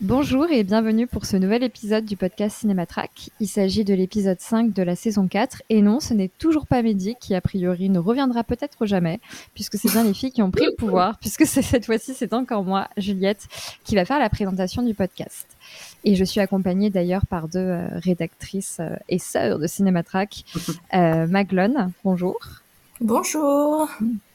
[0.00, 3.28] Bonjour et bienvenue pour ce nouvel épisode du podcast Cinématrack.
[3.38, 6.80] Il s'agit de l'épisode 5 de la saison 4 et non, ce n'est toujours pas
[6.80, 9.20] Mehdi qui a priori ne reviendra peut-être jamais
[9.52, 12.32] puisque c'est bien les filles qui ont pris le pouvoir puisque c'est cette fois-ci c'est
[12.32, 13.46] encore moi, Juliette,
[13.84, 15.46] qui va faire la présentation du podcast.
[16.04, 20.44] Et je suis accompagnée d'ailleurs par deux euh, rédactrices euh, et sœurs de Cinématrack,
[20.94, 22.38] euh, Maglone, bonjour,
[23.02, 23.86] Bonjour.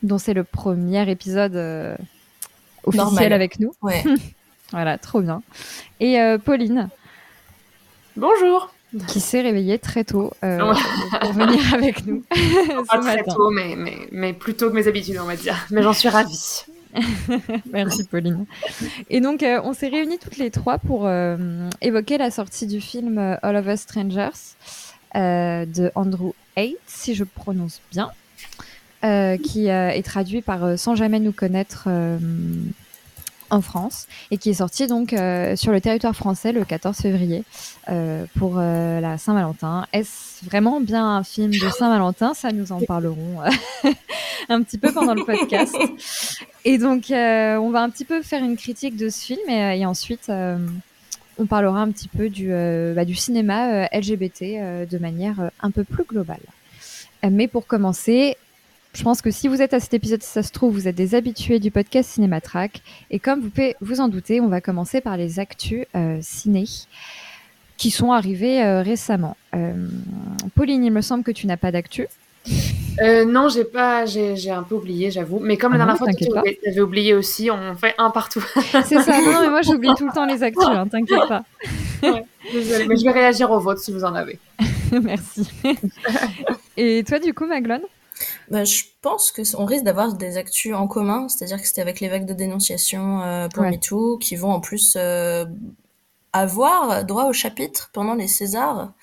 [0.03, 1.95] dont c'est le premier épisode euh,
[2.83, 3.33] officiel Normal.
[3.33, 3.73] avec nous.
[3.81, 4.03] Ouais.
[4.75, 5.41] Voilà, trop bien.
[6.01, 6.89] Et euh, Pauline,
[8.17, 8.73] Bonjour.
[9.07, 10.79] qui s'est réveillée très tôt euh, Ouais.
[11.21, 12.25] pour venir avec nous
[12.89, 13.33] Pas très matin.
[13.33, 15.55] tôt, mais, mais, mais plus tôt que mes habitudes, on va dire.
[15.71, 16.65] Mais j'en suis ravie.
[17.71, 18.45] Merci Pauline.
[19.09, 22.81] Et donc, euh, on s'est réunis toutes les trois pour euh, évoquer la sortie du
[22.81, 24.29] film All of Us Strangers
[25.13, 28.11] de Andrew Tate, si je prononce bien,
[29.01, 31.87] qui est traduit par Sans jamais nous connaître
[33.55, 37.43] en France et qui est sorti donc euh, sur le territoire français le 14 février
[37.89, 39.87] euh, pour euh, la Saint-Valentin.
[39.93, 42.33] Est-ce vraiment bien un film de Saint-Valentin?
[42.33, 43.39] Ça, nous en parlerons
[44.49, 45.75] un petit peu pendant le podcast.
[46.65, 50.31] Et donc, on va un petit peu faire une critique de ce film et, ensuite,
[51.37, 56.39] on parlera un petit peu du, bah, cinéma LGBT de manière un peu plus globale.
[57.23, 58.35] Mais pour commencer,
[58.95, 60.95] je pense que si vous êtes à cet épisode, si ça se trouve, vous êtes
[60.95, 62.81] des habitués du podcast Cinématrack.
[63.11, 66.65] Et comme vous pouvez vous en douter, on va commencer par les actus euh, ciné
[67.77, 69.35] qui sont arrivés euh, récemment.
[69.53, 69.73] Euh,
[70.55, 72.07] Pauline, il me semble que tu n'as pas d'actu.
[73.01, 75.39] Euh, non, j'ai pas, j'ai un peu oublié, j'avoue.
[75.39, 78.43] Mais comme la Ah dernière non, fois, tu avais oublié aussi, on fait un partout.
[78.85, 81.43] C'est ça, non, mais moi j'oublie tout le temps les actus, hein, t'inquiète pas.
[82.53, 84.39] Désolée, mais je vais réagir au vote si vous en avez.
[85.03, 85.49] Merci.
[86.77, 87.81] Et toi, du coup, Maglone?
[88.49, 91.81] Bah, je pense que c- on risque d'avoir des actus en commun, c'est-à-dire que c'était
[91.81, 93.69] avec les vagues de dénonciation euh, pour Ouais.
[93.69, 95.45] MeToo qui vont en plus euh,
[96.33, 98.93] avoir droit au chapitre pendant les Césars.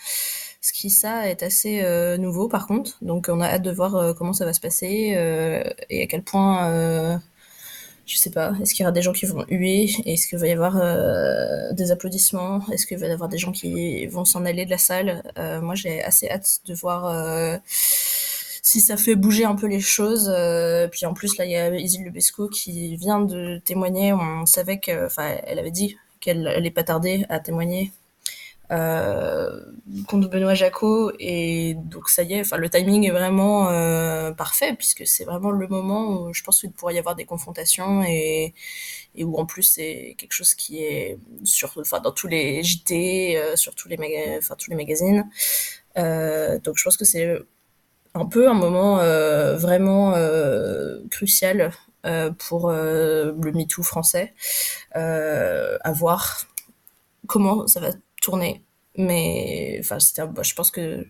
[0.63, 2.99] Ce qui, ça, est assez euh, nouveau par contre.
[3.03, 6.07] Donc, on a hâte de voir euh, comment ça va se passer euh, et à
[6.07, 7.19] quel point, euh,
[8.07, 10.47] je sais pas, est-ce qu'il y aura des gens qui vont huer Est-ce qu'il va
[10.49, 14.45] y avoir euh, des applaudissements Est-ce qu'il va y avoir des gens qui vont s'en
[14.45, 17.57] aller de la salle Euh, Moi, j'ai assez hâte de voir euh,
[18.73, 20.33] si ça fait bouger un peu les choses.
[20.35, 24.15] Euh, puis en plus, là, il y a Isil Lebesco qui vient de témoigner.
[24.15, 25.09] On savait que,
[25.47, 27.93] elle avait dit qu'elle allait pas tarder à témoigner
[28.71, 29.61] euh,
[30.09, 31.13] contre Benoît Jacot.
[31.21, 35.51] Et donc, ça y est, enfin, le timing est vraiment euh, parfait puisque c'est vraiment
[35.51, 38.55] le moment où je pense qu'il pourrait y avoir des confrontations et,
[39.19, 43.75] où en plus c'est quelque chose qui est sur, enfin, dans tous les JT, sur
[43.75, 43.99] tous les,
[44.39, 45.29] enfin, tous les magazines.
[45.95, 47.39] Donc, je pense que c'est
[48.15, 51.73] un peu un moment euh, vraiment euh, crucial
[52.05, 54.35] euh, pour le MeToo français.
[54.95, 56.47] À voir
[57.27, 57.91] comment ça va
[58.21, 58.63] tourner.
[58.99, 61.07] Mais enfin, bah, je pense que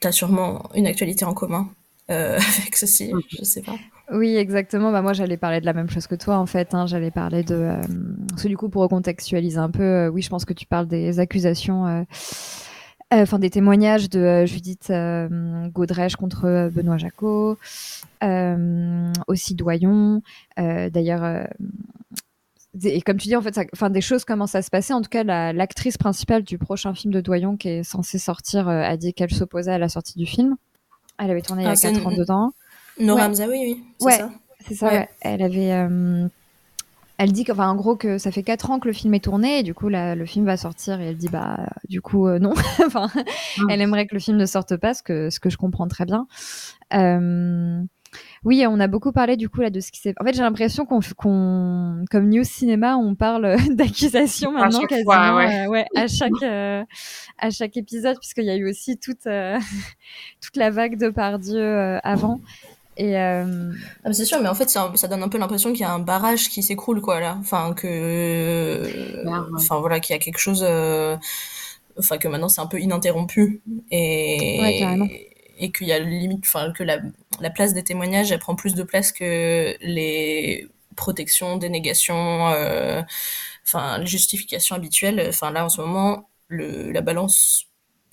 [0.00, 1.68] tu as sûrement une actualité en commun
[2.08, 3.74] avec ceci, je sais pas.
[4.12, 4.92] Oui, exactement.
[4.92, 6.72] Bah, moi, j'allais parler de la même chose que toi, en fait.
[6.72, 6.86] hein.
[6.86, 7.72] J'allais parler de...
[8.28, 11.18] Parce que du coup, pour recontextualiser un peu, oui, je pense que tu parles des
[11.18, 12.06] accusations...
[13.14, 17.56] euh, Enfin, des témoignages de euh, Judith euh, Godrèche contre Benoît Jacot,
[19.28, 20.22] aussi Doyon.
[20.56, 21.46] D'ailleurs,
[22.84, 24.92] et comme tu dis, en fait, ça, enfin, des choses commencent à se passer.
[24.92, 28.68] En tout cas, la- l'actrice principale du prochain film de Doyon, qui est censé sortir,
[28.68, 30.56] euh, a dit qu'elle s'opposait à la sortie du film.
[31.18, 32.52] Elle avait tourné il y Ah, a c'est 4 ans une- dedans.
[33.00, 33.26] Nora Ouais.
[33.28, 34.30] Hamzaoui, oui, c'est Ouais, ça
[34.68, 34.86] c'est ça.
[34.88, 35.08] Ouais.
[35.22, 36.28] Elle avait, euh,
[37.18, 39.60] elle dit qu'enfin, en gros, que ça fait 4 ans que le film est tourné
[39.60, 42.38] et du coup, là, le film va sortir et elle dit, bah, du coup, euh,
[42.38, 42.52] non.
[42.86, 43.08] enfin,
[43.58, 43.70] Mm.
[43.70, 46.04] elle aimerait que le film ne sorte pas, ce que, ce que je comprends très
[46.04, 46.26] bien.
[46.94, 47.80] Euh,
[48.44, 50.14] oui, on a beaucoup parlé du coup là de ce qui s'est.
[50.20, 54.88] En fait, j'ai l'impression qu'on, qu'on, comme News Cinéma, on parle d'accusations À maintenant chaque
[54.90, 55.66] quasiment, fois, ouais.
[55.66, 56.84] euh, ouais, à chaque, euh,
[57.38, 59.24] à chaque épisode, puisqu'il y a eu aussi toute,
[60.40, 62.40] toute la vague de Pardieu avant.
[62.96, 63.72] Et euh,
[64.04, 65.98] Ah, c'est sûr, mais en fait, ça donne un peu l'impression qu'il y a un
[65.98, 67.36] barrage qui s'écroule, quoi, là.
[67.40, 68.80] Enfin, que.
[69.24, 69.32] Ouais.
[69.56, 70.64] Enfin, voilà, qu'il y a quelque chose.
[70.66, 71.16] euh,
[71.98, 73.62] Enfin, que maintenant, c'est un peu ininterrompu.
[73.90, 74.58] Et.
[74.60, 75.08] Ouais, carrément.
[75.58, 76.44] Et qu'il y a limite.
[76.46, 76.98] Enfin, que la,
[77.40, 83.02] la place des témoignages, elle prend plus de place que les protection, dénégation, euh,
[83.64, 85.22] enfin les justifications habituelles.
[85.28, 87.66] Enfin là en ce moment, le, la balance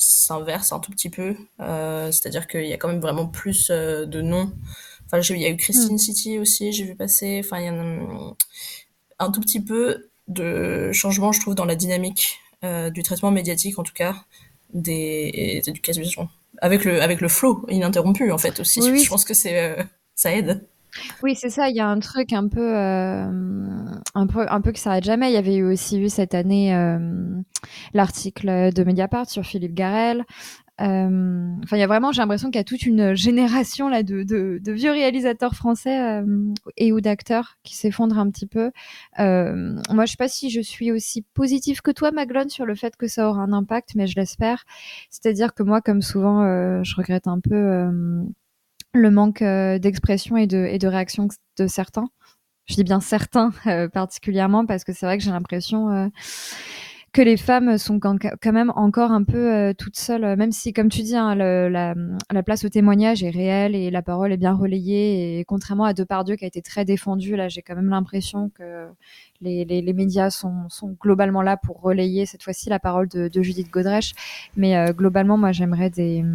[0.04, 1.36] s'inverse un tout petit peu.
[1.60, 4.52] Euh, C'est-à-dire qu'il y a quand même vraiment plus euh, de noms.
[5.06, 7.42] Enfin, il y a eu Christine City aussi, j'ai vu passer.
[7.44, 8.36] Enfin, il y a un,
[9.20, 13.78] un, tout petit peu de changement, je trouve, dans la dynamique euh, du traitement médiatique,
[13.78, 14.16] en tout cas,
[14.74, 16.30] des, des éducations.
[16.60, 18.82] Avec le, avec le flow ininterrompu, en fait, aussi.
[18.82, 19.04] Oui.
[19.04, 19.78] Je pense que c'est,
[20.16, 20.66] ça aide.
[21.22, 21.70] Oui, c'est ça.
[21.70, 23.26] Il y a un truc un peu, euh,
[24.16, 25.30] un peu, un peu qui s'arrête jamais.
[25.32, 27.00] Il y avait aussi eu cette année euh,
[27.94, 30.24] l'article de Mediapart sur Philippe Garel.
[30.82, 34.04] Euh, Enfin, il y a vraiment, j'ai l'impression qu'il y a toute une génération là
[34.04, 36.26] de, de, de vieux réalisateurs français euh,
[36.78, 38.72] et ou d'acteurs qui s'effondrent un petit peu.
[39.20, 42.76] Euh, moi, je sais pas si je suis aussi positive que toi, Maglone, sur le
[42.76, 44.64] fait que ça aura un impact, mais je l'espère.
[45.10, 47.56] C'est-à-dire que moi, comme souvent, euh, je regrette un peu
[48.94, 52.08] le manque euh, d'expression et de, et de réaction de certains.
[52.66, 56.08] Je dis bien certains euh, particulièrement parce que c'est vrai que j'ai l'impression euh,
[57.12, 61.04] que les femmes sont quand, même encore un peu toutes seules, même si, comme tu
[61.04, 61.94] dis, hein, la,
[62.32, 65.38] la, place au témoignage est réelle et la parole est bien relayée.
[65.38, 68.88] Et contrairement à Depardieu qui a été très défendu, là, j'ai quand même l'impression que
[69.42, 70.66] les, médias sont,
[71.00, 74.14] globalement là pour relayer cette fois-ci la parole de, Judith Godrèche.
[74.58, 76.26] Mais globalement, moi, j'aimerais des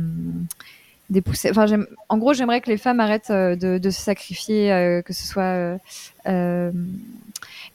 [1.11, 1.51] des poussées.
[1.51, 1.67] Enfin,
[2.09, 5.27] en gros, j'aimerais que les femmes arrêtent euh, de, de, se sacrifier, euh, que ce
[5.27, 5.79] soit euh,
[6.27, 6.73] euh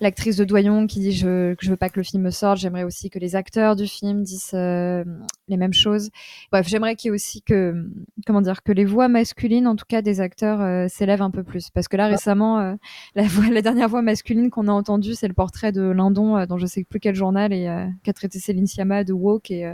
[0.02, 2.58] l'actrice de Doyon qui dit je, que je veux pas que le film sorte.
[2.58, 5.06] J'aimerais aussi que les acteurs du film disent euh,
[5.48, 6.10] les mêmes choses.
[6.52, 7.88] Bref, j'aimerais qu'il y ait aussi que,
[8.28, 11.70] comment dire, que les voix masculines, en tout cas des acteurs, s'élèvent un peu plus.
[11.70, 12.76] Parce que là, récemment,
[13.16, 16.58] la, voix, la dernière voix masculine qu'on a entendue, c'est le portrait de Lindon, dont
[16.58, 17.70] je sais plus quel journal, et
[18.04, 19.52] qu'a traité Céline Sciamma de woke.
[19.52, 19.72] Et,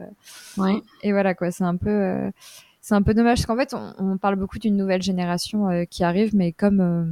[0.58, 0.82] ouais.
[1.02, 1.50] et voilà, quoi.
[1.50, 2.30] C'est un peu
[2.82, 5.84] c'est un peu dommage parce qu'en fait, on, on, parle beaucoup d'une nouvelle génération euh,
[5.86, 7.06] qui arrive, mais comme euh,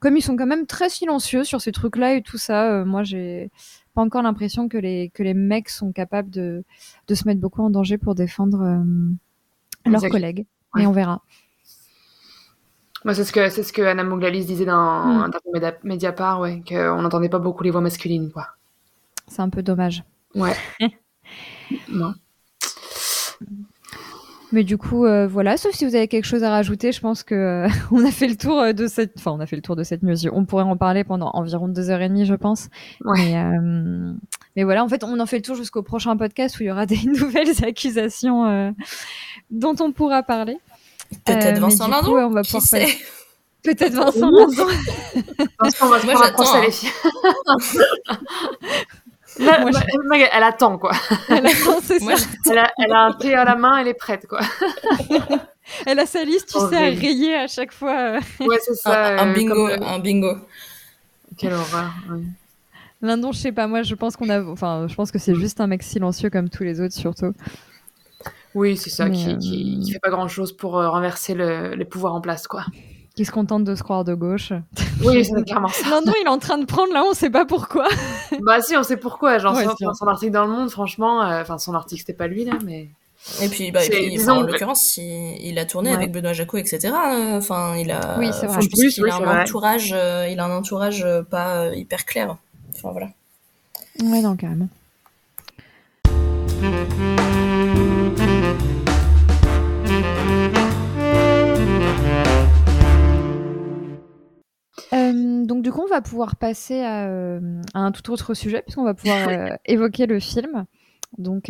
[0.00, 3.04] comme ils sont quand même très silencieux sur ces trucs-là et tout ça, euh, moi
[3.04, 3.50] j'ai
[3.94, 6.64] pas encore l'impression que les que les mecs sont capables de
[7.06, 8.58] de se mettre beaucoup en danger pour défendre
[9.86, 10.10] leurs exact.
[10.10, 10.46] collègues.
[10.74, 10.82] Ouais.
[10.82, 11.22] Et on verra.
[13.04, 15.30] Moi, c'est ce que c'est ce que Anna Mouglalis disait dans, mm.
[15.30, 18.48] dans Mediapart, ouais, qu'on n'entendait pas beaucoup les voix masculines, quoi.
[19.28, 20.04] C'est un peu dommage.
[20.34, 20.54] Ouais.
[21.88, 22.14] non.
[24.54, 25.56] Mais du coup, euh, voilà.
[25.56, 28.28] Sauf si vous avez quelque chose à rajouter, je pense que euh, on a fait
[28.28, 29.14] le tour de cette.
[29.18, 30.14] Enfin, on a fait le tour de cette news.
[30.32, 32.68] On pourrait en parler pendant environ deux heures et demie, je pense.
[33.04, 33.18] Ouais.
[33.18, 34.12] Mais, euh...
[34.54, 36.70] mais, voilà, en fait, on en fait le tour jusqu'au prochain podcast où il y
[36.70, 38.70] aura des nouvelles accusations euh,
[39.50, 40.56] dont on pourra parler.
[41.24, 42.12] Peut-être Vincent Lindon.
[42.12, 42.62] On va pouvoir
[43.64, 44.68] Peut-être Vincent Lindon.
[45.60, 47.58] Vincent, on va se Moi, prendre un
[49.38, 49.80] Là, Moi, ma-
[50.18, 50.92] ma- elle attend, quoi.
[51.28, 52.12] Elle attend, c'est ça.
[52.50, 54.40] Elle a, elle a un thé à la main, elle est prête, quoi.
[55.86, 58.18] Elle a sa liste, tu sais, à rayer à chaque fois.
[58.18, 58.20] euh.
[58.46, 59.14] Ouais, c'est ça.
[59.14, 60.36] un, un euh, bingo, comme, euh, un bingo.
[61.38, 61.90] Quelle horreur.
[62.10, 62.20] ouais.
[63.00, 64.42] Lindon, je sais pas, moi, je pense qu'on a.
[64.44, 67.32] Enfin, je pense que c'est juste un mec silencieux comme tous les autres, surtout.
[68.54, 71.34] Oui, c'est ça, Mais, qui, euh, qui, qui fait pas grand chose pour euh, renverser
[71.34, 72.64] le, les pouvoirs en place, quoi.
[73.16, 74.52] Qui se contente de se croire de gauche.
[75.04, 75.88] Oui, c'est clairement ça.
[75.88, 77.86] Lindon, il est en train de prendre là, on sait pas pourquoi.
[78.42, 79.38] Bah si, on sait pourquoi.
[79.38, 82.44] Genre, Ouais, son, article dans Le Monde, franchement, euh, enfin, son article, c'était pas lui,
[82.44, 82.88] là, mais...
[83.40, 85.96] Et puis, bah, et C'est- puis, disons enfin, en l'occurrence, il, il a tourné Ouais.
[85.96, 86.88] avec Benoît Jacot, etc.
[86.88, 88.18] euh, Enfin, il a.
[88.18, 88.48] Oui, c'est vrai.
[88.48, 90.50] enfin, je En pense plus, qu'il oui, a c'est un entourage, euh, il a un
[90.56, 92.36] entourage euh, pas euh, hyper clair.
[92.74, 93.08] Enfin voilà.
[94.02, 94.68] Ouais, non, carrément.
[104.94, 107.40] Euh, donc du coup, on va pouvoir passer à, euh,
[107.74, 110.64] à un tout autre sujet, puisqu'on va pouvoir euh, évoquer le film.
[111.16, 111.48] Donc,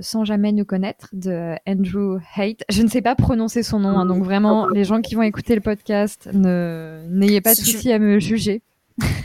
[0.00, 2.64] sans jamais nous connaître, de Andrew Haight.
[2.68, 5.54] Je ne sais pas prononcer son nom, hein, donc vraiment, les gens qui vont écouter
[5.54, 8.62] le podcast, ne n'ayez pas de Si tu- souci à me juger.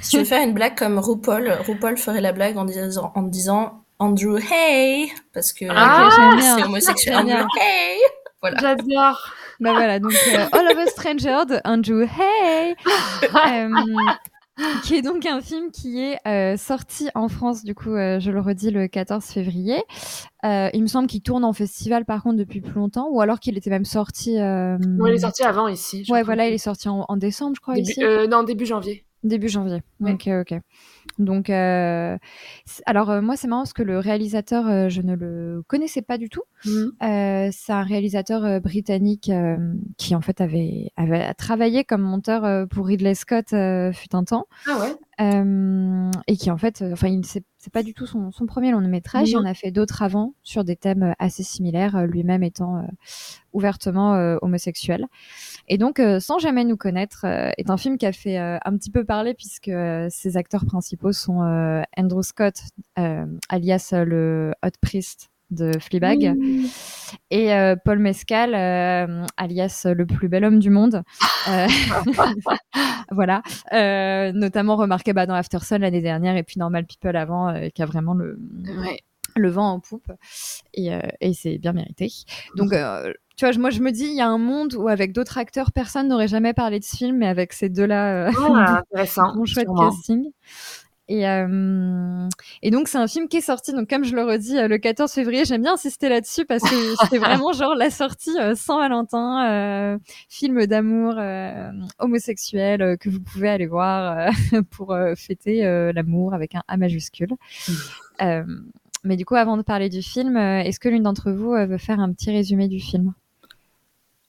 [0.02, 3.24] Si tu veux faire une blague comme RuPaul, RuPaul ferait la blague en disant, en
[3.24, 7.16] disant Andrew Hey parce que Ah, c'est homosexuel.
[7.16, 7.98] Andrew Hey
[8.42, 8.58] Voilà.
[8.62, 9.34] J'adore.
[9.60, 12.76] Bah voilà, donc euh, All of a Stranger de Andrew Hay,
[13.34, 13.70] euh,
[14.84, 18.40] qui est donc un film qui est euh, sorti en France, du coup, je le
[18.42, 19.82] redis, le 14 février.
[20.44, 23.58] Il me semble qu'il tourne en festival, par contre, depuis plus longtemps, ou alors qu'il
[23.58, 24.32] était même sorti...
[24.38, 24.78] Ouais,
[25.10, 26.00] il est sorti avant, ici.
[26.00, 26.24] Ouais, crois.
[26.24, 28.02] voilà, il est sorti en, en décembre, je crois, Début, ici.
[28.30, 29.06] non, début janvier.
[29.24, 29.82] Début janvier.
[30.00, 30.14] Ouais.
[30.14, 30.60] Ok, ok.
[31.18, 32.18] Donc, euh,
[32.86, 36.18] alors euh, moi, c'est marrant parce que le réalisateur, euh, je ne le connaissais pas
[36.18, 36.44] du tout.
[36.66, 36.92] Mhm.
[37.04, 39.58] Euh, c'est un réalisateur euh, britannique euh,
[39.98, 44.24] qui en fait avait, avait travaillé comme monteur euh, pour Ridley Scott euh, fut un
[44.24, 44.48] temps.
[44.68, 48.72] Ah ouais euh, et qui en fait, enfin, c'est pas du tout son, son premier
[48.72, 49.30] long métrage.
[49.30, 52.82] Il en a fait d'autres avant sur des thèmes assez similaires, lui-même étant euh,
[53.54, 55.06] ouvertement euh, homosexuel.
[55.68, 58.58] Et donc, euh, sans jamais nous connaître, euh, est un film qui a fait euh,
[58.66, 62.56] un petit peu parler puisque euh, ses acteurs principaux sont euh, Andrew Scott,
[63.00, 66.36] euh, alias le Hot Priest de Fleabag,
[67.30, 71.04] et euh, Paul Mescal, euh, alias le plus bel homme du monde.
[71.48, 71.68] Euh,
[73.12, 77.50] voilà, Euh, notamment remarqué bah, dans After Sun l'année dernière et puis Normal People avant,
[77.50, 78.40] euh, qui a vraiment le,
[78.80, 79.00] Ouais.
[79.36, 80.12] Le vent en poupe
[80.74, 82.12] et, euh, et c'est bien mérité.
[82.56, 85.12] Donc, euh, tu vois, moi je me dis, il y a un monde où avec
[85.12, 89.36] d'autres acteurs, personne n'aurait jamais parlé de ce film, mais avec ces deux-là, Ah, intéressant.
[89.36, 89.90] mon chouette sûrement.
[89.92, 90.32] casting.
[91.08, 92.28] Et, euh,
[92.64, 95.12] et donc c'est un film qui est sorti, donc comme je le redis, le 14
[95.12, 95.46] février.
[95.46, 96.70] J'aime bien insister là-dessus parce que
[97.02, 99.98] c'était vraiment genre la sortie euh, sans Valentin, euh,
[100.30, 101.14] film d'amour
[102.00, 104.32] homosexuel que vous pouvez aller voir
[104.72, 105.62] pour fêter
[105.94, 107.36] l'amour avec un A majuscule.
[109.06, 111.66] Mais du coup, avant de parler du film, euh, est-ce que l'une d'entre vous euh,
[111.66, 113.14] veut faire un petit résumé du film?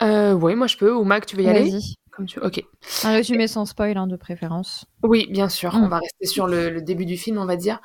[0.02, 0.94] Euh, oui, moi je peux.
[0.94, 1.70] Ou Mac, tu veux y aller?
[1.70, 1.94] Vas-y.
[2.10, 2.38] Comme tu...
[2.40, 2.62] Ok.
[3.04, 4.86] Un résumé sans spoil, hein, de préférence.
[5.02, 5.74] Oui, bien sûr.
[5.74, 5.84] Mm.
[5.84, 7.80] On va rester sur le, le début du film, on va dire.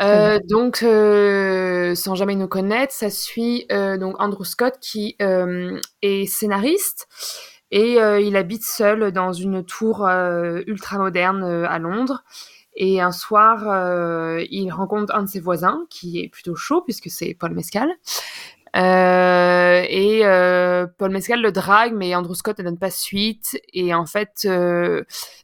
[0.00, 6.26] Euh, donc, euh, sans jamais nous connaître, ça suit euh, donc Andrew Scott qui est
[6.26, 7.06] scénariste
[7.70, 10.06] et il habite seul dans une tour
[10.66, 12.22] ultra moderne à Londres.
[12.74, 17.10] Et un soir, euh, il rencontre un de ses voisins qui est plutôt chaud puisque
[17.10, 17.90] c'est Paul Mescal.
[18.74, 23.60] Euh, et euh, Paul Mescal le drague, mais Andrew Scott ne donne pas suite.
[23.74, 24.46] Et en fait,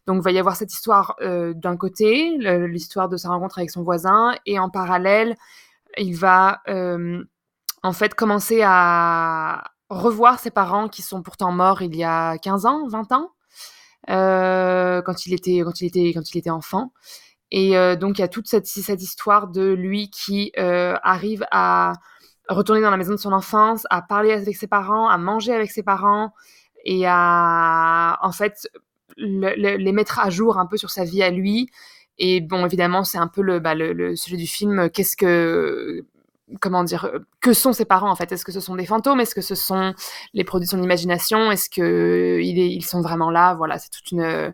[0.07, 4.35] donc va y avoir cette histoire d'un côté, l'histoire de sa rencontre avec son voisin,
[4.47, 5.37] et en parallèle,
[5.99, 6.63] il va
[7.83, 12.67] en fait commencer à revoir ses parents qui sont pourtant morts il y a 15
[12.67, 13.31] ans, 20 ans,
[14.09, 16.93] quand il était quand il était quand il était enfant.
[17.51, 21.95] Et euh, donc il y a toute cette, histoire de lui qui euh, arrive à
[22.49, 25.71] retourner dans la maison de son enfance, à parler avec ses parents, à manger avec
[25.71, 26.33] ses parents
[26.85, 28.69] et à en fait
[29.17, 31.71] le- le- les mettre à jour un peu sur sa vie à lui.
[32.19, 34.91] Et bon, évidemment, c'est un peu le, bah, le sujet du film.
[34.91, 36.05] Qu'est-ce que
[36.61, 38.31] comment dire euh, que sont ses parents en fait?
[38.33, 39.21] Est-ce que ce sont des fantômes?
[39.21, 39.95] Est-ce que ce sont
[40.35, 41.51] les produits de son imagination?
[41.51, 43.55] Est-ce que il est, ils sont vraiment là?
[43.55, 44.53] Voilà, c'est toute une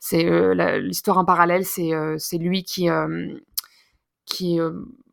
[0.00, 1.64] c'est euh, l'histoire en parallèle.
[1.64, 3.34] C'est euh, c'est lui qui euh,
[4.26, 4.58] qui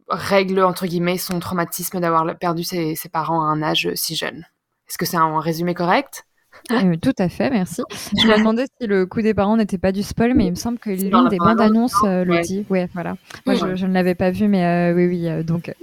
[0.10, 4.46] règle entre guillemets son traumatisme d'avoir perdu ses, ses parents à un âge si jeune.
[4.90, 6.26] Est-ce que c'est un résumé correct?
[6.70, 7.82] Euh, tout à fait, merci.
[8.22, 10.56] Je me demandais si le coup des parents n'était pas du spoil, mais il me
[10.56, 12.42] semble que l'une des bandes annonces le Ouais.
[12.42, 12.66] dit.
[12.70, 13.16] Ouais, voilà.
[13.46, 13.76] Moi, je, Ouais.
[13.78, 15.44] je ne l'avais pas vu, mais oui, oui.
[15.46, 15.74] donc,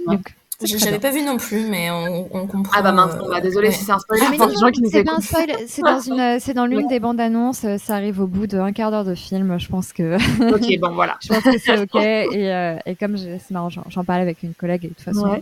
[0.61, 2.73] J'avais pas vu non plus, mais on, on comprend.
[2.75, 3.73] Ah bah mince, euh, bon, bah, désolé ouais.
[3.73, 5.99] si c'est un spoil Ah, pour les gens qui nous c'est un spoil, c'est dans
[6.01, 7.63] une, euh, c'est dans l'une des bandes annonces.
[7.63, 9.57] euh, Ça arrive au bout d'un quart d'heure de film.
[9.57, 10.17] Je pense que,
[10.53, 11.17] Ok, bon voilà.
[11.23, 11.95] je pense que c'est ok.
[11.95, 14.93] Et, euh, et comme je- c'est marrant, j'en j'en parlais avec une collègue et de
[14.93, 15.41] toute façon, Ouais.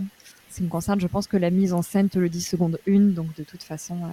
[0.52, 2.78] ce qui me concerne, je pense que la mise en scène te le dit seconde
[2.86, 4.08] une, donc de toute façon, euh,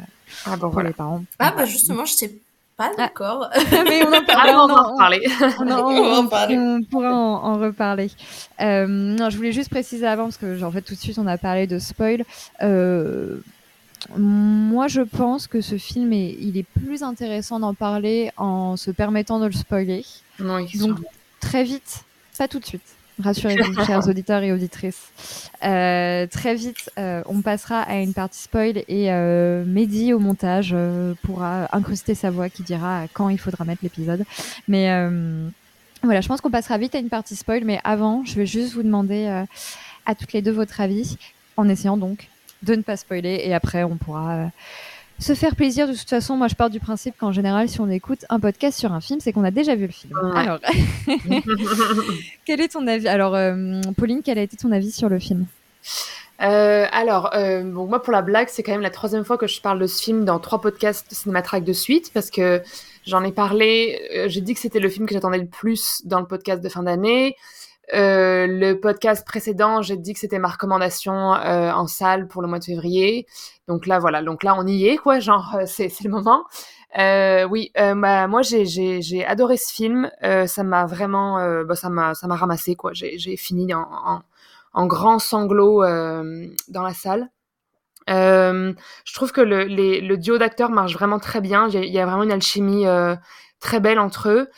[0.46, 0.88] Ah bon pour voilà.
[0.88, 1.22] les parents.
[1.38, 2.32] Ah bah justement, je sais
[2.76, 3.48] pas d'accord.
[3.70, 4.50] mais on en Ah, parle.
[4.50, 5.26] on en- reparler.
[5.58, 6.58] On, en- On va en on- parler.
[6.58, 8.10] on pourra en, en reparler.
[8.60, 11.18] Euh, non, je voulais juste préciser avant, parce que genre, en fait, tout de suite,
[11.18, 12.24] on a parlé de spoil.
[12.62, 13.36] Euh,
[14.16, 18.90] moi, je pense que ce film, est, il est plus intéressant d'en parler en se
[18.90, 20.04] permettant de le spoiler.
[20.40, 20.98] Oui, Donc,
[21.40, 22.04] très vite,
[22.36, 22.82] pas tout de suite.
[23.22, 25.50] Rassurez-vous, chers auditeurs et auditrices.
[25.64, 30.70] Euh, très vite, euh, on passera à une partie spoil et euh, Mehdi au montage
[30.72, 34.24] euh, pourra incruster sa voix qui dira quand il faudra mettre l'épisode.
[34.66, 35.48] Mais euh,
[36.02, 37.64] voilà, je pense qu'on passera vite à une partie spoil.
[37.64, 39.44] Mais avant, je vais juste vous demander euh,
[40.06, 41.16] à toutes les deux votre avis,
[41.56, 42.28] en essayant donc
[42.62, 43.42] de ne pas spoiler.
[43.44, 44.46] Et après, on pourra euh,
[45.18, 45.88] se faire plaisir.
[45.88, 48.78] De toute façon, moi, je pars du principe qu'en général, si on écoute un podcast
[48.78, 50.12] sur un film, c'est qu'on a déjà vu le film.
[50.22, 50.38] Ouais.
[50.38, 50.58] Alors,
[52.44, 53.08] quel est ton avis?
[53.08, 55.46] Alors, euh, Pauline, quel a été ton avis sur le film?
[56.42, 59.46] Euh, alors, euh, bon, moi pour la blague, c'est quand même la troisième fois que
[59.46, 62.60] je parle de ce film dans trois podcasts Cinématrack de suite parce que
[63.06, 64.26] j'en ai parlé.
[64.26, 66.82] J'ai dit que c'était le film que j'attendais le plus dans le podcast de fin
[66.82, 67.36] d'année.
[67.92, 72.48] Euh, le podcast précédent, j'ai dit que c'était ma recommandation euh, en salle pour le
[72.48, 73.26] mois de février.
[73.68, 74.22] Donc là, voilà.
[74.22, 75.20] Donc là, on y est, quoi.
[75.20, 76.44] Genre, euh, c'est le moment.
[76.98, 80.10] Euh, oui, bah, moi j'ai adoré ce film.
[80.46, 82.92] Ça m'a vraiment, bah, ça m'a ça m'a ramassé, quoi.
[82.94, 84.22] J'ai fini en,
[84.72, 87.28] en grand sanglot dans la salle.
[88.08, 91.68] Je trouve que le, les- le duo d'acteurs marche vraiment très bien.
[91.68, 92.84] Il y y a vraiment une alchimie
[93.60, 94.48] très belle entre eux.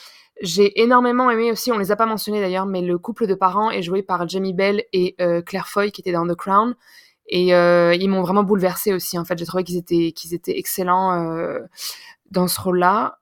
[0.43, 3.71] J'ai énormément aimé aussi, on les a pas mentionnés d'ailleurs, mais le couple de parents
[3.71, 6.75] est joué par Jamie Bell et euh, Claire Foy qui étaient dans The Crown.
[7.29, 9.19] Et euh, ils m'ont vraiment bouleversée aussi.
[9.19, 11.61] En fait, j'ai trouvé qu'ils étaient, qu'ils étaient excellents euh,
[12.31, 13.19] dans ce rôle-là.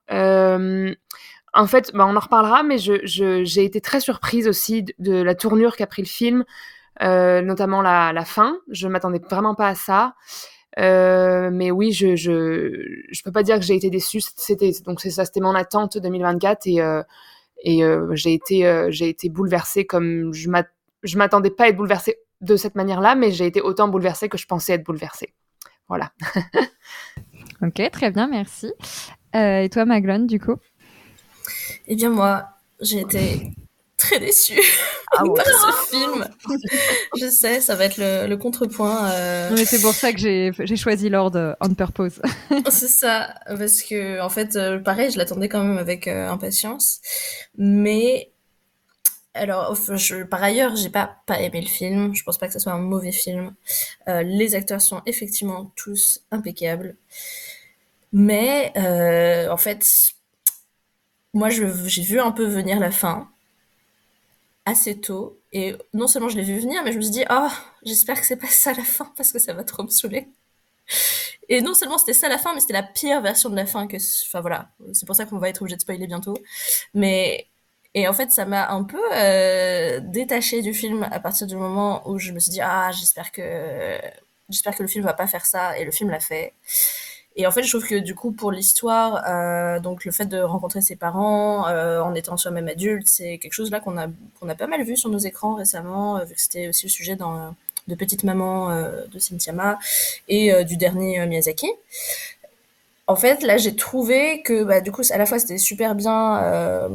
[1.57, 5.77] En fait, bah, on en reparlera, mais j'ai été très surprise aussi de, la tournure
[5.77, 6.43] qu'a pris le film,
[6.99, 8.57] notamment la, la fin.
[8.69, 10.15] Je m'attendais vraiment pas à ça.
[10.79, 14.21] Euh, mais oui, je, je, je peux pas dire que j'ai été déçue.
[14.35, 17.01] C'était donc c'est ça, c'était mon attente 2024 et euh,
[17.63, 20.49] et euh, j'ai été euh, j'ai été bouleversée comme je
[21.03, 24.37] je m'attendais pas à être bouleversée de cette manière-là, mais j'ai été autant bouleversée que
[24.37, 25.33] je pensais être bouleversée.
[25.87, 26.11] Voilà.
[27.61, 28.73] ok, très bien, merci.
[29.35, 30.55] Euh, et toi, Maglone, du coup?
[31.87, 32.45] Eh bien, moi,
[32.81, 33.51] j'ai été
[33.97, 34.61] très déçue
[35.11, 36.27] ah par ce film.
[37.17, 39.09] je sais, ça va être le, le contrepoint.
[39.11, 39.49] Euh...
[39.49, 42.21] Non, mais c'est pour ça que j'ai choisi Lord on purpose.
[42.69, 47.01] c'est ça, parce que en fait, euh, pareil, je l'attendais quand même avec euh, impatience,
[47.57, 48.31] mais
[49.35, 52.15] alors, je, par ailleurs, j'ai pas pas aimé le film.
[52.15, 53.53] Je pense pas que ce soit un mauvais film.
[54.07, 56.95] Euh, les acteurs sont effectivement tous impeccables,
[58.13, 60.13] mais euh, en fait,
[61.33, 63.29] moi, j'ai vu un peu venir la fin
[64.65, 65.39] assez tôt.
[65.53, 67.47] Et non seulement je l'ai vu venir, mais je me suis dit, oh,
[67.83, 70.27] j'espère que c'est pas ça la fin parce que ça va trop me saouler.
[71.49, 73.87] Et non seulement c'était ça la fin, mais c'était la pire version de la fin
[73.87, 76.35] que, enfin voilà, c'est pour ça qu'on va être obligé de spoiler bientôt.
[76.93, 77.47] Mais
[77.93, 82.07] et en fait, ça m'a un peu euh, détaché du film à partir du moment
[82.09, 83.99] où je me suis dit ah j'espère que
[84.49, 86.53] j'espère que le film va pas faire ça et le film l'a fait.
[87.37, 90.39] Et en fait, je trouve que du coup, pour l'histoire, euh, donc le fait de
[90.39, 94.07] rencontrer ses parents euh, en étant soi-même adulte, c'est quelque chose là qu'on a
[94.39, 96.91] qu'on a pas mal vu sur nos écrans récemment, euh, vu que c'était aussi le
[96.91, 97.53] sujet dans
[97.87, 99.77] de Petite Maman euh, de Cynthia
[100.29, 101.67] et euh, du dernier Miyazaki.
[103.07, 106.89] En fait, là, j'ai trouvé que bah, du coup, à la fois c'était super bien,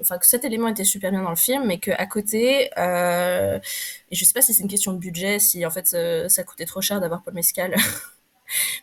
[0.00, 4.14] enfin que cet élément était super bien dans le film, mais que à côté, et
[4.14, 5.96] je sais pas si c'est une question de budget, si en fait
[6.28, 7.74] ça coûtait trop cher d'avoir Paul Mescal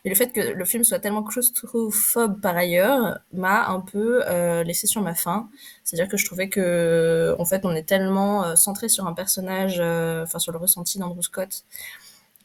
[0.04, 4.64] Mais le fait que le film soit tellement claustrophobe par ailleurs m'a un peu euh,
[4.64, 5.48] laissé sur ma faim.
[5.84, 9.78] C'est-à-dire que je trouvais que, en fait, on est tellement euh, centré sur un personnage,
[9.80, 11.64] euh, enfin sur le ressenti d'Andrew Scott,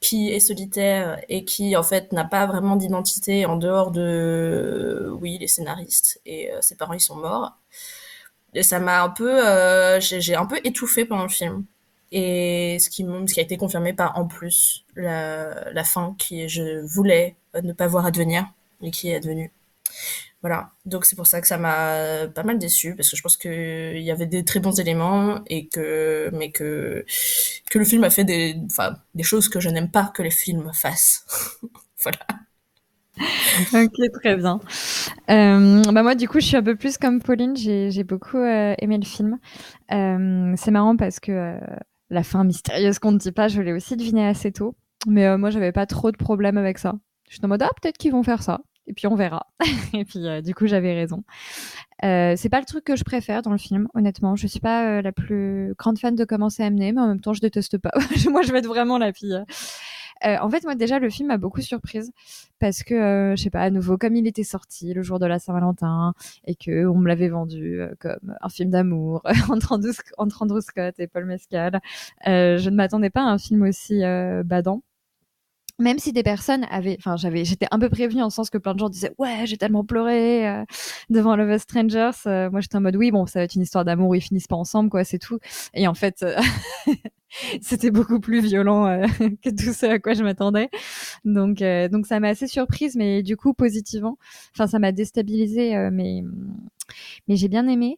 [0.02, 5.38] qui est solitaire et qui en fait n'a pas vraiment d'identité en dehors de, oui,
[5.39, 7.58] les scénaristes et ses parents ils sont morts.
[8.54, 9.41] Et ça m'a un peu,
[10.00, 11.65] j'ai un peu étouffé pendant le film
[12.13, 17.73] et ce qui, a été confirmé par en plus la, fin qui je voulais ne
[17.73, 18.45] pas voir advenir
[18.84, 19.52] et qui est advenue.
[20.41, 23.36] Voilà, donc c'est pour ça que ça m'a pas mal déçu parce que je pense
[23.36, 27.04] qu'il y avait des très bons éléments et que mais que
[27.71, 30.32] que le film a fait des enfin des choses que je n'aime pas que les
[30.32, 31.26] films fassent.
[31.99, 32.19] voilà.
[33.73, 34.60] ok, très bien.
[35.30, 37.56] Euh, bah moi, du coup, je suis un peu plus comme Pauline.
[37.56, 39.38] J'ai beaucoup euh, aimé le film.
[39.91, 41.58] Euh, c'est marrant parce que
[42.13, 44.76] la fin mystérieuse qu'on ne dit pas, je l'ai aussi deviné assez tôt.
[45.08, 46.93] Mais euh, moi, j'avais pas trop de problèmes avec ça.
[47.30, 48.62] Je suis en mode, ah, peut-être qu'ils vont faire ça.
[48.86, 49.47] Et puis on verra.
[49.93, 51.23] et puis euh, du coup, j'avais raison.
[52.04, 54.36] Euh, c'est pas le truc que je préfère dans le film, honnêtement.
[54.36, 57.34] Je suis pas la plus grande fan de comment c'est amené, mais en même temps,
[57.34, 57.91] je déteste pas.
[58.30, 59.41] moi, je vais être vraiment la fille.
[60.25, 62.12] Euh, en fait, moi déjà, le film m'a beaucoup surprise
[62.59, 65.25] parce que, euh, je sais pas, à nouveau, comme il était sorti le jour de
[65.25, 66.13] la Saint-Valentin
[66.45, 71.07] et que on me l'avait vendu euh, comme un film d'amour entre, Andrew, Scott et
[71.07, 71.79] Paul Mescal,
[72.25, 74.01] je ne m'attendais pas à un film aussi
[74.45, 74.81] badant
[75.79, 78.73] même si des personnes avaient, enfin, j'avais, j'étais un peu prévenue en sens que plein
[78.73, 80.63] de gens disaient, ouais, j'ai tellement pleuré euh,
[81.09, 82.12] devant Love Strangers.
[82.27, 84.21] Euh, moi, j'étais en mode, oui, bon, ça va être une histoire d'amour où ils
[84.21, 85.39] finissent pas ensemble, quoi, c'est tout.
[85.73, 86.39] Et en fait, euh,
[87.62, 88.86] c'était beaucoup plus violent
[89.43, 90.69] que tout ce à quoi je m'attendais.
[91.26, 94.17] Donc, donc ça m'a assez surprise, mais du coup, positivement.
[94.54, 96.24] Enfin, ça m'a déstabilisée, mais,
[97.28, 97.98] mais j'ai bien aimé.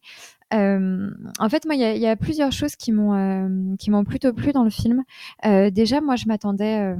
[0.54, 4.04] Euh, en fait, moi, il y, y a, plusieurs choses qui m'ont euh, qui m'ont
[4.04, 5.04] plutôt plu dans le film.
[5.45, 6.80] Euh, déjà, moi, je m'attendais.
[6.80, 6.95] Euh,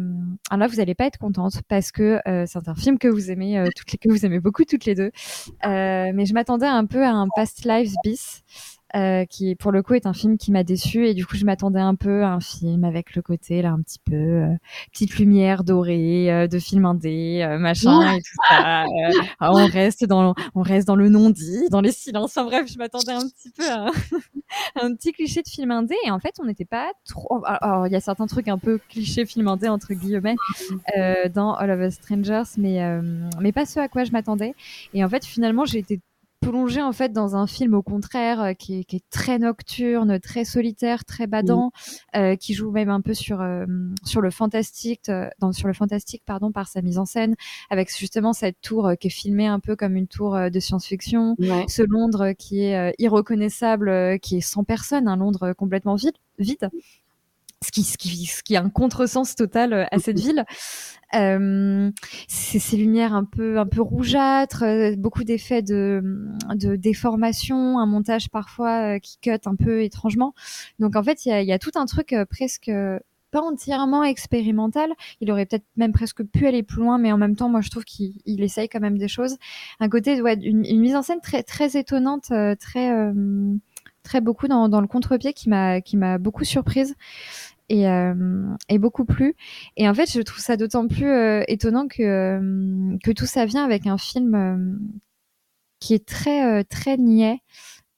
[0.50, 3.63] alors là, vous allez pas être contente parce que c'est un film que vous aimez
[3.76, 5.12] toutes les que vous aimez beaucoup toutes les deux.
[5.63, 8.43] mais je m'attendais un peu à un Past Lives bis.
[8.95, 11.43] Euh, qui pour le coup est un film qui m'a déçu et du coup je
[11.43, 14.55] m'attendais un peu à un film avec le côté là un petit peu euh,
[14.93, 18.86] petite lumière dorée euh, de film indé machin et tout ça.
[19.41, 22.38] On reste dans on reste dans le non dit dans les silences.
[22.38, 23.88] Enfin bref je m'attendais un petit peu à
[24.81, 25.95] un, petit cliché de film indé.
[26.05, 28.79] Et en fait on n'était pas trop alors il y a certains trucs un peu
[28.89, 30.36] cliché film indé entre guillemets
[31.34, 32.79] dans All of Us Strangers mais
[33.41, 34.53] mais pas ce à quoi je m'attendais.
[34.93, 35.99] Et en fait finalement j'ai été
[36.49, 40.19] plonger en fait dans un film au contraire euh, qui, est, qui, est, très nocturne,
[40.19, 41.71] très solitaire, très badant,
[42.13, 42.17] mmh.
[42.17, 43.65] euh, qui joue même un peu sur euh,
[44.03, 47.36] sur le fantastique, euh, dans, sur le fantastique pardon par sa mise en scène,
[47.69, 51.65] avec justement cette tour qui est filmée un peu comme une tour de science-fiction, ouais.
[51.67, 56.69] ce Londres qui est irreconnaissable, qui est sans personne, un Londres complètement vide, vide.
[57.63, 60.46] Ce qui, ce, qui, ce qui a un contresens total euh, à cette ville.
[61.13, 61.91] Euh,
[62.28, 66.02] ces lumières un peu un peu rougeâtres, euh, beaucoup d'effets de,
[66.56, 70.34] de déformation, un montage parfois qui cut un peu étrangement.
[70.80, 72.72] Donc en fait, il y a, y a, tout un truc presque
[73.32, 74.91] pas entièrement expérimental.
[75.22, 77.70] Il aurait peut-être même presque pu aller plus loin, mais en même temps, moi, je
[77.70, 79.38] trouve qu'il essaye quand même des choses.
[79.80, 83.13] Un côté, ouais, une, une mise en scène très très étonnante, très
[84.06, 86.96] très beaucoup dans, dans le contre-pied qui m'a qui m'a beaucoup surprise
[87.70, 88.13] et, euh,
[88.70, 89.36] et, beaucoup plu.
[89.78, 93.46] Et en fait, je trouve ça d'autant plus euh, étonnant que, euh, que tout ça
[93.46, 94.80] vient avec un film
[95.80, 97.39] qui est très, très niais.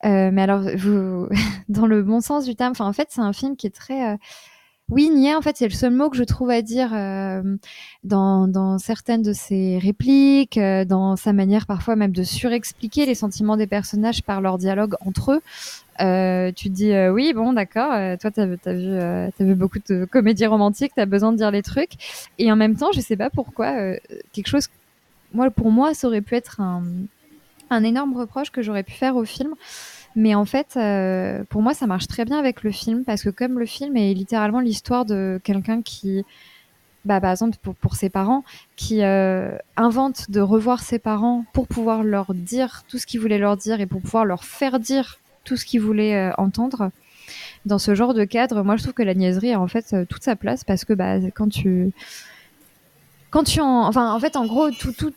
[0.03, 1.27] mais alors, vous,
[1.69, 4.17] dans le bon sens du terme, en fait, c'est un film qui est très
[4.89, 7.57] oui, niais, en fait, c'est le seul mot que je trouve à dire euh,
[8.05, 13.15] dans, dans, certaines de ses répliques, euh, dans sa manière parfois même de surexpliquer les
[13.15, 15.41] sentiments des personnages par leur dialogue entre eux.
[15.99, 19.79] Euh, tu te dis oui, bon, d'accord, toi, tu as, as, vu, as vu beaucoup
[19.89, 22.29] de comédies romantiques, tu as besoin de dire les trucs.
[22.37, 23.73] Et en même temps, je sais pas pourquoi,
[24.31, 24.69] quelque chose,
[25.33, 26.83] moi, pour moi, ça aurait pu être un,
[27.69, 29.53] un énorme reproche que j'aurais pu faire au film.
[30.17, 33.29] Mais en fait, euh, pour moi, ça marche très bien avec le film parce que
[33.29, 36.25] comme le film est littéralement l'histoire de quelqu'un qui,
[37.05, 38.43] bah, par exemple pour, ses parents,
[38.75, 43.37] qui euh, invente de revoir ses parents pour pouvoir leur dire tout ce qu'il voulait
[43.37, 46.89] leur dire et pour pouvoir leur faire dire tout ce qu'ils voulaient euh, entendre.
[47.67, 50.23] Dans ce genre de cadre, moi je trouve que la niaiserie a en fait toute
[50.23, 51.91] sa place parce que bah, quand tu
[53.29, 55.13] quand tu en, enfin en fait en gros tout, tout,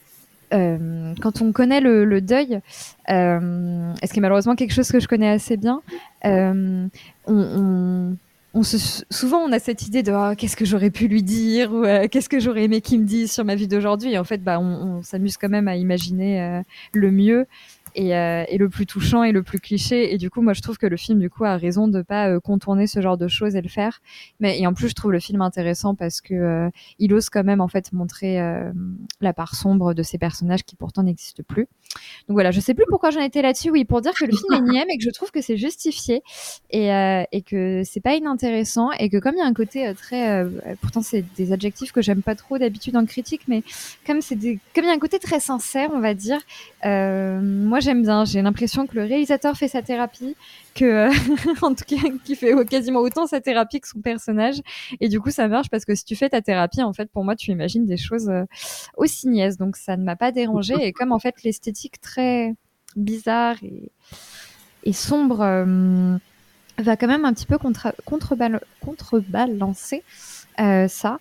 [0.52, 2.60] euh, quand on connaît le, deuil,
[3.08, 5.82] euh, ce qui est malheureusement quelque chose que je connais assez bien,
[6.24, 6.86] euh,
[7.26, 11.72] on, se, souvent on a cette idée de oh, qu'est-ce que j'aurais pu lui dire
[11.72, 14.18] ou qu'est-ce que j'aurais aimé qu'il me dise sur ma vie d'aujourd'hui.
[14.18, 17.46] En fait, bah, on s'amuse quand même à imaginer le mieux
[17.94, 20.12] et, euh, et, le plus touchant et le plus cliché.
[20.12, 22.28] Et du coup, moi, je trouve que le film, du coup, a raison de pas
[22.28, 24.00] euh, contourner ce genre de choses et le faire.
[24.38, 27.44] Mais et en plus, je trouve le film intéressant parce que euh, il ose quand
[27.44, 28.72] même en fait montrer euh,
[29.20, 31.66] la part sombre de ces personnages qui pourtant n'existent plus.
[32.28, 33.70] Donc voilà, je sais plus pourquoi j'en étais là-dessus.
[33.70, 36.22] Oui, pour dire que le film est niais, mais que je trouve que c'est justifié
[36.70, 36.88] et,
[37.32, 40.46] et que c'est pas inintéressant et que comme il y a un côté très,
[40.80, 43.64] pourtant c'est des adjectifs que j'aime pas trop d'habitude en critique, mais
[44.06, 46.38] comme c'est comme il y a un côté très sincère, on va dire.
[46.84, 48.24] moi, j'aime bien.
[48.24, 50.36] J'ai l'impression que le réalisateur fait sa thérapie,
[50.74, 51.10] que euh,
[51.62, 54.60] en tout cas qui fait quasiment autant sa thérapie que son personnage.
[55.00, 57.24] Et du coup, ça marche parce que si tu fais ta thérapie, en fait, pour
[57.24, 58.44] moi, tu imagines des choses euh,
[58.96, 59.58] aussi niaises.
[59.58, 60.74] Donc ça ne m'a pas dérangé.
[60.80, 62.54] Et comme en fait l'esthétique très
[62.96, 66.16] bizarre et, sombre euh,
[66.78, 70.02] va quand même un petit peu contre contrebalancer
[70.88, 71.18] ça.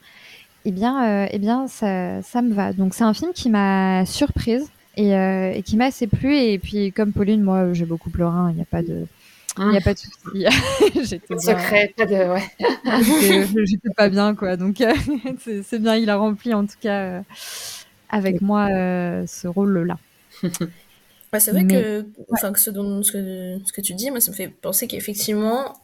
[0.65, 2.73] Eh bien, eh bien, ça, ça me va.
[2.73, 4.69] Donc, c'est un film qui m'a surprise
[4.99, 6.35] euh, et, qui m'a assez plu.
[6.35, 8.51] Et puis, comme Pauline, moi, j'ai beaucoup pleuré.
[8.51, 9.05] Il n'y a pas de.
[9.57, 10.45] Il n'y a pas de souci.
[11.03, 12.15] J'étais secret, pas de.
[12.15, 13.65] Ouais.
[13.65, 14.55] J'étais pas bien, quoi.
[14.55, 14.93] Donc, euh,
[15.63, 17.21] c'est bien, il a rempli, en tout cas, euh,
[18.09, 18.67] avec moi,
[19.27, 19.97] ce rôle-là.
[21.31, 24.19] Ouais, c'est vrai que, enfin, que, ce, dont, ce, que, ce que tu dis, moi,
[24.19, 25.75] ça me fait penser qu'effectivement,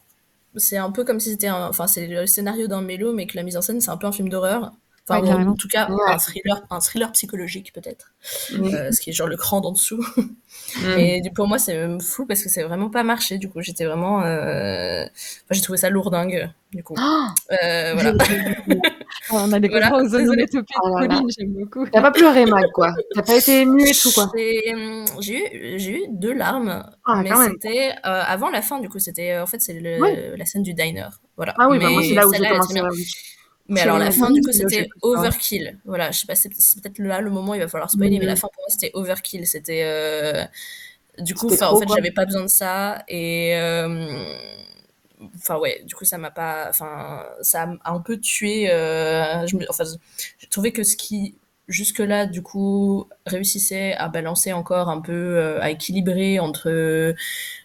[0.56, 3.42] c'est un peu comme si c'était enfin c'est le scénario d'un mélo mais que la
[3.42, 4.72] mise en scène c'est un peu un film d'horreur
[5.08, 8.12] Enfin, en tout cas, un thriller, un thriller psychologique peut-être,
[8.54, 10.04] euh, ce qui est genre le cran d'en dessous.
[10.82, 10.98] Mm.
[10.98, 13.38] Et pour moi, c'est fou parce que c'est vraiment pas marché.
[13.38, 15.04] Du coup, j'étais vraiment, euh...
[15.04, 16.50] enfin, j'ai trouvé ça lourdingue.
[16.72, 18.12] Du coup, oh euh, voilà.
[19.30, 19.94] on a des voilà.
[19.94, 21.86] aux onomatopées oh Pauline, j'aime beaucoup.
[21.86, 22.92] T'as pas pleuré, Mag, quoi.
[23.14, 24.24] T'as pas été ému et tout, quoi.
[24.24, 28.80] Hum, j'ai eu, j'ai eu deux larmes, ah, mais c'était euh, avant la fin.
[28.80, 31.20] Du coup, c'était en fait c'est la scène du diner.
[31.36, 31.54] Voilà.
[31.58, 32.88] Ah oui, bah, moi c'est là où j'ai commencé à
[33.68, 35.78] mais alors la fin du coup c'était overkill.
[35.84, 38.36] Voilà, je sais pas, c'est peut-être là le moment il va falloir spoiler, mais la
[38.36, 39.46] fin pour moi c'était overkill.
[39.46, 40.44] C'était euh...
[41.18, 44.24] du coup, en fait j'avais pas besoin de ça et euh...
[45.36, 48.70] enfin ouais, du coup ça m'a pas, enfin ça a un peu tué.
[48.70, 49.46] Euh...
[49.46, 49.64] Je me...
[49.68, 49.84] Enfin,
[50.38, 51.34] j'ai trouvé que ce qui
[51.68, 57.14] jusque là du coup réussissait à balancer encore un peu, euh, à équilibrer entre euh,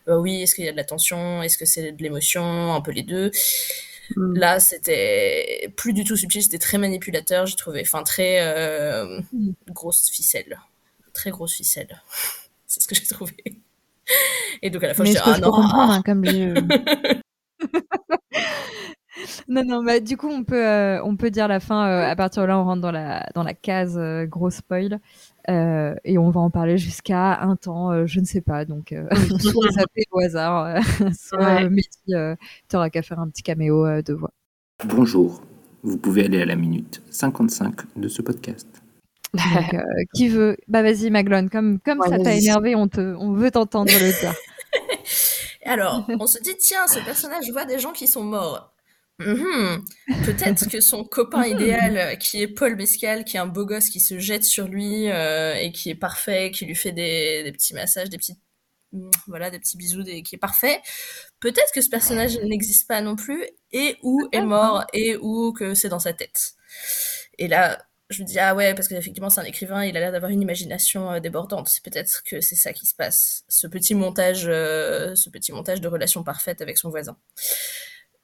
[0.07, 2.91] oui est-ce qu'il y a de la tension, est-ce que c'est de l'émotion, un peu
[2.91, 3.29] les deux
[4.15, 4.37] Mm.
[4.37, 7.81] Là, c'était plus du tout subtil, c'était très manipulateur, j'ai trouvé.
[7.81, 9.53] Enfin, très euh, mm.
[9.69, 10.59] grosse ficelle.
[11.13, 12.01] Très grosse ficelle.
[12.67, 13.35] C'est ce que j'ai trouvé.
[14.61, 15.51] Et donc, à la fois, je, je ah, non.
[15.51, 16.23] comprendre, hein, comme
[19.47, 21.85] non, non, bah, du coup, on peut, euh, on peut dire la fin.
[21.85, 24.99] Euh, à partir de là, on rentre dans la, dans la case gros spoil.
[25.49, 28.65] Euh, et on va en parler jusqu'à un temps, euh, je ne sais pas.
[28.65, 29.07] Donc, euh,
[29.39, 30.83] soit zapper au hasard,
[31.17, 31.83] soit ouais.
[32.05, 32.13] tu
[32.73, 34.31] n'auras qu'à faire un petit caméo de voix.
[34.85, 35.41] Bonjour,
[35.83, 38.67] vous pouvez aller à la minute 55 de ce podcast.
[39.33, 39.81] Donc,
[40.13, 40.57] qui veut?
[40.67, 44.19] Bah vas-y Maglone, comme, comme ouais, ça t'a énervé, on, te, on veut t'entendre le
[44.19, 44.35] dire.
[45.65, 48.73] Alors, on se dit, tiens, ce personnage voit des gens qui sont morts.
[49.25, 49.85] Mhm.
[50.25, 53.89] Peut-être que son copain idéal, euh, qui est Paul Mescal, qui est un beau gosse
[53.89, 57.51] qui se jette sur lui euh, et qui est parfait, qui lui fait des, des
[57.51, 58.37] petits massages, des petits,
[58.93, 60.81] mm, voilà, des petits bisous, des, qui est parfait.
[61.39, 65.73] Peut-être que ce personnage n'existe pas non plus et ou est mort et ou que
[65.75, 66.53] c'est dans sa tête.
[67.37, 67.79] Et là,
[68.09, 70.41] je me dis ah ouais parce qu'effectivement c'est un écrivain, il a l'air d'avoir une
[70.41, 71.69] imagination euh, débordante.
[71.69, 75.81] C'est peut-être que c'est ça qui se passe, ce petit montage, euh, ce petit montage
[75.81, 77.17] de relation parfaite avec son voisin.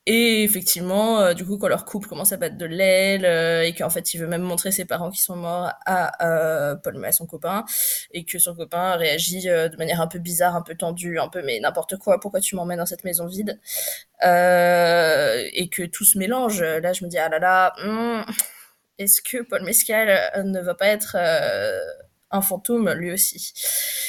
[0.09, 3.73] Et effectivement, euh, du coup, quand leur couple commence à battre de l'aile euh, et
[3.75, 6.25] qu'en fait, il veut même montrer ses parents qui sont morts à
[6.71, 7.65] euh, Paul, à son copain,
[8.13, 11.27] et que son copain réagit euh, de manière un peu bizarre, un peu tendue, un
[11.27, 13.59] peu mais n'importe quoi, pourquoi tu m'emmènes dans cette maison vide?
[14.25, 16.61] Euh, Et que tout se mélange.
[16.63, 18.23] Là, je me dis ah là là, hmm,
[18.99, 21.79] est-ce que Paul Mescal euh, ne va pas être euh,
[22.31, 23.53] un fantôme lui aussi?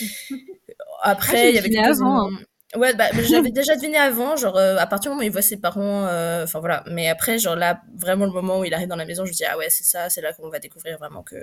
[1.02, 2.38] Après, Ah, il y avait quelques avant, hein.
[2.76, 5.42] Ouais, bah, j'avais déjà deviné avant, genre, euh, à partir du moment où il voit
[5.42, 6.84] ses parents, euh, enfin voilà.
[6.90, 9.34] Mais après, genre là, vraiment le moment où il arrive dans la maison, je me
[9.36, 11.36] dis, ah ouais, c'est ça, c'est là qu'on va découvrir vraiment que,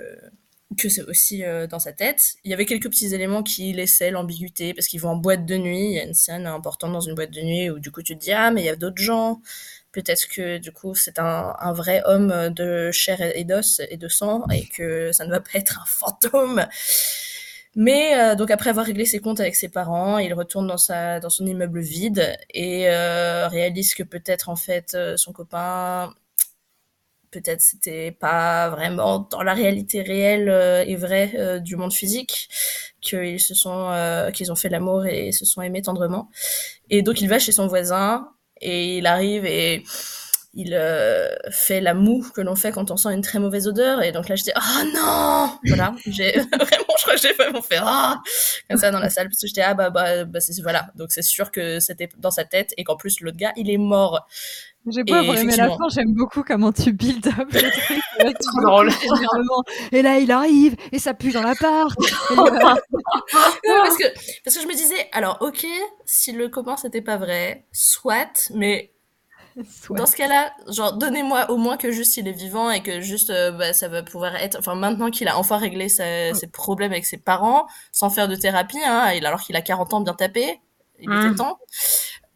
[0.78, 2.34] que c'est aussi euh, dans sa tête.
[2.44, 5.56] Il y avait quelques petits éléments qui laissaient l'ambiguïté, parce qu'ils vont en boîte de
[5.56, 8.02] nuit, il y a une scène importante dans une boîte de nuit où du coup
[8.02, 9.40] tu te dis, ah, mais il y a d'autres gens.
[9.92, 14.08] Peut-être que du coup c'est un, un vrai homme de chair et d'os et de
[14.08, 16.66] sang, et que ça ne va pas être un fantôme.
[17.76, 21.20] Mais euh, donc après avoir réglé ses comptes avec ses parents, il retourne dans sa
[21.20, 26.12] dans son immeuble vide et euh, réalise que peut-être en fait euh, son copain
[27.30, 32.48] peut-être c'était pas vraiment dans la réalité réelle euh, et vraie euh, du monde physique
[33.00, 36.30] qu'ils se sont euh, qu'ils ont fait l'amour et se sont aimés tendrement.
[36.90, 39.84] Et donc il va chez son voisin et il arrive et
[40.56, 44.02] il euh, fait la moue que l'on fait quand on sent une très mauvaise odeur
[44.02, 47.78] et donc là j'étais oh non voilà j'ai vraiment je crois que j'ai vraiment fait
[47.80, 48.16] ah
[48.68, 51.12] comme ça dans la salle parce que j'étais ah bah bah, bah c'est voilà donc
[51.12, 54.26] c'est sûr que c'était dans sa tête et qu'en plus l'autre gars il est mort
[54.86, 58.00] J'ai beau avoir aimé la fin, j'aime beaucoup comment tu build up le truc.
[58.20, 58.90] avec trop drôle.
[59.92, 61.92] Et là, il arrive, et ça pue dans l'appart.
[62.36, 62.76] Non, là-
[63.82, 64.04] parce que
[64.44, 65.66] parce que je me disais alors ok
[66.04, 68.92] si le copain c'était pas vrai soit mais
[69.82, 69.96] Soit.
[69.96, 73.30] Dans ce cas-là, genre donnez-moi au moins que juste il est vivant et que juste
[73.30, 74.56] euh, bah, ça va pouvoir être.
[74.58, 78.36] Enfin maintenant qu'il a enfin réglé sa- ses problèmes avec ses parents sans faire de
[78.36, 80.60] thérapie, hein, alors qu'il a 40 ans bien tapé,
[81.00, 81.26] il Mm.
[81.26, 81.58] était temps.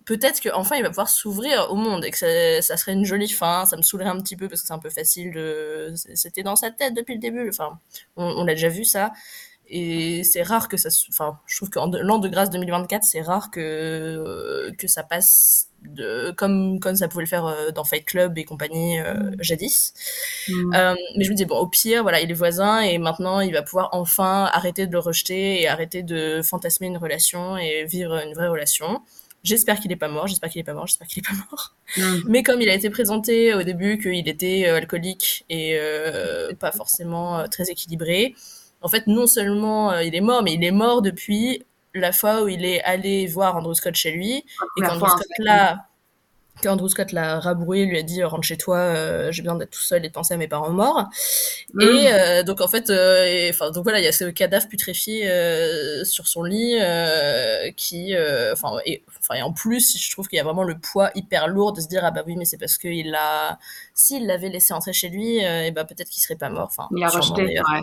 [0.07, 3.29] Peut-être qu'enfin il va pouvoir s'ouvrir au monde et que ça, ça serait une jolie
[3.29, 3.65] fin.
[3.67, 5.93] Ça me saoulerait un petit peu parce que c'est un peu facile de.
[6.15, 7.49] C'était dans sa tête depuis le début.
[7.49, 7.79] Enfin,
[8.17, 9.13] on, on l'a déjà vu ça.
[9.69, 10.89] Et c'est rare que ça.
[11.11, 15.69] Enfin, je trouve qu'en l'an de grâce 2024, c'est rare que euh, que ça passe
[15.95, 19.95] de comme comme ça pouvait le faire euh, dans Fight Club et compagnie euh, jadis.
[20.49, 20.75] Mm.
[20.75, 23.53] Euh, mais je me dis bon, au pire, voilà, il est voisin et maintenant il
[23.53, 28.15] va pouvoir enfin arrêter de le rejeter et arrêter de fantasmer une relation et vivre
[28.15, 29.03] une vraie relation.
[29.43, 31.75] J'espère qu'il est pas mort, j'espère qu'il est pas mort, j'espère qu'il est pas mort.
[31.97, 32.29] Mm.
[32.29, 36.73] Mais comme il a été présenté au début qu'il était euh, alcoolique et euh, pas
[36.73, 38.35] forcément euh, très équilibré,
[38.83, 41.63] en fait, non seulement il est mort, mais il est mort depuis
[41.95, 44.45] la fois où il est allé voir Andrew Scott chez lui
[44.77, 45.90] et qu'Andrew Scott l'a
[46.61, 49.81] qu'Andrew Scott l'a rabroué, lui a dit rentre chez toi, euh, j'ai besoin d'être tout
[49.81, 51.09] seul et de penser à mes parents morts.
[51.75, 51.81] Mm.
[51.81, 55.25] Et euh, donc en fait, euh, enfin donc voilà, il y a ce cadavre putréfié
[56.05, 56.79] sur son lit
[57.77, 58.15] qui,
[58.53, 59.03] enfin et,
[59.43, 62.05] en plus, je trouve qu'il y a vraiment le poids hyper lourd de se dire
[62.05, 63.59] ah bah oui mais c'est parce que il l'a,
[63.95, 66.69] s'il l'avait laissé entrer chez lui, et bah peut-être qu'il serait pas mort.
[66.71, 67.81] Enfin, Il a rejeté, ouais.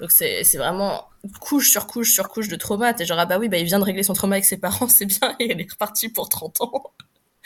[0.00, 1.08] Donc c'est c'est vraiment
[1.40, 2.94] couche sur couche sur couche de trauma.
[2.94, 4.88] T'es genre ah bah oui bah il vient de régler son trauma avec ses parents,
[4.88, 6.92] c'est bien et il est reparti pour 30 ans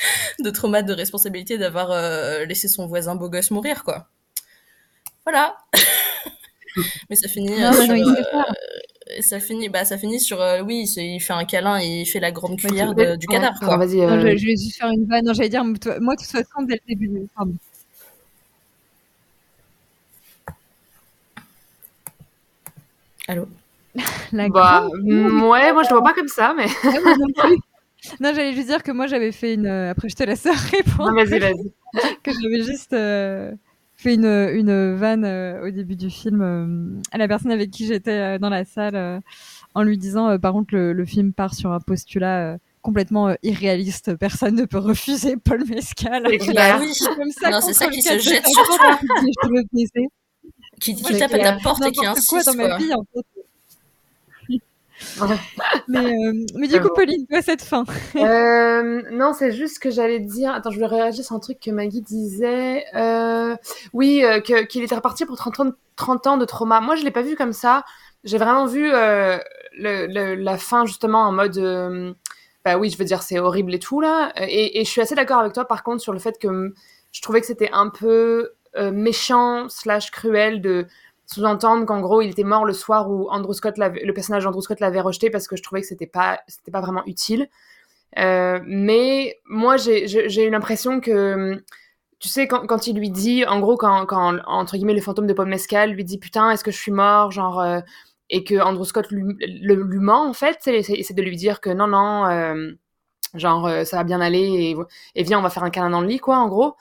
[0.38, 4.08] de trauma de responsabilité d'avoir euh, laissé son voisin beau gosse mourir quoi.
[5.24, 5.56] Voilà.
[7.10, 10.60] Mais ça finit Non, euh, sur, non, euh, ça finit bah ça finit sur euh,
[10.62, 13.76] oui il fait un câlin et il fait la grande cuillère de- du cadavre quoi.
[13.76, 13.96] vas-y.
[14.06, 15.24] Non, je, je vais juste faire une vanne.
[15.24, 17.26] Non, j'allais dire, toi- moi, de toute façon, dès le début.
[17.34, 17.54] Pardon.
[23.28, 23.46] Allô?
[24.32, 26.66] La Bah, grande- ouais, moi je le vois pas comme ça, mais.
[28.20, 29.66] Non j'allais juste dire que moi, j'avais fait une.
[29.66, 31.10] euh, Après, je te laisse répondre.
[31.10, 31.72] Non, vas-y, vas-y.
[32.22, 33.52] que j'avais juste euh,
[33.96, 37.86] fait une, une vanne euh, au début du film euh, à la personne avec qui
[37.86, 39.20] j'étais euh, dans la salle euh,
[39.74, 43.34] en lui disant euh, par contre le, le film part sur un postulat euh, complètement
[43.42, 46.78] irréaliste personne ne peut refuser Paul Mescal C'est Bah clair.
[46.80, 46.88] oui.
[46.94, 48.98] C'est comme ça Non, c'est ça qui se jette je sur toi.
[50.80, 51.58] Qui, qui tape à ta clair.
[51.62, 53.26] porte et qui N'importe quoi insiste dans ma vie en fait.
[55.88, 56.94] mais, euh, mais du coup bon.
[56.94, 57.84] Pauline toi cette fin
[58.16, 60.52] Euh, non, c'est juste que j'allais dire.
[60.52, 62.84] Attends, je voulais réagir sur un truc que Maggie disait.
[62.94, 63.56] Euh,
[63.92, 66.80] oui, euh, qu'il était reparti pour 30 ans, de- 30 ans de trauma.
[66.80, 67.84] Moi, je l'ai pas vu comme ça.
[68.24, 69.38] J'ai vraiment vu euh,
[69.78, 71.56] le, le- la fin justement en mode.
[71.58, 72.12] euh,
[72.64, 74.32] bah oui, je veux dire, c'est horrible et tout là.
[74.36, 76.74] Et, et je suis assez d'accord avec toi par contre sur le fait que
[77.12, 78.50] je trouvais que c'était un peu
[78.92, 80.86] méchant slash cruel de
[81.32, 84.80] sous-entendre qu'en gros il était mort le soir où Andrew Scott le personnage d'Andrew Scott
[84.80, 87.48] l'avait rejeté parce que je trouvais que c'était pas c'était pas vraiment utile.
[88.18, 91.62] Euh, mais moi j'ai eu l'impression que
[92.18, 95.26] tu sais quand, quand, il lui dit en gros quand, quand entre guillemets le fantôme
[95.28, 97.80] de Paul Mescal lui dit putain est-ce que je suis mort genre euh,
[98.28, 101.86] et que Andrew Scott lui, lui ment en fait c'est de lui dire que non
[101.86, 102.72] non
[103.34, 104.76] genre ça va bien aller et,
[105.14, 106.74] et viens on va faire un câlin dans le lit quoi en gros.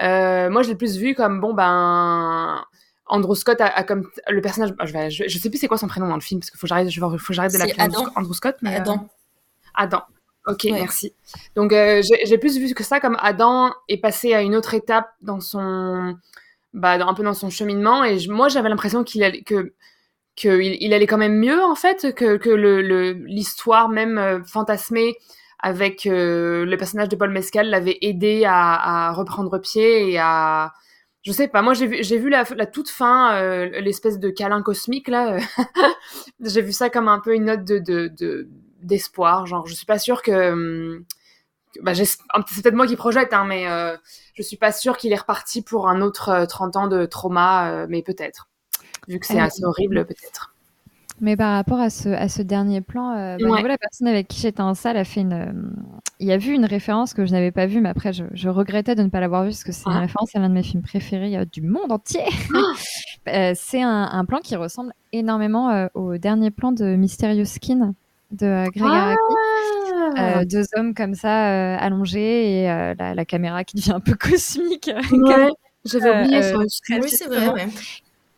[0.00, 2.64] Euh, moi, je l'ai plus vu comme, bon, ben,
[3.06, 4.74] Andrew Scott a, comme le personnage.
[4.84, 6.66] Je, vais, je, sais plus c'est quoi son prénom dans le film parce qu'il faut
[6.66, 8.56] que j'arrête, faut que j'arrête de l'appeler Andrew Scott.
[8.62, 8.94] Mais, Adam.
[8.94, 9.08] Euh,
[9.74, 10.02] Adam.
[10.46, 11.14] Ok, merci.
[11.56, 15.10] Donc euh, j'ai plus vu que ça comme Adam est passé à une autre étape
[15.22, 16.16] dans son,
[16.74, 19.72] bah, un peu dans son cheminement et moi j'avais l'impression qu'il allait que
[20.36, 25.16] qu'il il allait quand même mieux en fait que que le l'histoire même fantasmée
[25.64, 30.74] avec euh, le personnage de Paul Mescal l'avait aidé à, reprendre pied et à
[31.24, 34.62] je sais pas moi j'ai vu j'ai vu la, toute fin euh, l'espèce de câlin
[34.62, 35.38] cosmique là
[36.40, 38.48] j'ai vu ça comme un peu une note de
[38.82, 41.02] d'espoir genre je suis pas sûre que,
[41.82, 42.18] bah, c'est
[42.62, 43.96] peut-être moi qui projette hein, mais euh,
[44.34, 48.02] je suis pas sûre qu'il est reparti pour un autre 30 ans de trauma mais
[48.02, 48.48] peut-être.
[49.08, 50.53] Vu que c'est assez horrible peut-être
[51.24, 54.40] mais par rapport à ce, à ce dernier plan, euh, bah, la personne avec qui
[54.40, 55.32] j'étais en salle a fait une.
[55.32, 55.52] Euh,
[56.20, 58.50] il y a vu une référence que je n'avais pas vue, mais après, je, je,
[58.50, 60.00] regrettais de ne pas l'avoir vue parce que c'est une ah.
[60.00, 62.20] référence à l'un de mes films préférés euh, du monde entier.
[63.26, 63.52] Ah.
[63.54, 67.94] c'est un, un, plan qui ressemble énormément au dernier plan de Mysterious Skin
[68.30, 69.16] de Greg
[70.16, 70.44] ah.
[70.44, 74.90] deux hommes comme ça allongés et la, la, caméra qui devient un peu cosmique.
[75.10, 75.50] Ouais,
[75.86, 76.58] j'avais oublié ça.
[76.58, 77.48] oui, c'est vrai.
[77.48, 77.68] Ouais.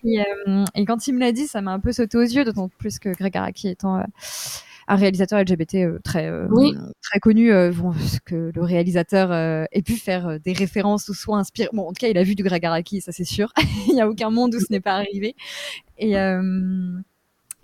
[0.04, 2.68] Euh, et, quand il me l'a dit, ça m'a un peu sauté aux yeux, d'autant
[2.68, 4.04] plus que Greg Araki étant euh,
[4.88, 6.30] un réalisateur LGBT euh, très
[7.02, 7.50] très connu,
[8.24, 9.32] que le réalisateur
[9.72, 11.68] ait pu faire des références ou soit inspiré.
[11.72, 13.52] Bon, en tout cas, il a vu du Greg Araki, ça c'est sûr.
[13.88, 15.34] il n'y a aucun monde où ce n'est pas arrivé.
[15.98, 16.14] Et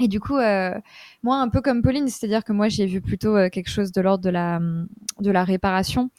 [0.00, 0.38] et du coup,
[1.22, 4.24] moi, un peu comme Pauline, c'est-à-dire que moi, j'ai vu plutôt quelque chose de l'ordre
[4.24, 4.60] de la
[5.20, 6.10] de la réparation.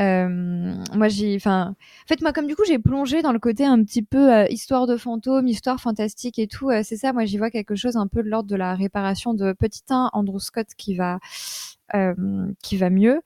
[0.00, 3.64] Euh, moi, j'ai, enfin, en fait, moi, comme du coup, j'ai plongé dans le côté
[3.64, 6.70] un petit peu euh, histoire de fantôme, histoire fantastique et tout.
[6.70, 9.34] Euh, c'est ça, moi, j'y vois quelque chose un peu de l'ordre de la réparation
[9.34, 11.18] de Petit 1, Andrew Scott qui va,
[12.62, 13.20] qui va mieux,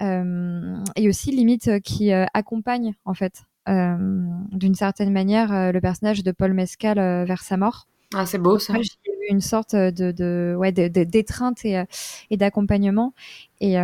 [0.00, 6.98] et aussi limite qui accompagne en fait, d'une certaine manière, le personnage de Paul Mescal
[7.24, 7.86] vers sa mort.
[8.12, 8.74] Ah, c'est beau ça.
[8.74, 11.82] j'ai eu une sorte de, de ouais, d'étreinte et,
[12.30, 13.14] et d'accompagnement.
[13.60, 13.78] Et,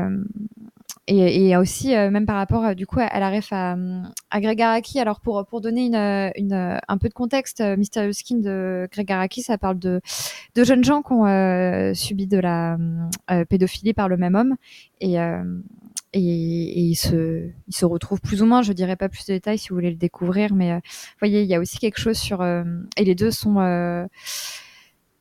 [1.07, 3.77] et, et aussi euh, même par rapport euh, du coup à, la ref à,
[4.31, 4.99] à Greg Araki.
[5.01, 9.11] Alors pour pour donner une, une un peu de contexte euh, Mysterious Skin de Greg
[9.11, 10.01] Araki ça parle de
[10.55, 12.77] de jeunes gens qui ont subi de la
[13.49, 14.57] pédophilie par le même homme.
[15.01, 15.17] Et
[16.13, 18.63] et, et ils se ils se retrouvent plus ou moins.
[18.63, 20.81] Je dirais pas plus de détails si vous voulez le découvrir mais vous
[21.21, 23.59] voyez il y a aussi quelque chose sur et les deux sont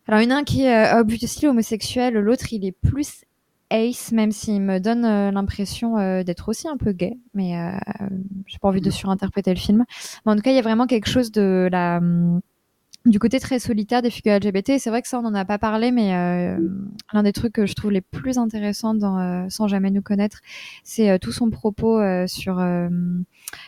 [0.08, 3.26] alors, une un qui est euh, aussi homosexuel, l'autre il est plus
[3.72, 7.72] Ace, même s'il me donne euh, l'impression euh, d'être aussi un peu gay, mais euh,
[8.46, 8.92] j'ai pas envie de mm.
[8.92, 9.86] surinterpréter le film.
[10.26, 12.42] Mais en tout cas, il y a vraiment quelque chose de la hum,
[13.06, 14.74] du côté très solitaire des figures LGBT.
[14.78, 16.10] C'est vrai que ça, on n'en a pas parlé, mais
[17.14, 20.40] l'un des trucs que je trouve les plus intéressants dans Sans jamais nous connaître,
[20.84, 22.60] c'est tout son propos sur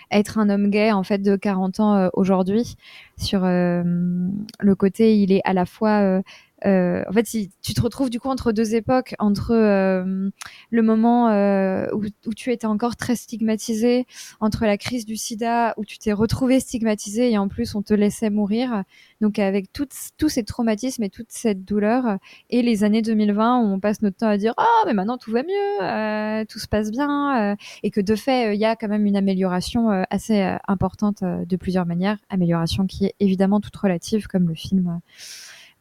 [0.09, 2.77] être un homme gay en fait de 40 ans aujourd'hui,
[3.19, 6.23] sur le côté il est à la fois
[6.65, 10.29] euh, en fait, si tu te retrouves du coup entre deux époques, entre euh,
[10.71, 14.07] le moment euh, où, où, tu étais encore très stigmatisé,
[14.39, 17.93] entre la crise du sida où tu t'es retrouvé stigmatisé et en plus on te
[17.93, 18.83] laissait mourir,
[19.21, 22.17] donc avec tous ces traumatismes et toute cette douleur,
[22.49, 25.31] et les années 2020 où on passe notre temps à dire ah mais maintenant tout
[25.31, 28.75] va mieux, euh, tout se passe bien, euh, et que de fait il y a
[28.75, 34.27] quand même une amélioration assez importante de plusieurs manières, amélioration qui est évidemment toute relative
[34.27, 34.99] comme le film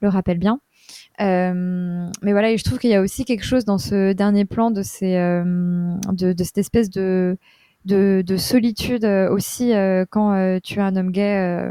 [0.00, 0.61] le rappelle bien.
[1.20, 4.44] Euh, mais voilà, et je trouve qu'il y a aussi quelque chose dans ce dernier
[4.44, 5.42] plan de, ces, euh,
[6.12, 7.38] de, de, cette espèce de,
[7.84, 9.72] de, de solitude euh, aussi
[10.11, 11.70] quand tu es un homme gay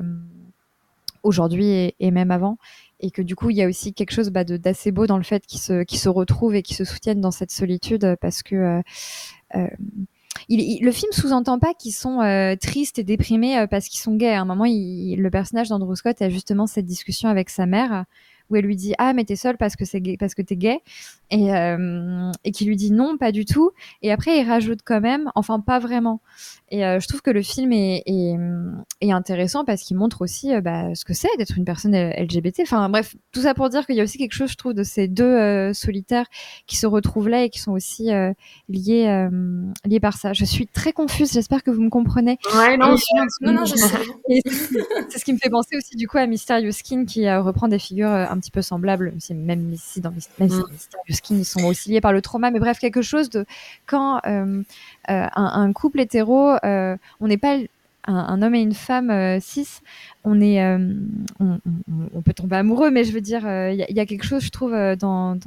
[1.23, 2.57] aujourd'hui et, et, même avant.
[3.01, 5.23] Et que du coup, il y a aussi quelque chose bah, d'assez beau dans le
[5.23, 8.81] fait qu'ils se, qu se retrouvent et qu'ils se soutiennent dans cette solitude parce que
[10.49, 12.19] le film sous-entend pas qu'ils sont
[12.61, 14.33] tristes et déprimés parce qu'ils sont gays.
[14.33, 18.05] À un moment, le personnage d'Andrew Scott a justement cette discussion avec sa mère
[18.49, 19.83] où elle lui dit ah mais t'es seule parce que
[20.41, 20.79] t'es gay
[21.31, 23.71] et euh, et qui lui dit non pas du tout
[24.01, 26.21] et après il rajoute quand même enfin pas vraiment
[26.69, 28.35] Et je trouve que le film est, est,
[29.01, 32.61] est intéressant parce qu'il montre aussi bah, ce que c'est d'être une personne LGBT.
[32.61, 34.83] Enfin bref, tout ça pour dire qu'il y a aussi quelque chose, je trouve, de
[34.83, 36.25] ces deux solitaires
[36.67, 38.09] qui se retrouvent là et qui sont aussi
[38.67, 39.29] liés,
[39.85, 40.33] liés par ça.
[40.33, 42.37] Je suis très confuse, j'espère que vous me comprenez.
[42.55, 42.95] Ouais, non,
[43.41, 44.41] non, non, je sais.
[45.09, 47.79] c'est ce qui me fait penser aussi du coup à Mysterious Skin qui reprend des
[47.79, 52.01] figures un petit peu semblables, même ici dans si Mysterious Skin ils sont aussi liés
[52.01, 53.45] par le trauma, mais bref quelque chose de
[53.85, 54.63] quand un,
[55.35, 57.57] un, couple hétéro, euh, on n'est pas
[58.07, 59.67] un, homme et une femme euh, cis,
[60.23, 60.93] on est, euh,
[61.39, 63.41] on, peut tomber amoureux, mais je veux dire,
[63.71, 65.37] il y, a quelque chose, je trouve, dans,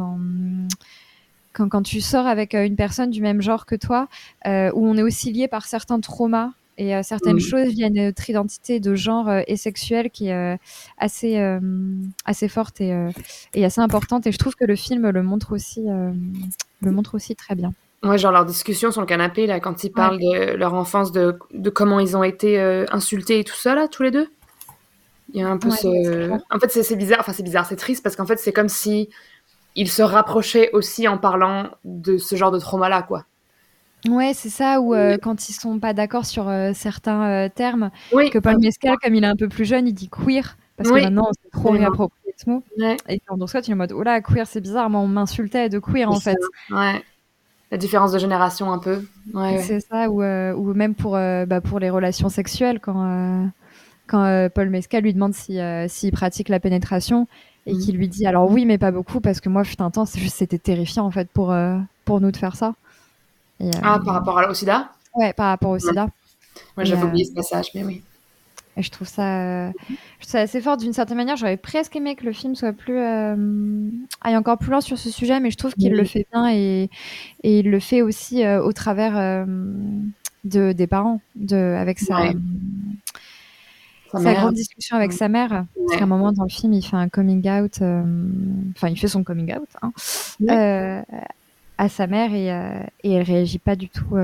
[1.53, 4.09] quand, quand, tu sors avec une personne du même genre que toi,
[4.47, 8.95] où on est aussi lié par certains traumas et certaines choses viennent notre identité de
[8.95, 10.59] genre et sexuelle qui est
[10.97, 11.59] assez
[12.25, 12.95] assez forte et,
[13.55, 15.83] et, assez importante et je trouve que le film le montre aussi
[16.81, 17.73] le montre aussi très bien.
[18.05, 21.37] Ouais, genre leur discussion sur le canapé, là, quand ils parlent de leur enfance, de,
[21.53, 24.29] de comment ils ont été euh, insultés et tout ça, là, tous les deux?
[25.35, 26.31] Il y a un peu ce...
[26.51, 29.11] En fait, c'est bizarre, enfin, c'est bizarre, c'est triste, parce qu'en fait, c'est comme si
[29.75, 33.25] ils se rapprochaient aussi en parlant de ce genre de trauma-là, quoi.
[34.07, 38.39] Ouais, c'est ça, ou euh, quand ils sont pas d'accord sur euh, certains termes, que
[38.39, 41.31] Paul Mescal, comme il est un peu plus jeune, il dit queer, parce que maintenant,
[41.43, 42.63] c'est trop réapproprié ce mot.
[43.09, 45.09] Et quand on Scott, il est en mode, oh là, queer, c'est bizarre, moi, on
[45.09, 46.39] m'insultait de queer, en fait.
[46.71, 47.03] Ouais
[47.71, 49.05] la différence de génération un peu.
[49.35, 53.05] Ouais, c'est ça, ou, euh, ou même pour, euh, bah, pour les relations sexuelles, quand,
[53.05, 53.45] euh,
[54.07, 57.27] quand Paul Mescal lui demande s'il si, pratique la pénétration
[57.67, 57.81] et mhm.
[57.81, 60.59] qu'il lui dit alors oui, mais pas beaucoup, parce que moi, fut un temps, c'était
[60.59, 61.55] terrifiant en fait pour,
[62.05, 62.75] pour nous de faire ça.
[63.83, 66.09] Ah, par rapport au sida Ouais, par rapport au sida.
[66.77, 68.03] Moi, j'avais oublié ce passage, mais oui.
[68.79, 71.37] Et je trouve ça, je assez fort d'une certaine manière.
[71.37, 73.91] J'aurais presque aimé que le film soit plus euh,
[74.21, 76.89] aille encore plus loin sur ce sujet, mais je trouve qu'il le fait bien et,
[77.43, 79.45] et, il le fait aussi euh, au travers euh,
[80.45, 82.31] de des parents, de avec sa,
[84.13, 85.65] sa, grande discussion avec sa mère.
[85.75, 87.83] Parce qu'à un moment dans le film, il fait un coming out,
[88.77, 89.91] enfin il fait son coming out hein,
[91.79, 92.49] à sa mère et,
[93.05, 94.17] et elle réagit pas du tout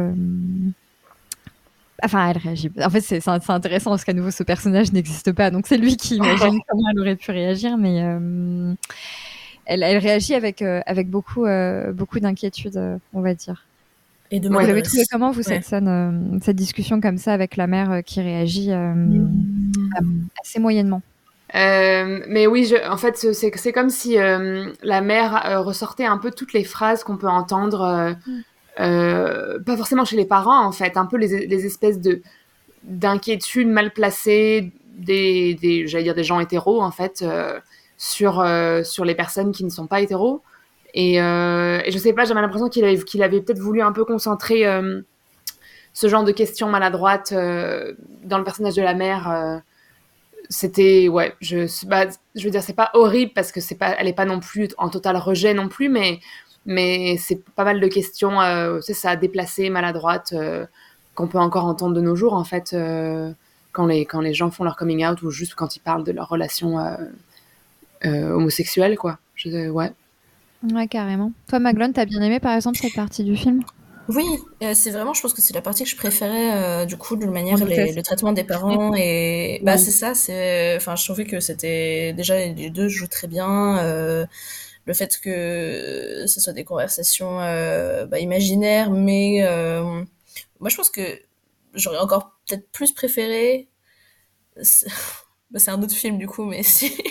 [2.02, 2.70] Enfin, elle réagit.
[2.82, 5.50] En fait, c'est intéressant parce qu'à nouveau, ce personnage n'existe pas.
[5.50, 7.78] Donc, c'est lui qui imagine comment elle aurait pu réagir.
[7.78, 8.74] Mais euh,
[9.64, 13.66] elle, elle, réagit avec, euh, avec beaucoup, euh, beaucoup d'inquiétude, on va dire.
[14.30, 17.66] Et de Vous avez trouvé comment, vous, cette scène, cette discussion comme ça avec la
[17.66, 20.28] mère qui réagit mmh.
[20.42, 21.02] assez moyennement?
[21.54, 27.04] Mais oui, en fait, c'est comme si la mère ressortait un peu toutes les phrases
[27.04, 28.16] qu'on peut entendre.
[28.80, 32.22] Euh, pas forcément chez les parents en fait, un peu les, espèces de
[32.82, 37.60] d'inquiétudes mal placées des, j'allais dire des gens hétéros en fait euh,
[37.96, 40.42] sur euh, sur les personnes qui ne sont pas hétéros
[40.92, 42.84] et, et je sais pas j'avais l'impression qu'il
[43.22, 44.64] avait peut-être voulu un peu concentrer
[45.92, 49.62] ce genre de questions maladroites dans le personnage de la mère
[50.50, 54.40] c'était ouais je bah, veux dire c'est pas horrible parce que c'est pas pas non
[54.40, 56.20] plus en total rejet non plus mais
[56.66, 60.66] mais c'est pas mal de questions, euh, c'est ça, déplacées, maladroites, euh,
[61.14, 63.32] qu'on peut encore entendre de nos jours, en fait, euh,
[63.72, 66.78] quand, les, gens font leur coming out ou juste quand ils parlent de leur relation
[68.02, 69.18] homosexuelle, quoi.
[69.34, 69.92] Je, ouais.
[70.72, 71.32] Ouais, carrément.
[71.48, 73.62] Toi, Maglone, t'as bien aimé, par exemple, cette partie du film?
[74.08, 74.24] Oui,
[74.74, 77.56] c'est vraiment, je pense que c'est la partie que je préférais, du coup, de manière,
[77.56, 78.94] le traitement des parents.
[78.96, 80.76] Et bah, c'est ça, c'est.
[80.76, 82.12] Enfin, je trouvais que c'était.
[82.12, 84.26] Déjà, les deux jouent très bien
[84.86, 90.04] le fait que ce soit des conversations euh, bah, imaginaires, mais euh,
[90.60, 91.20] moi je pense que
[91.74, 93.68] j'aurais encore peut-être plus préféré.
[95.54, 96.62] Bah, c'est un autre film du coup, mais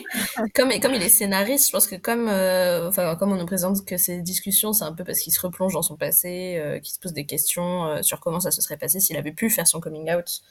[0.54, 3.84] comme comme il est scénariste, je pense que comme euh, enfin comme on nous présente
[3.86, 7.00] que ces discussions, c'est un peu parce qu'il se replonge dans son passé, qu'il se
[7.00, 10.14] pose des questions sur comment ça se serait passé s'il avait pu faire son coming
[10.14, 10.42] out,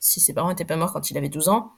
[0.00, 1.72] si ses parents n'étaient pas morts quand il avait 12 ans.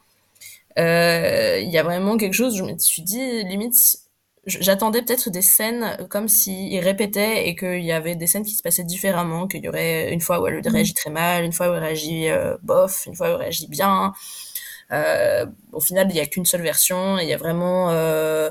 [0.76, 4.06] Il y a vraiment quelque chose, je me suis dit limite
[4.46, 8.62] j'attendais peut-être des scènes comme s'il répétait et qu'il y avait des scènes qui se
[8.62, 10.68] passaient différemment, qu'il y aurait une fois où elle mm.
[10.68, 13.68] réagit très mal, une fois où elle réagit euh, bof, une fois où elle réagit
[13.68, 14.12] bien.
[14.92, 18.50] Euh, au final, il n'y a qu'une seule version et il y a vraiment euh,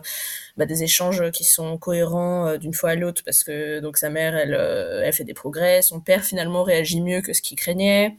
[0.58, 4.10] bah, des échanges qui sont cohérents euh, d'une fois à l'autre parce que donc sa
[4.10, 8.16] mère, elle, elle fait des progrès, son père finalement réagit mieux que ce qu'il craignait.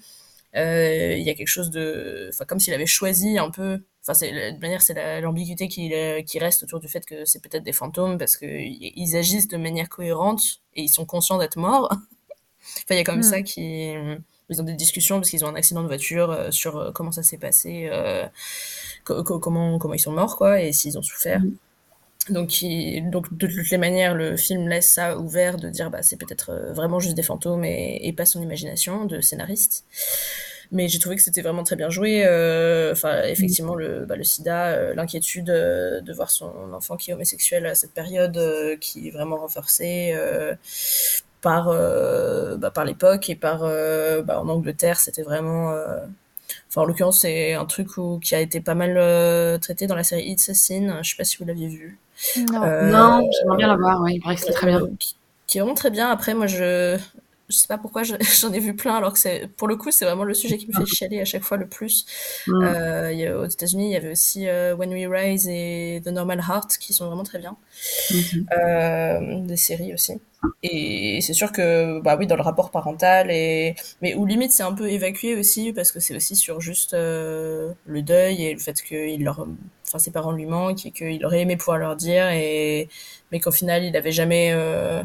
[0.54, 4.52] Il y a quelque chose de, enfin comme s'il avait choisi un peu Enfin, c'est,
[4.52, 5.92] de manière, c'est l'ambiguïté qui,
[6.26, 9.88] qui reste autour du fait que c'est peut-être des fantômes parce qu'ils agissent de manière
[9.88, 11.90] cohérente et ils sont conscients d'être morts.
[11.90, 13.22] enfin, il y a comme mm.
[13.24, 13.94] ça qui.
[14.48, 17.12] Ils ont des discussions parce qu'ils ont un accident de voiture euh, sur euh, comment
[17.12, 18.26] ça s'est passé, euh,
[19.04, 21.40] comment, comment ils sont morts, quoi, et s'ils ont souffert.
[21.40, 21.52] Mm.
[22.30, 22.50] Donc,
[23.12, 26.52] donc de toutes les manières, le film laisse ça ouvert de dire bah c'est peut-être
[26.74, 29.84] vraiment juste des fantômes et, et pas son imagination de scénariste.
[30.72, 32.24] Mais j'ai trouvé que c'était vraiment très bien joué.
[32.26, 37.10] euh, Enfin, effectivement, le, bah, le sida, euh, l'inquiétude euh, de voir son enfant qui
[37.10, 38.38] est homosexuel à cette période
[38.80, 40.14] qui est vraiment renforcée
[41.46, 45.70] par, euh, bah, par l'époque et par euh, bah, en Angleterre, c'était vraiment.
[45.72, 45.98] euh,
[46.68, 49.96] Enfin, en l'occurrence, c'est un truc où, qui a été pas mal euh, traité dans
[49.96, 51.00] la série It's a Sin.
[51.02, 51.98] Je sais pas si vous l'aviez vu.
[52.52, 52.62] Non.
[52.64, 54.80] Euh, Non, j'aimerais bien la voir, ouais, il paraît que c'était très bien.
[54.82, 55.16] euh, qui,
[55.46, 56.08] qui est vraiment très bien.
[56.10, 56.98] Après, moi, je
[57.48, 59.92] je sais pas pourquoi je- j'en ai vu plein, alors que c'est pour le coup,
[59.92, 62.04] c'est vraiment le sujet qui me fait chialer à chaque fois le plus.
[62.48, 62.64] Mm.
[62.64, 66.02] Euh, il y a- aux États-Unis, il y avait aussi euh, When We Rise et
[66.04, 67.56] The Normal Heart qui sont vraiment très bien.
[68.10, 68.46] Mhm.
[68.58, 70.20] Euh, des séries aussi.
[70.62, 73.74] Et c'est sûr que, bah oui, dans le rapport parental, et...
[74.02, 77.72] mais où limite c'est un peu évacué aussi, parce que c'est aussi sur juste euh,
[77.86, 79.46] le deuil et le fait que il leur...
[79.86, 82.88] enfin, ses parents lui manquent et qu'il aurait aimé pouvoir leur dire, et...
[83.32, 84.50] mais qu'au final il avait jamais.
[84.54, 85.02] euh,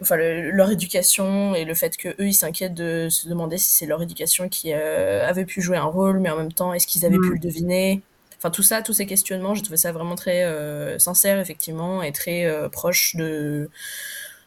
[0.00, 3.72] Enfin, le- leur éducation et le fait que eux ils s'inquiètent de se demander si
[3.72, 6.86] c'est leur éducation qui euh, avait pu jouer un rôle, mais en même temps, est-ce
[6.86, 8.02] qu'ils avaient pu le deviner?
[8.38, 12.12] Enfin, tout ça, tous ces questionnements, j'ai trouvé ça vraiment très euh, sincère, effectivement, et
[12.12, 13.68] très euh, proche de,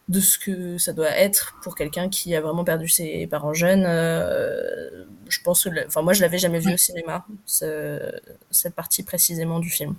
[0.08, 3.84] de ce que ça doit être pour quelqu'un qui a vraiment perdu ses parents jeunes.
[3.86, 8.14] Euh, je pense que, enfin, moi, je l'avais jamais vu au cinéma, ce-
[8.50, 9.96] cette partie précisément du film.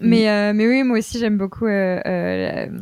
[0.00, 2.78] Mais, euh, mais oui, moi aussi, j'aime beaucoup euh, euh, la-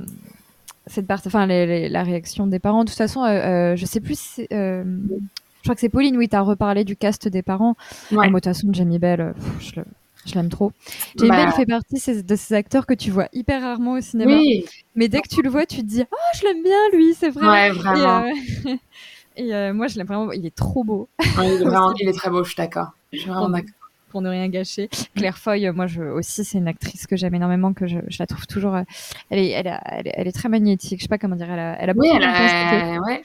[0.89, 2.83] cette partie, enfin, les- les- la réaction des parents.
[2.85, 6.29] De toute façon, je sais plus si c'est, euh, je crois que c'est Pauline, oui,
[6.29, 7.77] t'as reparlé du cast des parents.
[8.11, 8.19] Ouais.
[8.27, 9.87] Ah, moi, de toute façon, Jamie Bell, pff, je le-
[10.27, 10.73] je l'aime trop.
[11.17, 11.45] Jamie Bah.
[11.47, 14.37] Bell fait partie ces- de ces acteurs que tu vois hyper rarement au cinéma.
[14.37, 14.65] Oui.
[14.95, 17.31] Mais dès que tu le vois, tu te dis, oh, je l'aime bien, lui, c'est
[17.31, 17.47] vrai.
[17.49, 18.25] Ouais, Et, vraiment.
[18.25, 18.75] euh,
[19.37, 20.33] Et euh, moi, je l'aime vraiment.
[20.33, 21.09] Il est trop beau.
[21.21, 22.89] Ouais, il, est vraiment, il est très beau, je suis d'accord.
[23.13, 23.71] Je suis vraiment pour, d'accord.
[24.11, 24.91] pour ne rien gâcher.
[25.15, 28.17] Claire Foy, euh, moi je, aussi, c'est une actrice que j'aime énormément, que je, je
[28.19, 28.75] la trouve toujours.
[28.75, 28.83] euh,
[29.31, 30.99] elle, est, elle, a- elle, est, elle est très magnétique.
[30.99, 31.51] Je sais pas comment dire.
[31.51, 32.97] Elle a, elle a Oui, beaucoup elle d'intensité.
[32.97, 33.23] a, ouais.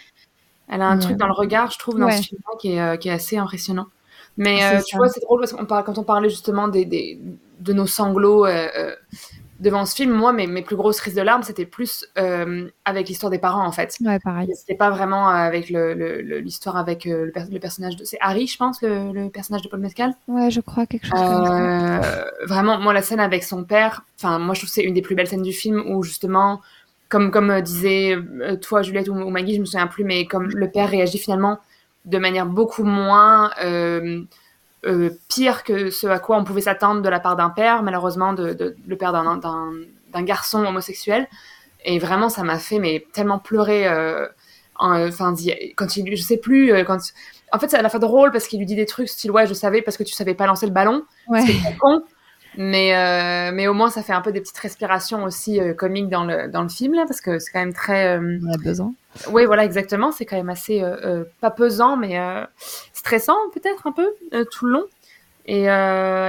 [0.70, 2.18] elle a un truc euh, dans le regard, je trouve, dans ouais.
[2.18, 3.88] ce film qui est, euh, qui est assez impressionnant.
[4.38, 6.86] Mais C'est euh, tu vois, c'est drôle parce qu'on parle, quand on parlait justement des,
[6.86, 7.20] des,
[7.60, 8.96] de nos sanglots euh, euh,
[9.60, 13.08] devant ce film, moi, mes, mes plus grosses crises de larmes, c'était plus euh, avec
[13.08, 13.98] l'histoire des parents, en fait.
[14.02, 14.50] Ouais, pareil.
[14.56, 18.04] C'était pas vraiment avec le- le- le- l'histoire avec le, per- le personnage de.
[18.04, 20.14] C'est Harry, je pense, le, le personnage de Paul Mescal?
[20.28, 22.26] Ouais, je crois quelque chose comme ça.
[22.46, 25.02] Vraiment, moi, la scène avec son père, enfin, moi, je trouve que c'est une des
[25.02, 26.62] plus belles scènes du film où, justement,
[27.10, 28.18] comme, comme disait
[28.62, 31.60] toi, Juliette ou, ou Maggie, je me souviens plus, mais comme le père réagit finalement
[32.06, 34.22] de manière beaucoup moins euh,
[34.86, 38.34] euh, pire que ce à quoi on pouvait s'attendre de la part d'un père, malheureusement,
[38.34, 39.38] de, de- le père d'un-
[40.24, 41.28] garçon homosexuel.
[41.84, 43.88] Et vraiment, ça m'a fait mais tellement pleurer.
[43.88, 44.28] euh,
[44.78, 45.34] en- Enfin,
[45.76, 46.98] quand il, je sais plus, quand.
[47.52, 49.54] En fait, ça l'a fait drôle parce qu'il lui dit des trucs style ouais, je
[49.54, 51.04] savais parce que tu savais pas lancer le ballon.
[51.28, 51.42] Ouais.
[51.42, 52.02] C'est con.
[52.58, 56.08] Mais, euh, mais au moins, ça fait un peu des petites respirations aussi euh, comiques
[56.10, 58.18] dans le, dans le film, là, parce que c'est quand même très.
[58.18, 58.94] euh, On a besoin.
[59.30, 60.12] Oui, voilà, exactement.
[60.12, 60.82] C'est quand même assez.
[60.82, 62.44] euh, euh, pas pesant, mais euh,
[62.94, 64.08] stressant, peut-être un peu,
[64.52, 64.86] tout le long.
[65.48, 65.68] Et,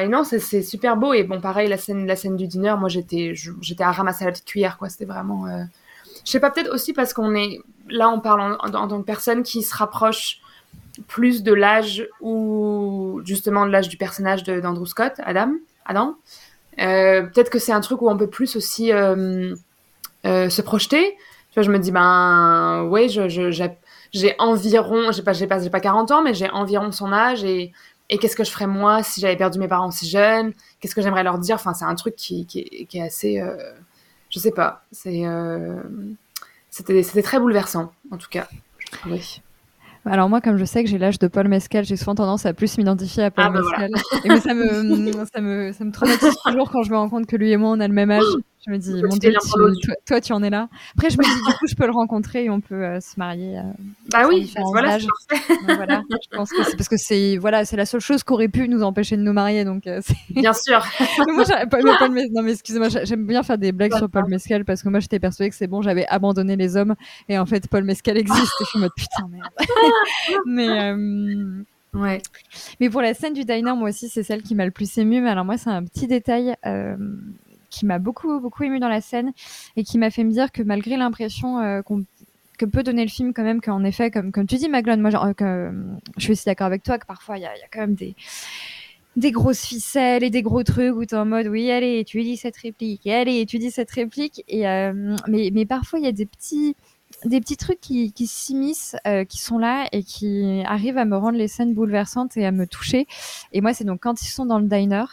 [0.08, 1.12] non, c'est super beau.
[1.12, 4.32] Et bon, pareil, la scène, la scène du dîner, moi, j'étais j'étais à ramasser la
[4.32, 4.88] petite cuillère, quoi.
[4.88, 5.46] C'était vraiment.
[5.46, 5.62] euh,
[6.24, 7.60] Je sais pas, peut-être aussi parce qu'on est.
[7.88, 10.40] Là, on parle en, en- tant que personne qui se rapproche
[11.08, 15.52] plus de l'âge ou justement de l'âge du personnage d'Andrew Scott, Adam.
[15.86, 16.16] Adam.
[16.76, 21.16] Peut-être que c'est un truc où on peut plus aussi se projeter.
[21.56, 23.70] Tu vois, je me dis, ben, ouais, je, je- j'ai
[24.12, 27.44] j'ai environ, j'ai pas, j'ai pas, j'ai pas 40 ans, mais j'ai environ son âge
[27.44, 27.72] et,
[28.10, 31.00] et qu'est-ce que je ferais moi si j'avais perdu mes parents si jeunes Qu'est-ce que
[31.02, 31.54] j'aimerais leur dire?
[31.56, 33.56] Enfin, c'est un truc qui, qui, est- qui est assez, euh,
[34.30, 35.82] je sais pas, c'est, euh,
[36.70, 38.48] c'était, c'était très bouleversant, en tout cas.
[38.78, 39.20] je trouvais.
[40.04, 42.54] Alors moi, comme je sais que j'ai l'âge de Paul Mescal, j'ai souvent tendance à
[42.54, 43.78] plus m'identifier à Paul Ah, bah voilà.
[43.78, 43.90] Mescal.
[44.24, 47.26] Et mais ça me, ça me, ça me traumatise toujours quand je me rends compte
[47.26, 48.38] que lui et moi on a le même âge.
[48.66, 50.68] Je me dis, mon Dieu, tu- toi, toi, tu en es là.
[50.96, 53.16] Après, je me dis, du coup, je peux le rencontrer et on peut euh, se
[53.18, 53.58] marier.
[53.58, 53.62] euh,
[54.10, 54.98] Bah oui, différents voilà.
[54.98, 58.32] Donc voilà, je pense que c'est parce que c'est voilà, c'est la seule chose qui
[58.32, 59.64] aurait pu nous empêcher de nous marier.
[59.64, 60.00] Donc euh,
[60.30, 60.84] Bien sûr.
[61.32, 61.66] Moi, mais
[61.98, 64.88] Paul non mais excusez-moi, j'ai- j'aime bien faire des blagues sur Paul Mescal parce que
[64.88, 66.94] moi j'étais persuadée que c'est bon, j'avais abandonné les hommes
[67.28, 69.48] et en fait Paul Mescal existe et je suis en mode putain merde.
[70.46, 70.92] mais
[71.94, 72.22] ouais.
[72.80, 75.20] Mais pour la scène du diner, moi aussi c'est celle qui m'a le plus ému.
[75.20, 76.96] Mais alors moi c'est un petit détail euh,
[77.76, 79.32] qui m'a beaucoup beaucoup ému dans la scène
[79.76, 81.82] et qui m'a fait me dire que malgré l'impression euh,
[82.58, 85.10] que peut donner le film quand même qu'en effet comme comme tu dis Maglone moi
[85.42, 85.70] euh,
[86.16, 88.14] je suis aussi d'accord avec toi que parfois il y a, quand même des
[89.16, 92.36] des grosses ficelles et des gros trucs où t'es en mode oui allez tu dis
[92.36, 96.12] cette réplique allez tu dis cette réplique et euh, mais mais parfois il y a
[96.12, 96.74] des petits
[97.24, 98.96] des petits trucs qui, qui s'immiscent,
[99.28, 102.66] qui sont là et qui arrivent à me rendre les scènes bouleversantes et à me
[102.66, 103.06] toucher.
[103.52, 105.04] Et moi, c'est donc quand ils sont dans le diner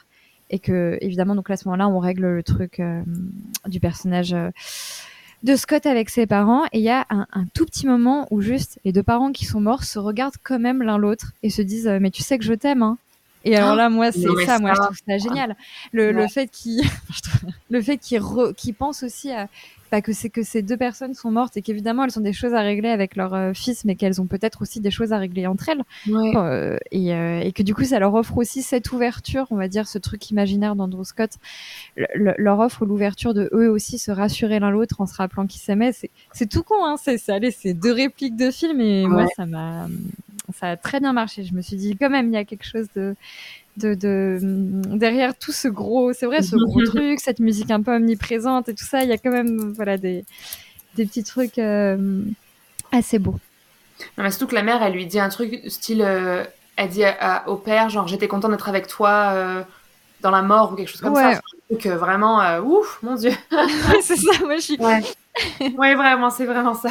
[0.54, 3.02] et que évidemment donc là, à ce moment-là on règle le truc euh,
[3.66, 4.52] du personnage euh,
[5.42, 6.66] de Scott avec ses parents.
[6.72, 9.46] Et il y a un, un tout petit moment où juste les deux parents qui
[9.46, 12.38] sont morts se regardent quand même l'un l'autre et se disent euh, mais tu sais
[12.38, 12.98] que je t'aime hein
[13.46, 15.58] et alors là, moi, c'est ça, moi, je trouve ça génial.
[15.92, 16.82] Le, fait qu'il,
[17.70, 19.50] le fait qu'il pense aussi à,
[19.94, 22.56] bah, que c'est que ces deux personnes sont mortes et qu'évidemment elles ont des choses
[22.56, 25.46] à régler avec leur euh, fils, mais qu'elles ont peut-être aussi des choses à régler
[25.46, 25.84] entre elles.
[26.12, 26.32] Ouais.
[26.36, 29.68] Euh, et, euh, et que du coup, ça leur offre aussi cette ouverture, on va
[29.68, 31.30] dire, ce truc imaginaire d'Andrew Scott,
[31.96, 35.46] le- le- leur offre l'ouverture de eux aussi se rassurer l'un l'autre en se rappelant
[35.46, 35.94] qu'ils s'aimaient.
[35.94, 36.96] C'est, c'est tout con, hein.
[37.00, 39.88] C'est, allez, c'est deux répliques de film et moi, ça m'a,
[40.56, 41.44] ça a très bien marché.
[41.44, 43.16] Je me suis dit, quand même, il y a quelque chose de,
[43.78, 44.40] de, de
[44.98, 48.74] derrière tout ce gros, c'est vrai, ce gros truc, cette musique un peu omniprésente et
[48.76, 50.26] tout ça, il y a quand même, voilà, des,
[50.96, 52.22] des petits trucs euh,
[52.92, 53.40] assez beaux.
[54.18, 56.02] Non, mais surtout que la mère, elle lui dit un truc style.
[56.02, 56.44] euh,
[56.76, 59.64] elle dit à- à- au père, genre, j'étais content d'être avec toi euh,
[60.22, 61.34] dans la mort ou quelque chose comme Ouais.
[61.34, 61.40] ça.
[61.40, 63.32] Un truc euh, vraiment, euh, ouf, mon dieu.
[64.02, 64.78] C'est ça, moi je suis.
[64.80, 65.02] Ouais.
[65.78, 66.90] ouais, vraiment, c'est vraiment ça.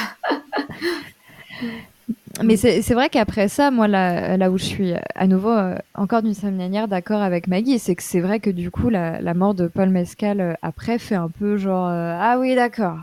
[2.42, 6.22] Mais c'est vrai qu'après ça, moi, là, là où je suis à nouveau, euh, encore
[6.22, 9.34] d'une certaine manière, d'accord avec Maggie, c'est que c'est vrai que du coup, la, la
[9.34, 12.98] mort de Paul Mescal euh, après fait un peu genre euh, Ah oui, d'accord,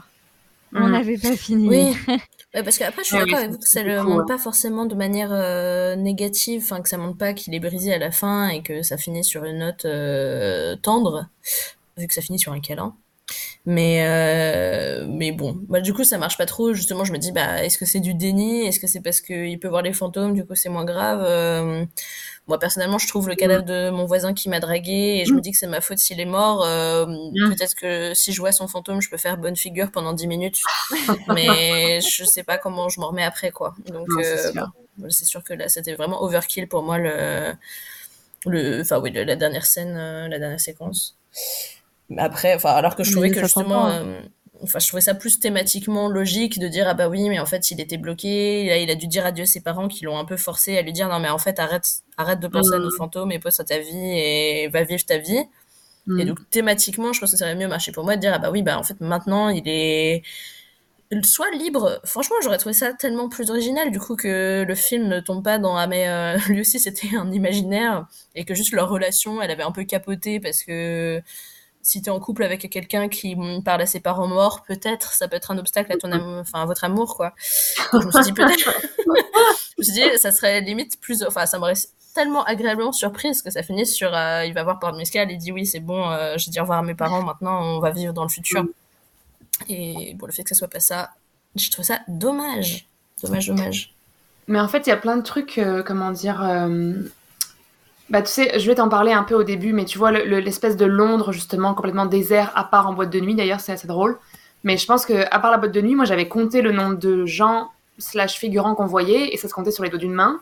[0.75, 0.91] on Mhm.
[0.91, 1.89] n'avait pas fini.
[1.89, 1.95] Oui.
[2.55, 4.25] Ouais, parce qu'après, je suis Ouais, d'accord avec vous que c'est ça le beaucoup, montre
[4.25, 7.99] pas forcément de manière euh, négative, enfin que ça montre pas qu'il est brisé à
[7.99, 11.27] la fin et que ça finit sur une note euh, tendre,
[11.97, 12.95] vu que ça finit sur un câlin.
[13.66, 16.74] Mais euh, mais bon, bah, du coup ça marche pas trop.
[16.74, 18.66] Justement, je me dis bah est-ce que c'est du déni?
[18.66, 21.22] Est-ce que c'est parce qu'il peut voir les fantômes, du coup c'est moins grave?
[21.24, 21.86] Euh,
[22.47, 25.41] Moi personnellement, je trouve le cadavre de mon voisin qui m'a dragué et je me
[25.41, 26.64] dis que c'est ma faute s'il est mort.
[26.66, 27.05] Euh,
[27.49, 30.62] Peut-être que si je vois son fantôme, je peux faire bonne figure pendant 10 minutes,
[31.28, 33.76] mais je sais pas comment je m'en remets après quoi.
[33.88, 34.72] Donc c'est euh, sûr.
[35.12, 37.53] sûr que là c'était vraiment overkill pour moi le
[38.45, 41.18] le enfin oui la dernière scène, euh, la dernière séquence.
[42.18, 44.20] Après, enfin, alors que je Mais trouvais que justement, euh,
[44.64, 47.72] enfin, je trouvais ça plus thématiquement logique de dire ah bah oui, mais en fait
[47.72, 50.26] il était bloqué, là il a dû dire adieu à ses parents qui l'ont un
[50.26, 51.88] peu forcé à lui dire non mais en fait arrête,
[52.18, 55.18] arrête de penser à nos fantômes et pose à ta vie et va vivre ta
[55.18, 55.43] vie.
[56.07, 56.20] Mm.
[56.20, 58.39] Et donc thématiquement, je pense que ça aurait mieux marché pour moi de dire ah
[58.39, 60.24] bah oui bah en fait maintenant il est
[61.24, 61.99] soit libre.
[62.03, 65.57] Franchement, j'aurais trouvé ça tellement plus original du coup que le film ne tombe pas
[65.57, 69.51] dans ah mais euh, lui aussi c'était un imaginaire et que juste leur relation, elle
[69.51, 71.22] avait un peu capoté parce que
[71.89, 75.27] si t'es en couple avec quelqu'un qui mm, parle à ses parents morts, peut-être ça
[75.27, 77.33] peut être un obstacle à ton amour, enfin à votre amour quoi.
[77.91, 81.47] Donc, je me suis dit peut-être, je me suis dit ça serait limite plus, enfin
[81.47, 81.73] ça m'aurait
[82.13, 85.51] tellement agréablement surprise que ça finisse sur euh, il va voir Paul Mescal, il dit
[85.51, 88.13] oui c'est bon, euh, j'ai dit au revoir à mes parents, maintenant on va vivre
[88.13, 88.65] dans le futur.
[89.67, 91.09] Et bon le fait que ça soit pas ça,
[91.55, 92.87] je trouve ça dommage,
[93.23, 93.95] dommage dommage.
[94.47, 96.41] Mais en fait, il y a plein de trucs, euh, comment dire.
[98.10, 100.26] Bah, tu sais, je vais t'en parler un peu au début, mais tu vois, le-
[100.26, 103.72] le- l'espèce de Londres, justement, complètement désert, à part en boîte de nuit, d'ailleurs, c'est
[103.72, 104.18] assez drôle.
[104.64, 106.95] Mais je pense que, à part la boîte de nuit, moi, j'avais compté le nombre
[106.95, 110.39] de gens slash figurants qu'on voyait, et ça se comptait sur les doigts d'une main.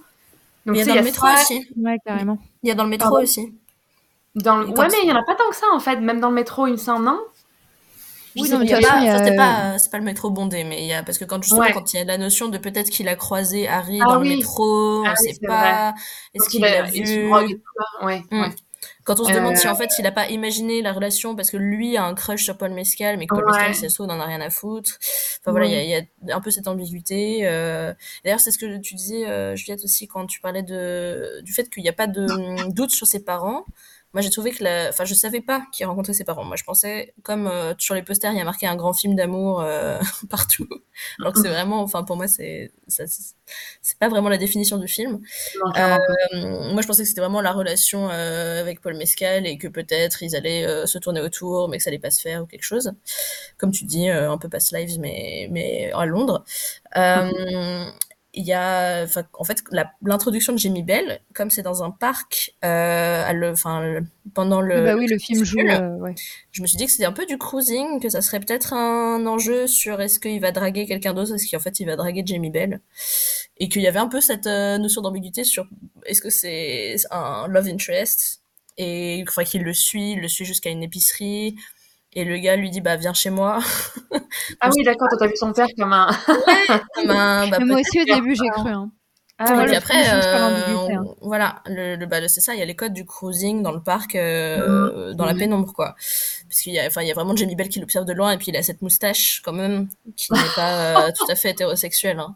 [0.66, 1.68] Donc, il y a dans le métro ça- aussi.
[1.78, 2.40] Ouais, carrément.
[2.64, 3.54] Il y a dans le métro Pardon aussi.
[4.36, 5.98] Dans le- Ouais, mais il y en a pas tant que ça, en fait.
[5.98, 7.20] Même dans le métro, il me semble, non?
[8.42, 9.32] Oui, non, mais pas, a-
[9.72, 11.72] pas, c'est pas le métro bondé, mais il y a, parce que quand justement, Ouais.
[11.74, 14.30] quand il y a la notion de peut-être qu'il a croisé Harry Ah dans oui.
[14.30, 15.94] le métro, Ah on oui, sait pas,
[16.34, 17.32] est-ce qu'il l'a vu?
[17.32, 18.50] Ouais, ouais.
[19.04, 21.50] Quand on se demande si Euh, en fait il a pas imaginé la relation parce
[21.50, 23.52] que lui a un crush sur Paul Mescal, mais que Paul Ouais.
[23.52, 24.92] Mescal c'est ça n'en a rien à foutre.
[25.40, 27.40] Enfin voilà, il y a- y, un peu cette ambiguïté.
[27.44, 27.94] euh.
[28.24, 31.70] D'ailleurs, c'est ce que tu disais, euh, Juliette aussi, quand tu parlais de du fait
[31.70, 33.66] qu'il n'y a pas de hum, doute sur ses parents.
[34.18, 34.90] Moi, j'ai trouvé que la...
[34.90, 36.44] Enfin, je savais pas qui rencontrait ses parents.
[36.44, 39.14] Moi, je pensais, comme euh, sur les posters, il y a marqué un grand film
[39.16, 40.00] d'amour euh,
[40.30, 40.68] partout.
[41.20, 41.82] Alors que c'est vraiment...
[41.82, 43.06] Enfin, pour moi, c'est ça-
[43.82, 45.22] c'est pas vraiment la définition du film.
[45.64, 45.72] Non.
[45.78, 45.98] Euh,
[46.74, 50.36] moi, je pensais que c'était vraiment la relation avec Paul Mescal et que peut-être ils
[50.36, 52.92] allaient se tourner autour, mais que ça allait pas se faire ou quelque chose.
[53.58, 56.44] Comme tu dis, un peu past lives, mais, mais à Londres.
[58.38, 59.64] Il y a, enfin, en fait,
[60.02, 64.62] l'introduction de Jamie Bell, comme c'est dans un parc, euh, à le, enfin, le- pendant
[64.62, 65.60] le, bah oui, le film joue.
[65.60, 66.14] euh, ouais.
[66.52, 69.26] je me suis dit que c'était un peu du cruising, que ça serait peut-être un
[69.26, 72.52] enjeu sur est-ce qu'il va draguer quelqu'un d'autre, est-ce qu'en fait il va draguer Jamie
[72.52, 72.80] Bell,
[73.58, 75.68] et qu'il y avait un peu cette euh, notion d'ambiguïté sur
[76.06, 78.44] est-ce que c'est un love interest,
[78.78, 81.56] et enfin qu'il le suit, il le suit jusqu'à une épicerie,
[82.20, 83.60] et le gars lui dit bah viens chez moi.
[84.62, 86.08] Ah oui, d'accord, t'as vu son père comme un.
[86.96, 88.70] Comme un- bah, Mais moi aussi, au début, j'ai cru.
[88.72, 88.90] hein.
[89.40, 91.04] Ah, et puis après, euh, hein.
[91.22, 93.72] on- voilà, le, le- bah, c'est ça, il y a les codes du cruising dans
[93.72, 95.40] le parc, euh, dans la Mhm.
[95.40, 95.96] pénombre, quoi.
[96.50, 98.32] Parce qu'il y a, enfin, il y a vraiment Jamie Bell qui l'observe de loin,
[98.32, 101.52] et puis il a cette moustache, quand même, qui n'est pas euh, tout à fait
[101.52, 102.18] hétérosexuelle.
[102.20, 102.36] Hein.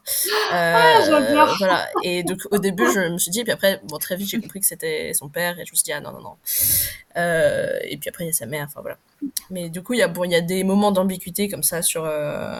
[0.51, 1.55] Ah, j'adore.
[1.57, 1.87] Voilà.
[2.03, 4.59] Et donc, au début, je me suis dit, puis après, bon, très vite, j'ai compris
[4.59, 6.35] que c'était son père, et je me suis dit, ah non, non, non.
[7.17, 8.97] Euh, et puis après, il y a sa mère, enfin voilà.
[9.49, 11.81] Mais du coup, il y a, bon, il y a des moments d'ambiguïté comme ça
[11.81, 12.59] sur, euh,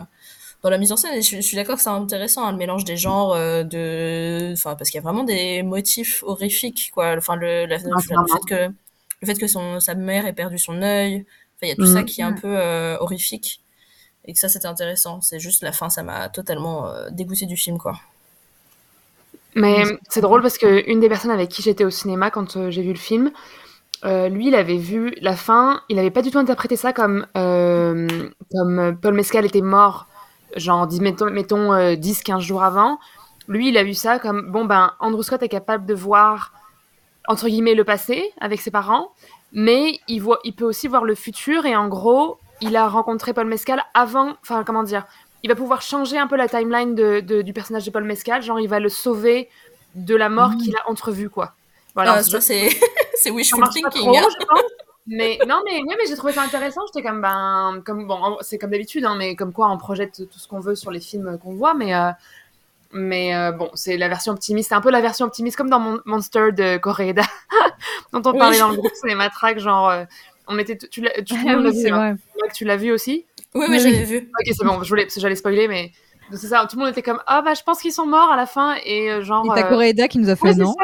[0.61, 1.13] dans la mise en scène.
[1.15, 4.53] Et je, je suis d'accord que c'est intéressant, hein, le mélange des genres, euh, de,
[4.53, 7.15] enfin, parce qu'il y a vraiment des motifs horrifiques, quoi.
[7.17, 8.73] Enfin, le, la- le, Ah, fait que,
[9.21, 11.25] le fait que son, sa mère ait perdu son œil.
[11.57, 11.87] Enfin, il y a tout Mhm.
[11.87, 13.61] ça qui est un peu euh, horrifique.
[14.25, 15.21] Et que ça, c'était intéressant.
[15.21, 17.99] C'est juste la fin, ça m'a totalement euh, dégoûté du film, quoi.
[19.55, 22.71] Mais c'est drôle parce que une des personnes avec qui j'étais au cinéma quand euh,
[22.71, 23.31] j'ai vu le film,
[24.05, 27.27] euh, lui, il avait vu la fin, il n'avait pas du tout interprété ça comme,
[27.37, 30.07] euh, comme Paul Mescal était mort,
[30.55, 32.99] genre, dis- mettons, mettons euh, 10-15 jours avant.
[33.47, 36.53] Lui, il a vu ça comme, bon, ben, Andrew Scott est capable de voir,
[37.27, 39.11] entre guillemets, le passé avec ses parents,
[39.51, 43.33] mais il, voit, il peut aussi voir le futur et en gros, il a rencontré
[43.33, 45.05] Paul Mescal avant, enfin, comment dire,
[45.43, 48.41] il va pouvoir changer un peu la timeline de, de- du personnage de Paul Mescal,
[48.43, 49.49] genre, il va le sauver
[49.95, 51.53] de la mort qu'il a entrevue, quoi.
[51.95, 52.69] Voilà, ça, c'est
[53.31, 53.89] wishful thinking.
[53.89, 54.21] trop, hein.
[54.39, 54.61] je pense.
[55.11, 56.81] Mais non, mais ouais, mais j'ai trouvé ça intéressant.
[56.87, 60.39] J'étais comme ben, comme bon, c'est comme d'habitude, hein, mais comme quoi on projette tout
[60.39, 62.11] ce qu'on veut sur les films qu'on voit, mais euh,
[62.93, 64.69] mais euh, bon, c'est la version optimiste.
[64.69, 67.23] C'est un peu la version optimiste, comme dans Mon- Monster de Koreeda,
[68.13, 68.39] dont on Oui.
[68.39, 70.05] parlait dans le groupe Cinéma Track, genre euh,
[70.47, 71.97] on était, tu, tu l'as, tu, Ah oui, vu, c'est hein.
[71.97, 72.15] vrai.
[72.41, 73.25] Mac, tu l'as vu aussi?
[73.55, 74.17] Oui, Oui, oui, j'avais vu.
[74.39, 74.83] Ok, c'est bon.
[74.83, 75.91] Je voulais, parce que j'allais spoiler, mais
[76.31, 76.65] donc c'est ça.
[76.69, 78.75] Tout le monde était comme ah bah je pense qu'ils sont morts à la fin
[78.85, 79.45] et euh, genre.
[79.45, 80.75] Et t'as euh, Coréda qui nous a fait Ouais, c'est non.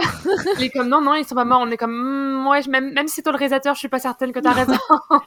[0.59, 1.61] Il est comme non, non, ils sont pas morts.
[1.65, 3.99] On est comme hmm, ouais, même, même si c'est toi le réalisateur, je suis pas
[3.99, 4.73] certaine que t'as raison.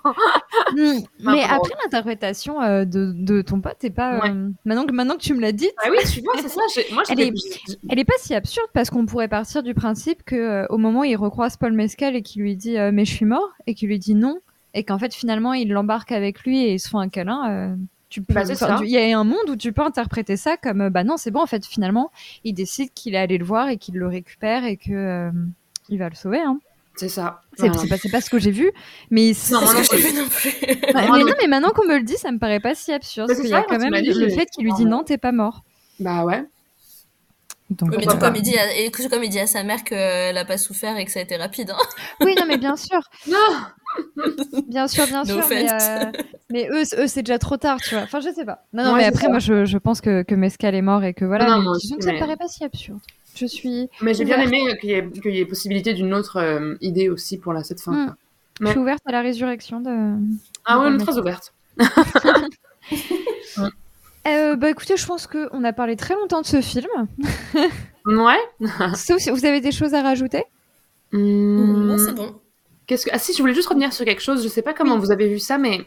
[0.73, 4.25] Hmm, Mais après l'interprétation euh, de, de ton pote, est pas.
[4.27, 6.61] euh, Maintenant, que, maintenant que tu me l'as dit, ah oui, tu vois, c'est ça.
[6.93, 7.33] Moi, elle est,
[7.89, 11.01] elle est pas si absurde parce qu'on pourrait partir du principe que euh, au moment
[11.01, 13.89] où il recroise Paul Mescal et qu'il lui dit mais je suis mort et qu'il
[13.89, 14.39] lui dit non
[14.75, 17.77] et qu'en fait finalement il l'embarque avec lui et ils se font un câlin.
[18.11, 18.79] Tu peux, Bah, ça.
[18.83, 21.41] il y a un monde où tu peux interpréter ça comme bah non c'est bon
[21.41, 22.11] en fait finalement
[22.45, 25.31] il décide qu'il est allé le voir et qu'il le récupère et que euh,
[25.89, 26.41] il va le sauver.
[26.41, 26.59] Hein.
[26.97, 27.41] C'est ça.
[27.57, 27.81] C'est Voilà.
[27.81, 28.71] c'est pas, c'est pas ce que j'ai vu,
[29.11, 30.53] mais c'est- Non, moi non Parce que l'ai vu non plus.
[30.93, 33.29] Moi mais non mais maintenant qu'on me le dit, ça me paraît pas si absurde.
[33.29, 34.85] Mais Parce c'est qu'il y a quand même dit, le j'ai- fait qu'il lui dit
[34.85, 35.63] non, t'es pas mort.
[36.01, 36.45] Bah ouais.
[37.71, 39.63] Donc, Oui, mais tout comme il dit à, et tout comme il dit à sa
[39.63, 41.71] mère qu'elle a pas souffert et que ça a été rapide.
[41.71, 41.77] Hein.
[42.21, 42.99] Oui, non, mais bien sûr.
[43.29, 43.37] Non.
[44.69, 45.45] Bien sûr, bien No sûr.
[45.51, 46.05] Mais, euh,
[46.51, 48.05] mais eux, eux c'est déjà trop tard, tu vois.
[48.05, 48.65] Enfin, je sais pas.
[48.73, 49.29] Non, non, Ouais, mais après, ça.
[49.31, 51.47] moi, je, je pense que, que Mescal est mort et que voilà.
[51.49, 53.01] Non, mais que ça me paraît pas si absurde.
[53.37, 56.37] Je suis, Mais j'ai bien aimé qu'il y, ait- qu'il y ait possibilité d'une autre
[56.39, 57.93] euh, idée aussi pour la, cette fin.
[57.93, 58.15] Hmm.
[58.61, 59.91] je suis ouverte à la résurrection de.
[60.65, 61.53] Ah de oui, on est très ouverte.
[64.29, 66.89] Euh, bah écoutez, je pense qu'on a parlé très longtemps de ce film.
[68.05, 68.37] Ouais.
[68.95, 70.45] Sauf si vous avez des choses à rajouter?
[71.13, 71.89] Hmm.
[71.89, 72.35] Là, c'est bon.
[72.91, 73.11] Qu'est-ce que...
[73.13, 74.43] Ah si, je voulais juste revenir sur quelque chose.
[74.43, 75.87] Je sais pas comment vous avez vu ça, mais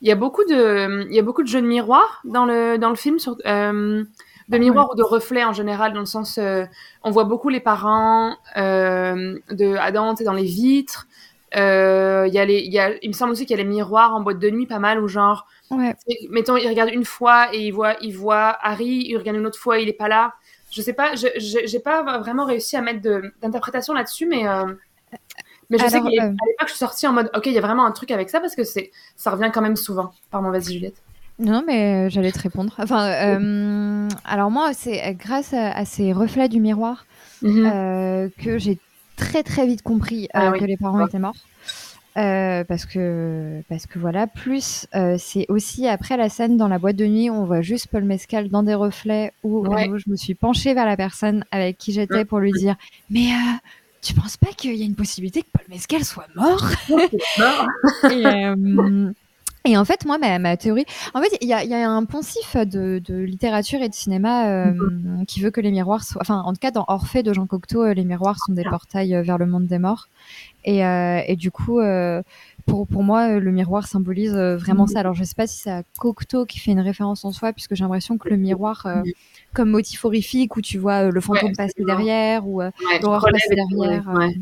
[0.00, 2.78] il y a beaucoup de, il y a beaucoup de jeux de miroirs dans le
[2.78, 4.02] dans le film, sur, euh,
[4.48, 6.64] de miroirs ou de reflets en général, dans le sens, euh,
[7.02, 11.06] on voit beaucoup les parents euh, de Adam, dans les vitres.
[11.54, 13.68] Euh, Il y a les, y a, il me semble aussi qu'il y a les
[13.68, 15.94] miroirs en boîte de nuit, pas mal, où genre, Ouais.
[16.30, 19.58] Mettons, il regarde une fois et il voit, il voit Harry, il regarde une autre
[19.58, 20.32] fois, il est pas là.
[20.70, 23.00] Je sais pas, j'ai pas vraiment réussi à mettre
[23.42, 24.72] d'interprétation là-dessus, mais, euh,
[25.70, 27.60] mais je sais qu'à euh, l'époque, je suis sortie en mode, ok, il y a
[27.60, 30.12] vraiment un truc avec ça parce que c'est, ça revient quand même souvent.
[30.30, 30.96] Pardon, vas-y, Juliette.
[31.38, 32.74] Non, mais euh, j'allais te répondre.
[32.78, 33.06] Enfin,
[33.38, 37.06] euh, alors moi, c'est grâce à, à ces reflets du miroir
[37.42, 37.66] Mhm.
[37.72, 38.78] euh, que j'ai
[39.16, 40.58] très très vite compris euh, Ah oui.
[40.58, 41.06] que les parents Ouais.
[41.06, 41.36] étaient morts.
[42.14, 44.88] Parce que parce que voilà plus
[45.18, 48.48] c'est aussi après la scène dans la boîte de nuit on voit juste Paul Mescal
[48.48, 49.88] dans des reflets où Ouais.
[49.94, 52.74] je me suis penchée vers la personne avec qui j'étais pour lui dire
[53.08, 53.28] mais
[54.02, 56.64] tu penses pas qu'il y a une possibilité que Paul Mescal soit mort?
[58.10, 59.12] Et, euh,
[59.64, 61.90] et en fait, moi, ma, ma théorie, en fait, il y a, il y a
[61.90, 64.72] un poncif de, de littérature et de cinéma euh,
[65.26, 67.82] qui veut que les miroirs soient, enfin, en tout cas, dans Orphée de Jean Cocteau,
[67.82, 70.08] euh, les miroirs sont des portails euh, vers le monde des morts.
[70.64, 71.80] Et, euh, et du coup,
[72.68, 75.00] pour, pour moi, euh, le miroir symbolise euh, vraiment ça.
[75.00, 77.74] Alors, je sais pas si c'est à Cocteau qui fait une référence en soi, puisque
[77.74, 79.02] j'ai l'impression que le miroir, euh,
[79.54, 82.70] comme motif horrifique, où tu vois le fantôme Ouais, passer derrière, ou Ouais,
[83.02, 84.08] l'horreur passer derrière.
[84.14, 84.36] ouais.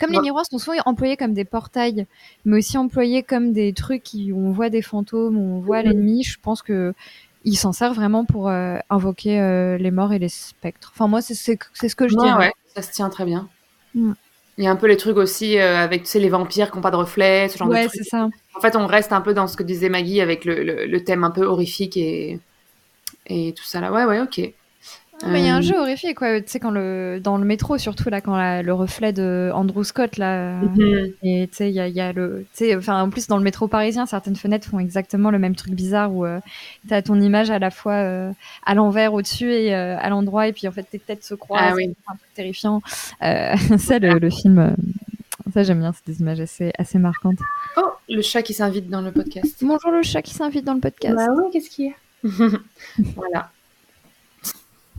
[0.00, 2.06] comme les miroirs sont souvent employés comme des portails,
[2.44, 6.24] mais aussi employés comme des trucs où on voit des fantômes, où on voit l'ennemi,
[6.24, 6.92] je pense que
[7.44, 10.90] ils s'en servent vraiment pour euh, invoquer euh, les morts et les spectres.
[10.94, 11.52] Enfin, moi, c'est ce
[11.94, 13.48] que je ouais, ça se tient très bien.
[14.58, 16.76] Il y a un peu les trucs aussi euh, avec tu sais, les vampires qui
[16.76, 18.02] n'ont pas de reflets, ce genre Ouais, de trucs.
[18.04, 18.28] ça.
[18.54, 21.04] En fait, on reste un peu dans ce que disait Maggie avec le, le, le
[21.04, 22.40] thème un peu horrifique et,
[23.26, 23.92] et tout ça là.
[23.92, 24.40] Ouais, ouais, ok.
[25.22, 26.40] Non, mais il y a un Euh, jeu horrifique, quoi.
[26.40, 29.82] Tu sais, quand le, dans le métro, surtout, là, quand la- le reflet de Andrew
[29.82, 30.60] Scott, là.
[30.62, 31.12] Mhm.
[31.24, 32.46] Et tu sais, il y a, il y a le.
[32.52, 35.56] Tu sais, enfin, en plus, dans le métro parisien, certaines fenêtres font exactement le même
[35.56, 36.24] truc bizarre où
[36.86, 38.30] tu as ton image à la fois euh,
[38.64, 41.64] à l'envers, au-dessus et euh, à l'endroit, et puis en fait, tes têtes se croisent.
[41.70, 41.86] Ah oui.
[41.88, 42.80] C'est un truc terrifiant.
[43.22, 44.58] Euh, ça, le, le film.
[44.60, 44.70] euh,
[45.52, 47.38] ça, j'aime bien, c'est des images assez, assez marquantes.
[47.76, 49.56] Oh, le chat qui s'invite dans le podcast.
[49.62, 51.16] Bonjour le chat qui s'invite dans le podcast.
[51.16, 51.92] Bah ouais, qu'est-ce qu'il y a?
[53.16, 53.50] Voilà.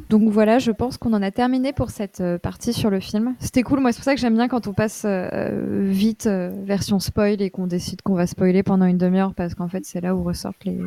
[0.08, 3.36] Donc voilà, je pense qu'on en a terminé pour cette euh, partie sur le film.
[3.39, 6.52] C'était cool, moi c'est pour ça que j'aime bien quand on passe euh, vite euh,
[6.64, 10.02] version spoil et qu'on décide qu'on va spoiler pendant une demi-heure parce qu'en fait c'est
[10.02, 10.80] là où ressortent les,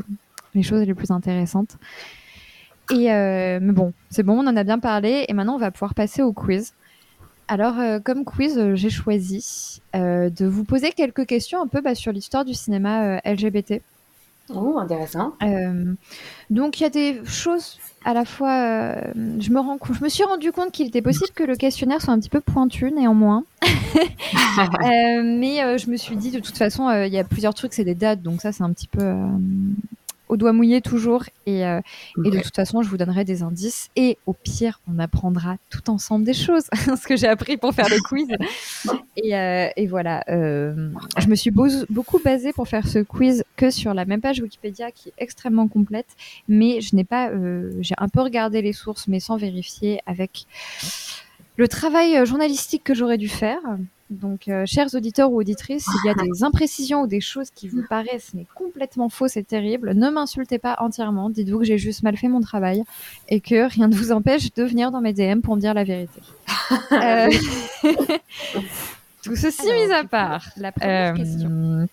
[0.55, 1.77] les choses les plus intéressantes.
[2.91, 5.71] Et euh, mais bon, c'est bon, on en a bien parlé et maintenant on va
[5.71, 6.75] pouvoir passer au quiz.
[7.49, 12.45] Alors comme quiz, j'ai choisi de vous poser quelques questions un peu bah, sur l'histoire
[12.45, 13.83] du cinéma LGBT.
[14.55, 15.35] Oh, intéressant.
[16.49, 18.51] Donc il y a des choses à la fois.
[18.51, 19.01] euh,
[19.39, 22.13] je, me rends, je me suis rendu compte qu'il était possible que le questionnaire soit
[22.13, 23.45] un petit peu pointu néanmoins.
[24.59, 27.73] Euh, mais euh, je me suis dit de toute façon, il y a plusieurs trucs,
[27.73, 29.03] c'est des dates, donc ça c'est un petit peu
[30.33, 31.25] au doigt mouillé toujours.
[31.45, 31.81] Et, euh,
[32.25, 33.91] et de toute façon, je vous donnerai des indices.
[33.97, 37.89] Et au pire, on apprendra tout ensemble des choses, ce que j'ai appris pour faire
[37.91, 38.29] le quiz.
[39.19, 43.45] Et, euh, et voilà, euh, je me suis beau- beaucoup basée pour faire ce quiz
[43.57, 46.07] que sur la même page Wikipédia qui est extrêmement complète,
[46.49, 47.31] mais je n'ai pas,
[47.81, 50.47] j'ai un peu regardé les sources, mais sans vérifier avec
[51.57, 53.61] le travail euh, journalistique que j'aurais dû faire.
[54.11, 57.69] Donc, euh, chers auditeurs ou auditrices, s'il y a des imprécisions ou des choses qui
[57.69, 61.31] vous paraissent mais complètement fausses et terribles, ne m'insultez pas entièrement.
[61.31, 62.85] Dites-vous que j'ai juste mal fait mon travail
[63.29, 65.85] et que rien ne vous empêche de venir dans mes DM pour me dire la
[65.85, 66.21] vérité.
[66.93, 67.29] Euh,
[69.23, 71.89] Tout ceci mis à part, la première Euh, question.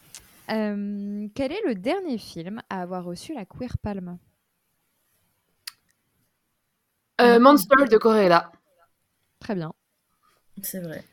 [0.51, 4.17] Euh, quel est le dernier film à avoir reçu la Queer Palm?
[7.21, 8.51] Euh, Monster de Coréla.
[9.39, 9.73] Très bien.
[10.61, 11.03] C'est vrai.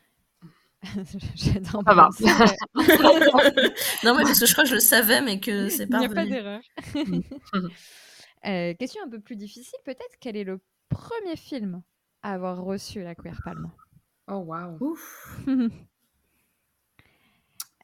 [1.35, 1.95] J'adore Ça va.
[1.95, 3.73] balancer, ouais.
[4.03, 5.99] non, mais parce que je crois que je le savais, mais que c'est Il pas
[5.99, 6.61] n'y a pas d'erreur.
[8.45, 10.15] Euh, question un peu plus difficile, peut-être.
[10.21, 11.81] Quel est le premier film
[12.21, 13.69] à avoir reçu la Queer Palm?
[14.27, 14.77] Oh, waouh.
[14.79, 15.39] Ouf.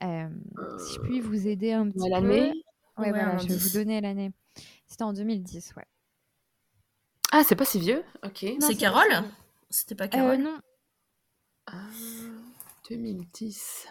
[0.04, 0.28] Euh,
[0.80, 2.10] Si je puis vous aider un petit peu.
[2.10, 2.52] l'année?
[2.98, 4.32] Ouais, Ouais, voilà, je vais vous donner l'année.
[4.86, 5.86] C'était en 2010, ouais.
[7.32, 8.04] Ah, c'est pas si vieux?
[8.24, 8.46] Ok.
[8.60, 9.24] C'est Carole?
[9.74, 10.60] C'était pas Euh, Carole non,
[11.66, 11.90] Ah,
[12.88, 13.88] 2010.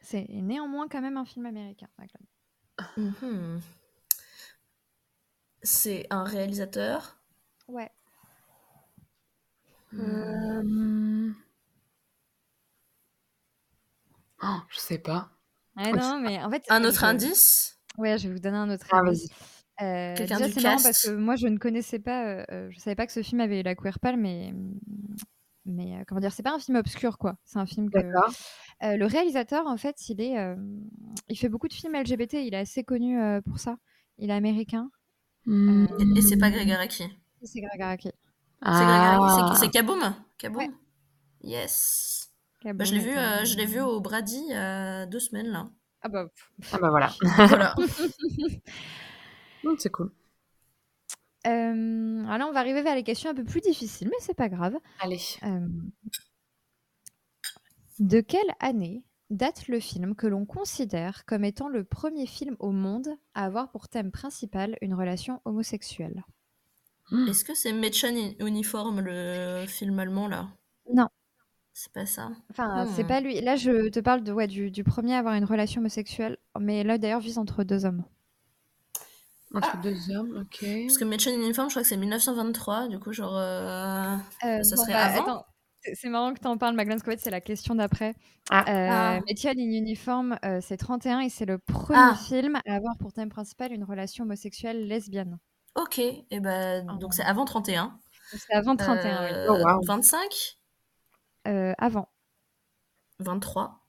[0.00, 1.88] c'est néanmoins quand même un film américain.
[2.96, 3.60] Mhm.
[5.62, 7.18] C'est un réalisateur
[7.68, 7.90] Ouais.
[9.94, 11.32] Euh,
[14.42, 15.30] Oh, je sais pas.
[15.76, 16.64] Ah non, mais en fait.
[16.70, 17.78] Un euh, autre je- indice?
[17.98, 19.28] Ouais, je vais vous donner un autre Ah, indice.
[19.82, 22.68] Euh, Quelqu'un du c'est marrant cast parce que moi, je ne connaissais pas, euh, euh,
[22.70, 24.52] je savais pas que ce film avait eu la Queer Palm, mais,
[25.64, 27.36] mais euh, comment dire, c'est pas un film obscur, quoi.
[27.44, 27.98] C'est un film que.
[27.98, 28.30] D'accord.
[28.82, 30.56] Euh, le réalisateur, en fait, il est, euh,
[31.28, 32.34] il fait beaucoup de films LGBT.
[32.44, 33.76] Il est assez connu euh, pour ça.
[34.18, 34.90] Il est américain.
[35.46, 35.86] Hmm.
[35.98, 37.04] Et, et c'est pas Greg Araki.
[37.42, 38.08] C'est Greg Araki.
[38.62, 39.54] C'est Greg Araki, Ah.
[39.58, 40.14] c'est- Kaboom?
[40.38, 40.58] Kaboom?
[40.62, 40.70] Ouais.
[41.42, 42.30] Yes.
[42.60, 45.06] Qui a Bah, je l'ai vu, euh, je l'ai vu au Brady il y a
[45.06, 45.70] deux semaines là.
[46.02, 46.26] Ah bah.
[46.72, 47.10] Ah bah voilà.
[47.46, 47.74] Voilà.
[49.64, 50.10] Hmm, c'est cool.
[51.46, 54.34] Euh, alors là, on va arriver vers les questions un peu plus difficiles, mais c'est
[54.34, 54.76] pas grave.
[55.00, 55.20] Allez.
[55.42, 55.66] Euh,
[57.98, 62.72] de quelle année date le film que l'on considère comme étant le premier film au
[62.72, 66.24] monde à avoir pour thème principal une relation homosexuelle?
[67.28, 70.48] Est-ce que c'est Mädchen Uniform, le film allemand là?
[70.92, 71.08] Non.
[71.72, 72.30] C'est pas ça.
[72.50, 73.08] Enfin, c'est Hmm.
[73.08, 73.40] pas lui.
[73.40, 76.84] Là, je te parle de, ouais, du, du premier à avoir une relation homosexuelle, mais
[76.84, 78.04] là d'ailleurs vise entre deux hommes.
[79.54, 80.64] Entre deux hommes, ok.
[80.86, 83.36] Parce que Mädchen Uniform, je crois que c'est 1923, du coup, genre.
[83.36, 85.46] euh, Euh, ça bon, serait bah, avant attends,
[85.82, 88.14] c'est- marrant que tu en parles, Maglan, parce c'est la question d'après.
[88.50, 88.60] Ah.
[88.68, 88.88] Euh,
[89.18, 89.20] Ah.
[89.26, 92.14] Métier in Uniform, euh, c'est 31 et c'est le premier Ah.
[92.28, 95.38] film à avoir pour thème principal une relation homosexuelle lesbienne.
[95.76, 97.84] Ok, et ben donc c'est avant 31.
[98.32, 99.30] Donc, C'est avant 31, oui.
[99.48, 99.80] Oh, wow.
[99.84, 100.58] 25
[101.48, 102.08] Euh, avant.
[103.18, 103.79] 23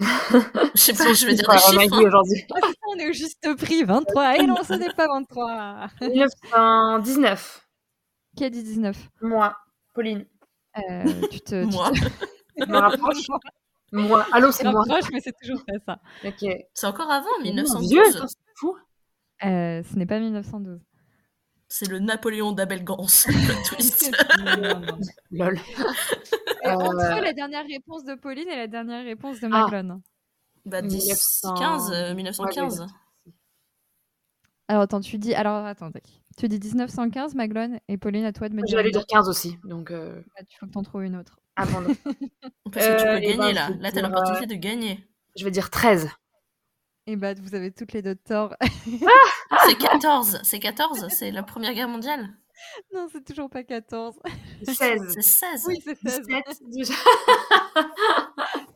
[0.74, 1.78] Je sais pas, je vais dire des chiffres.
[1.86, 2.06] dit hein.
[2.06, 2.44] aujourd'hui.
[2.88, 4.36] On est au juste prix, 23.
[4.38, 5.88] Et non, ce n'est pas 23.
[6.00, 7.66] 1919.
[8.36, 9.54] Qui a dit 19 Moi,
[9.94, 10.24] Pauline.
[10.78, 11.64] Euh, Tu te.
[11.64, 11.90] tu Moi.
[11.90, 11.98] te-
[12.58, 13.26] Je me rapproche.
[13.92, 14.24] Moi.
[14.32, 14.82] Allô, c'est moi.
[14.88, 15.98] rapproches, mais c'est toujours pas ça.
[16.24, 16.48] Ok.
[16.72, 18.16] C'est encore avant, Vieux, 1912.
[18.16, 18.76] attends, c'est fou.
[19.44, 20.78] Euh, ce n'est pas 1912.
[21.72, 23.06] C'est le Napoléon d'Abel Gans.
[23.28, 24.10] le twist.
[25.30, 25.58] Lol.
[26.66, 29.48] Euh, Entre Euh, la dernière réponse de Pauline et la dernière réponse de Ah.
[29.70, 30.02] Maglone.
[30.66, 32.86] Bah, 10, 15, euh, 1915.
[34.68, 35.32] Alors attends, tu dis.
[35.34, 36.02] Alors attendez.
[36.36, 38.76] Tu dis 1915, Maglone, et Pauline, à toi de me dire.
[38.76, 39.90] J'allais dire 15 aussi, donc.
[39.90, 40.20] Euh...
[40.36, 41.38] Bah, tu faut que t'en trouves une autre.
[41.56, 41.94] Ah, pardon.
[42.72, 43.66] Parce que tu Euh, peux eh gagner ben, là.
[43.68, 45.08] je vais Là, t'as l'opportunité de gagner.
[45.36, 46.08] Je vais dire 13.
[47.10, 48.54] Et bah, vous avez toutes les deux tort.
[49.66, 50.38] C'est 14.
[50.44, 51.08] C'est 14.
[51.08, 52.28] C'est la Première Guerre mondiale.
[52.94, 54.16] non, c'est toujours pas 14.
[54.62, 55.14] 16.
[55.14, 55.64] C'est 16.
[55.66, 56.26] Oui, c'est 16.
[56.26, 56.94] 17 déjà.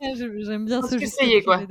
[0.01, 1.61] Ah, J'aime bien ce que jeu quoi.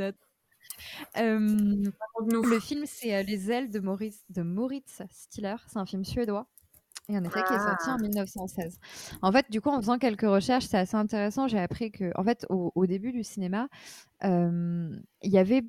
[1.19, 5.57] Euh, le film, c'est euh, Les ailes de Maurice, de Moritz Stiller.
[5.67, 6.47] C'est un film suédois.
[7.11, 8.81] Et en effet, qui est sorti en 1916.
[9.21, 11.47] En fait, du coup, en faisant quelques recherches, c'est assez intéressant.
[11.47, 13.69] J'ai appris que, en fait, au, au début du cinéma,
[14.25, 14.89] euh,
[15.23, 15.63] il y avait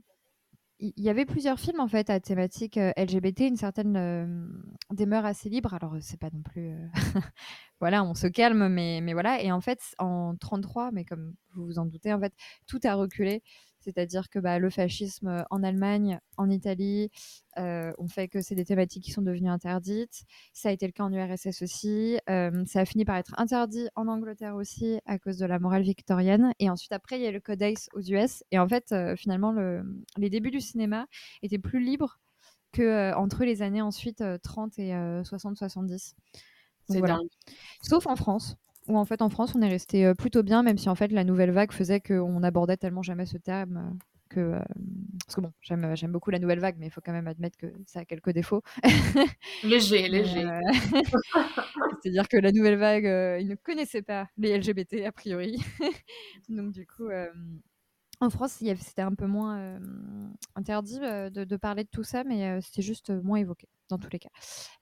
[0.80, 4.48] il y avait plusieurs films en fait à thématique euh, LGBT, une certaine euh,
[4.92, 5.74] des mœurs assez libres.
[5.74, 6.76] Alors euh, c'est pas non plus,
[7.80, 9.42] voilà, on se calme, mais mais voilà.
[9.42, 12.34] Et en fait, en 33, mais comme vous vous en doutez, en fait,
[12.68, 13.42] tout a reculé.
[13.86, 17.12] C'est-à-dire que bah, le fascisme euh, en Allemagne, en Italie,
[17.60, 20.24] euh, ont fait que c'est des thématiques qui sont devenues interdites.
[20.54, 22.18] Ça a été le cas en URSS aussi.
[22.30, 25.84] Euh, ça a fini par être interdit en Angleterre aussi à cause de la morale
[25.84, 26.52] victorienne.
[26.60, 28.44] Et ensuite, après, il y a le Code ACE aux US.
[28.52, 29.86] Et en fait, euh, finalement, le-
[30.18, 31.06] les débuts du cinéma
[31.44, 32.20] étaient plus libres
[32.72, 34.92] que entre les années ensuite euh, 30 et
[35.24, 36.16] 60-70.
[36.90, 37.16] C'est voilà.
[37.16, 37.30] dingue.
[37.82, 38.58] Sauf en France,
[38.88, 41.12] où en fait en France on est resté euh, plutôt bien, même si en fait
[41.12, 43.96] la nouvelle vague faisait qu'on abordait tellement jamais ce terme euh,
[44.30, 44.60] que euh,
[45.26, 47.58] parce que bon j'aime j'aime beaucoup la nouvelle vague, mais il faut quand même admettre
[47.58, 48.62] que ça a quelques défauts.
[49.64, 50.44] Léger, léger.
[50.44, 50.60] euh,
[52.02, 55.58] C'est-à-dire que la nouvelle vague, euh, ils ne connaissaient pas les LGBT a priori,
[56.50, 57.10] donc du coup.
[58.20, 59.80] En France, c'était un peu moins
[60.56, 64.30] interdit de, parler de tout ça, mais c'était juste moins évoqué dans tous les cas.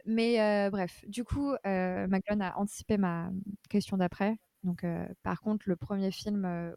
[0.05, 3.29] Mais bref, du coup, euh, Macron a anticipé ma
[3.69, 4.37] question d'après.
[4.63, 4.85] Donc,
[5.23, 6.73] par contre, le premier film,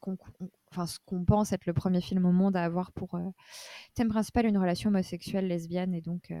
[0.00, 0.16] qu'on,
[0.70, 3.18] enfin, ce qu'on pense être le premier film au monde à avoir pour
[3.94, 6.32] thème principal une relation homosexuelle lesbienne et donc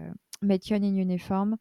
[0.42, 1.56] Mädchen in Uniform.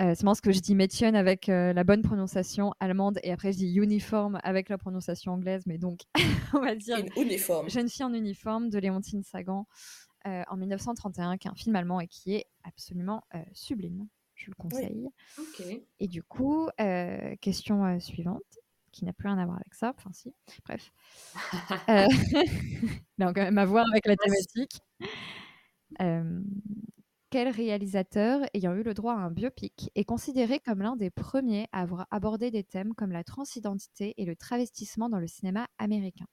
[0.00, 3.30] Euh, c'est marrant parce que je dis Mädchen avec euh, la bonne prononciation allemande et
[3.30, 6.00] après je dis uniforme avec la prononciation anglaise, mais donc
[6.54, 7.70] on va dire Une uniforme.
[7.70, 9.66] Jeune fille en uniforme de Léontine Sagan
[10.26, 14.08] euh, en 1931, qui est un film allemand et qui est absolument euh, sublime.
[14.34, 15.08] Je le conseille.
[16.00, 16.68] Et du coup,
[17.40, 18.42] question suivante,
[18.90, 20.34] qui n'a plus rien à voir avec ça, enfin si,
[20.64, 20.92] bref.
[21.88, 22.06] Euh,
[23.18, 24.80] mais quand même à voir avec la thématique.
[27.34, 31.66] Quel réalisateur ayant eu le droit à un biopic est considéré comme l'un des premiers
[31.72, 36.26] à avoir abordé des thèmes comme la transidentité et le travestissement dans le cinéma américain?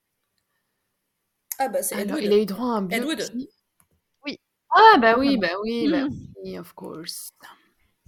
[1.58, 2.24] Ah bah c'est Alors, Edward.
[2.24, 3.08] il a eu droit à un biopic.
[3.08, 4.38] Wood.
[4.70, 6.06] Ah, bah oui, bah oui, bah
[6.43, 7.32] oui, of course.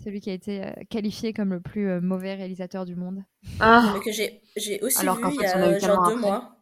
[0.03, 3.23] Celui qui a été euh, qualifié comme le plus euh, mauvais réalisateur du monde.
[3.59, 6.27] Ah, Mais que j'ai j'ai aussi Alors vu qu'en il y a genre deux après.
[6.29, 6.52] mois.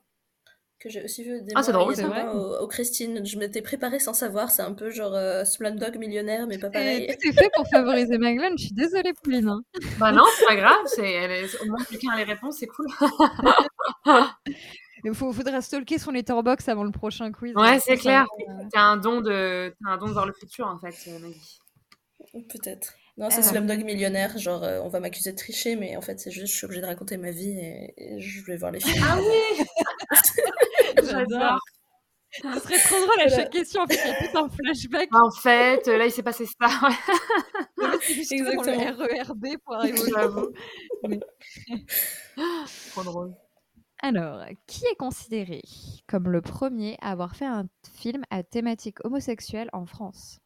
[0.82, 2.26] Que j'ai aussi vu des Ah, c'est drôle, c'est vrai.
[2.30, 3.24] au, au Christine.
[3.24, 4.50] Je m'étais préparée sans savoir.
[4.50, 7.08] C'est un peu genre euh, Slumdog millionnaire, mais pas Et pareil.
[7.22, 8.58] tout est fait pour favoriser Maglen.
[8.58, 9.48] Je suis désolée, Pauline.
[9.50, 9.62] hein.
[10.00, 12.66] bah non, c'est pas grave, c'est, elle est- au moins quelqu'un a les réponses, c'est
[12.68, 12.88] cool.
[15.04, 17.56] Il faut, faudra stalker son letterbox avant le prochain quiz.
[17.56, 18.26] Ouais, hein, c'est clair.
[18.50, 21.20] euh, T'as un don de, t'as un don de voir le futur, en fait, euh,
[21.20, 21.60] Maggie.
[22.50, 22.94] Peut-être.
[23.18, 23.44] Non, c'est Euh.
[23.44, 24.38] Slumdog millionnaire.
[24.38, 26.82] Genre, euh, on va m'accuser de tricher, mais en fait, c'est juste, je suis obligée
[26.82, 29.04] de raconter ma vie et, et je vais voir les films.
[29.08, 29.66] Ah oui
[30.98, 31.60] J'adore.
[32.34, 33.82] Ce serait trop drôle à chaque question.
[33.82, 35.10] En fait, il y a tout un flashback.
[35.14, 36.70] En fait, euh, là, il s'est passé ça.
[38.02, 39.06] C'est juste pour le Exactement.
[39.06, 40.50] RERB pour arriver au J'avoue.
[41.10, 41.20] Mais-
[42.92, 43.36] Trop drôle.
[44.02, 45.62] Alors, qui est considéré
[46.08, 50.40] comme le premier à avoir fait un film à thématique homosexuelle en France?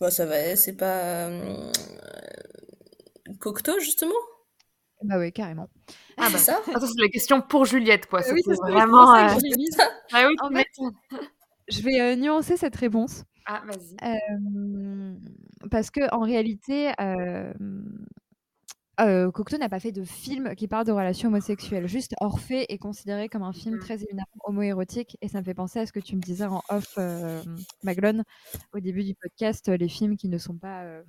[0.00, 1.26] Bon, ça va, c'est pas.
[1.26, 1.72] euh,
[3.40, 4.14] Cocteau, justement?
[5.02, 5.68] Bah oui, carrément.
[6.16, 8.20] Ah bah C'est ça Attends, c'est la question pour Juliette, quoi.
[8.24, 9.14] Ah oui, C'était c'est ça, vraiment.
[9.14, 9.76] c'est pour ça euh, que je l'ai mise.
[10.12, 10.66] Ah oui, En fait.
[11.68, 13.24] Je vais euh, nuancer cette réponse.
[13.46, 13.96] Ah, vas-y.
[14.02, 15.14] Euh,
[15.70, 17.52] parce que en réalité, euh,
[19.00, 21.86] euh, Cocteau n'a pas fait de film qui parle de relations homosexuelles.
[21.86, 23.80] Juste Orphée est considéré comme un film Mm.
[23.80, 26.62] très éminemment homoérotique et ça me fait penser à ce que tu me disais en
[26.68, 27.40] off, euh,
[27.84, 28.24] Maglone,
[28.72, 31.02] au début du podcast, euh, les films qui ne sont pas euh,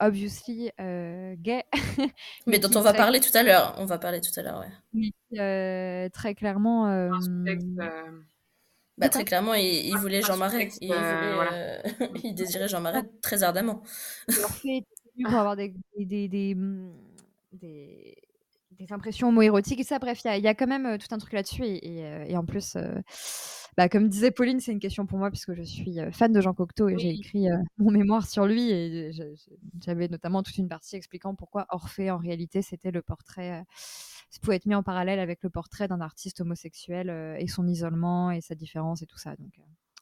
[0.00, 1.64] obviously euh, gays,
[2.46, 3.74] Mais dont on va très- parler tout à l'heure.
[3.78, 4.72] On va parler tout à l'heure, ouais.
[4.92, 6.88] mais euh, très clairement.
[6.88, 7.10] euh,
[7.44, 7.66] Texte,
[8.98, 10.68] Bah, très clairement, il, il voulait Jean Marais.
[10.80, 11.82] Il, voulait, voilà.
[12.24, 13.82] il désirait Jean Marais très ardemment.
[14.62, 14.82] Connu
[15.24, 16.92] pour avoir des, des, des, des, mm,
[17.52, 18.16] des-
[18.72, 19.98] des impressions homoérotiques et ça.
[20.00, 21.64] Bref, il y a, il y a quand même tout un truc là-dessus.
[21.64, 23.00] Et, et, et en plus, euh,
[23.76, 26.40] bah, comme disait Pauline, c'est une question pour moi puisque je suis euh, fan de
[26.40, 28.70] Jean Cocteau et j'ai écrit euh, mon mémoire sur lui.
[28.70, 29.10] Et
[29.84, 33.60] j'avais notamment toute une partie expliquant pourquoi Orphée, en réalité, c'était le portrait.
[33.60, 33.62] euh,
[34.30, 37.66] ça pouvait être mis en parallèle avec le portrait d'un artiste homosexuel euh, et son
[37.66, 39.36] isolement et sa différence et tout ça.
[39.36, 39.52] Donc,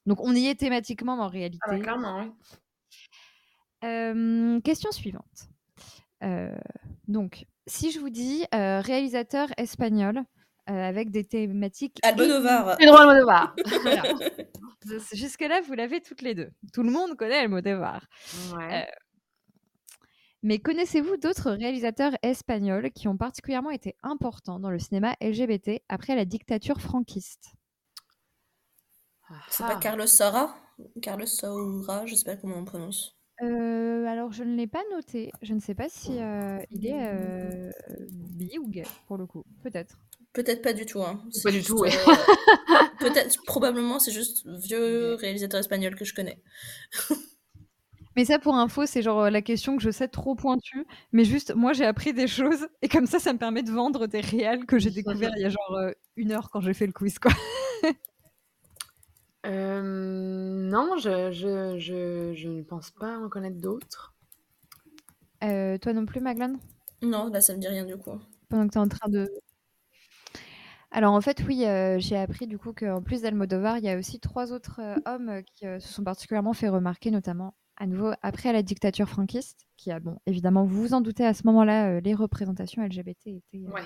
[0.06, 1.58] Donc on y est thématiquement en réalité.
[1.66, 2.30] Ah bah, clairement, oui.
[4.62, 5.48] Question suivante.
[7.08, 10.22] Donc, si je vous dis réalisateur espagnol
[10.70, 11.98] euh, avec des thématiques.
[12.02, 12.76] Almodovar.
[12.78, 13.54] Pedro Almodovar.
[13.82, 14.02] Voilà.
[15.12, 16.50] Jusque-là, vous l'avez toutes les deux.
[16.72, 18.06] Tout le monde connaît Almodovar.
[18.54, 18.82] Ouais.
[18.82, 18.92] Euh,
[20.42, 26.16] mais connaissez-vous d'autres réalisateurs espagnols qui ont particulièrement été importants dans le cinéma LGBT après
[26.16, 27.52] la dictature franquiste?
[29.48, 30.54] C'est pas Carlos Saura
[31.00, 33.16] Carlos Saura, je sais pas comment on prononce.
[33.42, 35.32] Euh, alors, je ne l'ai pas noté.
[35.42, 37.70] Je ne sais pas si euh, il est euh,
[38.10, 39.44] bi ou gay, pour le coup.
[39.62, 39.98] Peut-être.
[40.32, 41.02] Peut-être pas du tout.
[41.02, 41.22] Hein.
[41.42, 41.90] Pas du juste, tout, ouais.
[41.92, 42.12] euh,
[43.00, 46.42] Peut-être, probablement, c'est juste vieux réalisateur espagnol que je connais.
[48.16, 50.86] Mais ça, pour info, c'est genre euh, la question que je sais trop pointue.
[51.12, 52.68] Mais juste, moi, j'ai appris des choses.
[52.82, 55.46] Et comme ça, ça me permet de vendre des réels que j'ai découvert il y
[55.46, 57.32] a genre euh, une heure quand j'ai fait le quiz, quoi.
[59.44, 64.14] Euh, non, je, je, je, je ne pense pas en connaître d'autres.
[65.42, 66.52] Euh, toi non plus, Maglan
[67.02, 68.20] Non, là, ça me dit rien du coup.
[68.48, 69.28] Pendant que tu es en train de.
[70.94, 73.98] Alors en fait, oui, euh, j'ai appris du coup qu'en plus d'Almodovar, il y a
[73.98, 77.86] aussi trois autres euh, hommes euh, qui euh, se sont particulièrement fait remarquer, notamment à
[77.86, 81.46] nouveau après la dictature franquiste, qui a, bon, évidemment, vous vous en doutez, à ce
[81.46, 83.80] moment-là, les représentations LGBT étaient Ouais.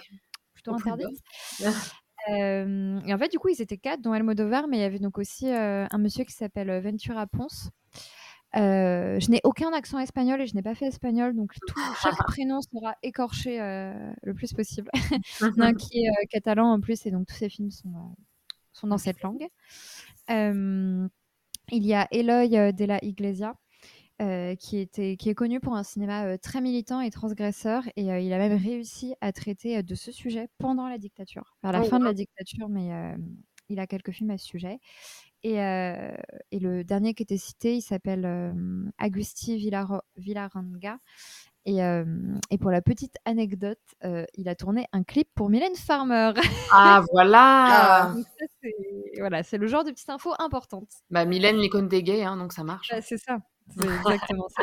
[0.52, 1.22] plutôt interdites.
[2.28, 5.16] et en fait, du coup, ils étaient quatre, dont Almodovar, mais il y avait donc
[5.18, 7.70] aussi un monsieur qui s'appelle Ventura Ponce.
[8.56, 12.16] Euh, je n'ai aucun accent espagnol et je n'ai pas fait espagnol, donc tout, chaque
[12.26, 14.90] prénom sera écorché euh, le plus possible.
[15.40, 17.48] Il y en a un qui est euh, catalan en plus, et donc tous ces
[17.48, 18.14] films sont,
[18.72, 19.46] sont dans cette langue.
[20.28, 23.56] Il y a Eloy de la Iglesia,
[24.20, 28.38] qui, était, qui est connu pour un cinéma très militant et transgresseur, et il a
[28.38, 32.04] même réussi à traiter de ce sujet pendant la dictature, vers la Oh, fin de
[32.04, 33.16] la dictature, mais
[33.68, 34.78] il a quelques films à ce sujet.
[35.42, 36.16] Et, euh,
[36.50, 38.52] et le dernier qui était cité, il s'appelle euh,
[38.98, 40.98] Agusti Villaranga.
[41.66, 42.04] Et, euh,
[42.50, 46.32] et pour la petite anecdote, euh, il a tourné un clip pour Mylène Farmer.
[46.70, 48.14] Ah, voilà
[48.62, 48.74] c'est
[49.18, 50.88] voilà, c'est le genre de petite info importante.
[51.10, 52.88] Bah, Mylène, l'icône des gays, hein, donc ça marche.
[52.90, 53.38] Bah, c'est ça,
[53.76, 53.86] c'est
[54.20, 54.62] exactement ça.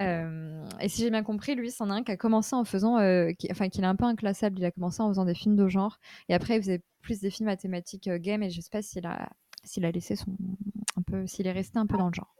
[0.00, 2.98] Euh, et si j'ai bien compris, lui, c'en a un qui a commencé en faisant,
[2.98, 4.58] euh, qui- enfin, qu'il est un peu inclassable.
[4.58, 5.98] Il a commencé en faisant des films de genre,
[6.28, 8.82] et après, il faisait plus des films à thématique euh, gay, mais je sais pas
[8.82, 9.30] s'il a,
[9.64, 10.36] s'il a laissé son,
[10.96, 12.34] un peu, s'il est resté un peu dans le genre.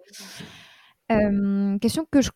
[1.81, 2.31] Question que je,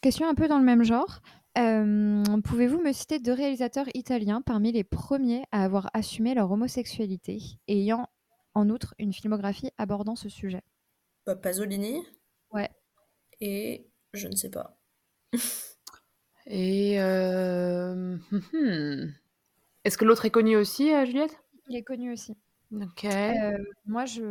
[0.00, 1.20] question un peu dans le même genre.
[1.54, 7.38] Pouvez-vous me citer deux réalisateurs italiens parmi les premiers à avoir assumé leur homosexualité
[7.68, 8.06] et ayant
[8.54, 10.62] en outre une filmographie abordant ce sujet?
[11.42, 12.02] Pasolini?
[12.52, 12.70] Ouais.
[13.40, 14.78] et je ne sais pas.
[16.46, 19.12] Et euh, hum, hum.
[19.84, 21.38] est-ce que l'autre est connu aussi, euh, Juliette?
[21.68, 22.36] Il est connu aussi.
[22.72, 23.04] Ok.
[23.04, 24.22] Euh, moi, je,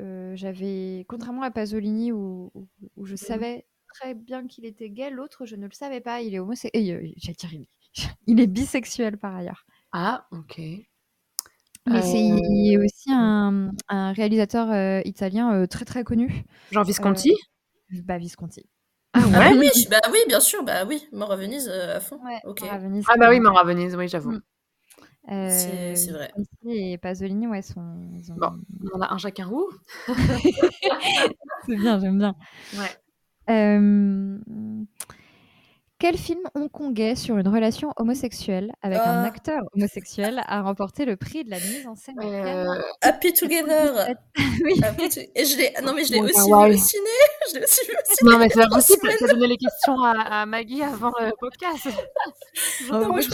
[0.00, 5.10] euh, j'avais, contrairement à Pasolini où, où- où je savais très bien qu'il était gay,
[5.10, 6.22] l'autre, je ne le savais pas.
[6.22, 6.82] Il est homosexuel.
[6.82, 7.68] Il est-
[8.26, 9.66] il est bisexuel par ailleurs.
[9.92, 10.58] Ah, ok.
[10.58, 16.44] Mais c'est, il est aussi un, un réalisateur euh, italien euh, très très connu.
[16.70, 17.32] Jean Visconti?
[17.92, 18.64] Euh, bah, Visconti.
[19.14, 22.18] Ah Ah oui, bah oui, bien sûr, bah oui, Mort à Venise euh, à fond.
[22.24, 22.62] Ouais, ok.
[22.62, 24.30] Mort à Venise, Ah bah oui, Mort à Venise, oui, j'avoue.
[24.32, 24.42] Mm.
[25.32, 26.32] euh, C'est- vrai.
[26.66, 27.82] Et Pasolini, ouais, sont.
[28.14, 28.52] ils ont- Bon,
[28.92, 29.68] on en a un chacun où?
[31.66, 32.34] C'est bien, j'aime bien.
[32.74, 32.96] Ouais.
[33.50, 34.38] Euh,
[36.02, 39.24] Quel film hongkongais sur une relation homosexuelle avec un Ah.
[39.24, 44.08] acteur homosexuel a remporté le prix de la mise en scène Euh, Happy Together.
[44.64, 44.80] Oui.
[44.82, 46.74] Happy to- Et je l'ai, non mais je l'ai aussi vu ouais.
[46.74, 47.08] au ciné.
[47.52, 48.30] Je l'ai aussi vu au ciné.
[48.32, 49.16] Non, mais c'est pas possible, semaines.
[49.20, 51.86] t'as donné les questions à, à Maggie avant le podcast.
[52.90, 53.30] Non, moi, je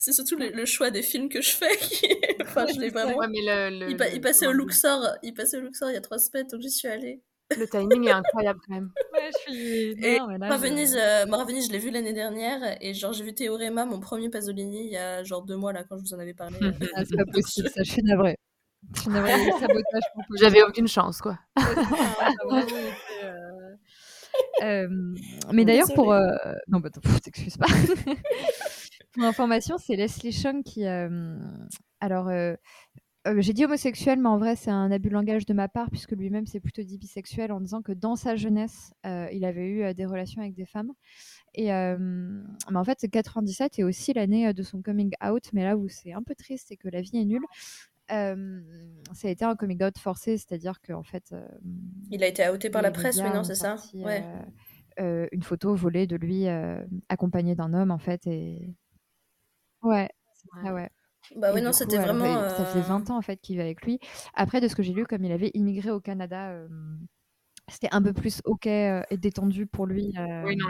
[0.00, 1.76] C'est surtout le, le choix des films que je fais.
[1.76, 2.04] qui-
[2.42, 3.16] enfin, je l'ai vraiment.
[3.16, 5.06] Ouais, mais le, le, Il, pa- le- il passait au Luxor.
[5.22, 7.22] Il passait au Luxor il y a trois semaines, donc j'y suis allée.
[7.56, 8.90] Le timing est incroyable quand même.
[9.14, 10.04] Ouais, je suis.
[10.04, 12.12] Et non, mais là, Mort à je- Venise, euh, à Venise, je l'ai vu l'année
[12.12, 12.76] dernière.
[12.82, 15.82] Et genre, j'ai vu Théorema, mon premier Pasolini, il y a genre deux mois là,
[15.88, 16.58] quand je vous en avais parlé.
[16.94, 18.36] Ah, c'est pas possible, ça, je suis navrée.
[18.94, 20.02] Je suis navrée, sabotage.
[20.38, 21.38] J'avais aucune chance, quoi.
[21.58, 22.62] Euh,
[24.62, 24.88] euh,
[25.52, 26.12] mais d'ailleurs, pour.
[26.12, 26.36] Euh,
[26.68, 26.90] Non, bah,
[27.22, 27.66] t'excuses pas.
[29.14, 30.86] pour information, c'est Leslie Chung qui.
[30.86, 31.36] euh,
[32.00, 32.28] Alors,
[33.28, 35.90] euh, j'ai dit homosexuel, mais en vrai, c'est un abus de langage de ma part,
[35.90, 39.66] puisque lui-même s'est plutôt dit bisexuel en disant que dans sa jeunesse, euh, il avait
[39.68, 40.92] eu euh, des relations avec des femmes.
[41.54, 45.76] Et mais en fait, c'est 97 et aussi l'année de son coming out, mais là
[45.76, 47.44] où c'est un peu triste, c'est que la vie est nulle.
[48.08, 51.34] Ça a été un coming out forcé, c'est-à-dire qu'en fait,
[52.10, 54.22] Il a été outé par la presse, oui, médias non, c'est ça Ouais.
[55.32, 56.46] une photo volée de lui
[57.08, 58.26] accompagné d'un homme, en fait.
[58.26, 58.74] Et...
[59.82, 60.08] Ouais,
[60.54, 60.62] Ouais.
[60.64, 60.90] ça, ouais.
[61.36, 62.24] Bah oui, non, c'était vraiment.
[62.24, 63.98] avait- ça faisait euh, 20 ans en fait qu'il vivait avec lui.
[64.34, 66.68] Après, de ce que j'ai lu, comme il avait immigré au Canada, euh,
[67.68, 70.12] c'était un peu plus ok euh, et détendu pour lui.
[70.18, 70.44] euh.
[70.44, 70.66] Oui, non,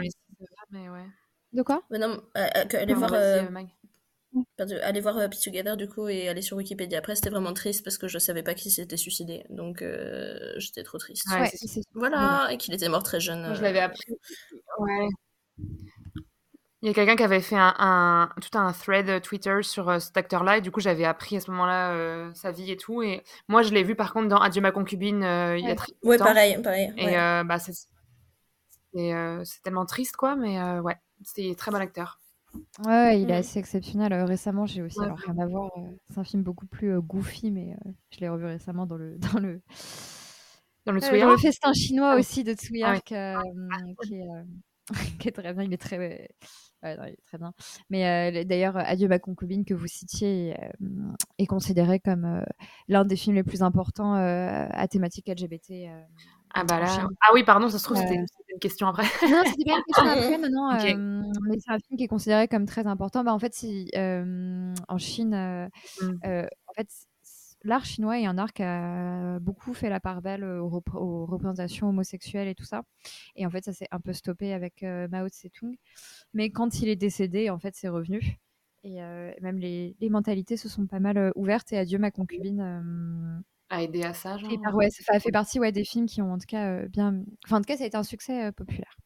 [0.71, 1.05] mais ouais.
[1.53, 1.81] De quoi?
[1.89, 6.07] Mais non, euh, euh, Pardon, voir, euh, euh, pardon, aller voir euh, Together du coup
[6.07, 6.99] et aller sur Wikipédia.
[6.99, 10.83] Après, c'était vraiment triste parce que je savais pas qu'il s'était suicidé, donc euh, j'étais
[10.83, 11.25] trop triste.
[11.31, 13.43] Ouais, Ouais, Voilà, et qu'il était mort très jeune.
[13.55, 14.13] Je euh, l'avais appris.
[14.79, 15.07] Ouais.
[16.81, 19.99] Il y a quelqu'un qui avait fait un, un- tout un thread Twitter sur euh,
[19.99, 23.01] cet acteur-là, et du coup, j'avais appris à ce moment-là euh, sa vie et tout.
[23.03, 25.71] Et moi, je l'ai vu par contre dans Adieu ma concubine euh, il y a
[25.71, 25.75] Ouais.
[25.75, 26.25] très Ouais, longtemps.
[26.25, 26.93] pareil, pareil.
[26.97, 27.17] Et ouais.
[27.17, 27.73] euh, bah, c'est
[28.93, 32.19] c'est euh, c'est tellement triste, quoi, mais euh, ouais, c'était très bon acteur.
[32.79, 34.13] Ouais, ouais, il est assez exceptionnel.
[34.23, 37.01] Récemment, j'ai aussi, Ouais, alors rien à voir, euh, c'est un film beaucoup plus euh,
[37.01, 39.61] goofy, mais euh, je l'ai revu récemment dans le, dans le,
[40.85, 43.37] Dans le euh, dans Tsuyark le festin chinois Ah aussi de Tsuyark, euh,
[44.01, 44.43] qui, est, euh,
[45.19, 45.63] qui est très bien.
[45.63, 46.29] Il est très,
[46.83, 47.53] ouais, non, il est très bien.
[47.89, 50.85] Mais euh, d'ailleurs, Adieu ma concubine que vous citiez euh,
[51.37, 52.41] est considéré comme euh,
[52.87, 55.71] l'un des films les plus importants euh, à thématique LGBT.
[55.71, 56.01] euh,
[56.53, 57.07] Ah bah là.
[57.21, 59.03] Ah oui, pardon, ça se trouve, c'était Euh, c'était une question après.
[59.29, 60.71] non, c'était pas une question après, non, non.
[60.71, 63.23] Euh, mais c'est un film qui est considéré comme très important.
[63.23, 65.67] Bah, en fait, si, euh, en Chine, euh,
[66.01, 66.09] Mm.
[66.25, 66.87] euh, en fait,
[67.63, 71.25] l'art chinois est un art qui a beaucoup fait la part belle aux, repr- aux
[71.25, 72.83] représentations homosexuelles et tout ça.
[73.35, 75.75] Et en fait, ça s'est un peu stoppé avec euh, Mao Tse-tung.
[76.33, 78.37] Mais quand il est décédé, en fait, c'est revenu.
[78.83, 81.73] Et euh, même les, les mentalités se sont pas mal euh, ouvertes.
[81.73, 83.43] Et Adieu ma concubine.
[83.69, 84.51] À aider à ça, genre.
[84.63, 87.23] par- ouais, ça fait partie ouais, des films qui ont en tout cas bien.
[87.45, 88.97] Enfin, en tout cas, ça a été un succès populaire.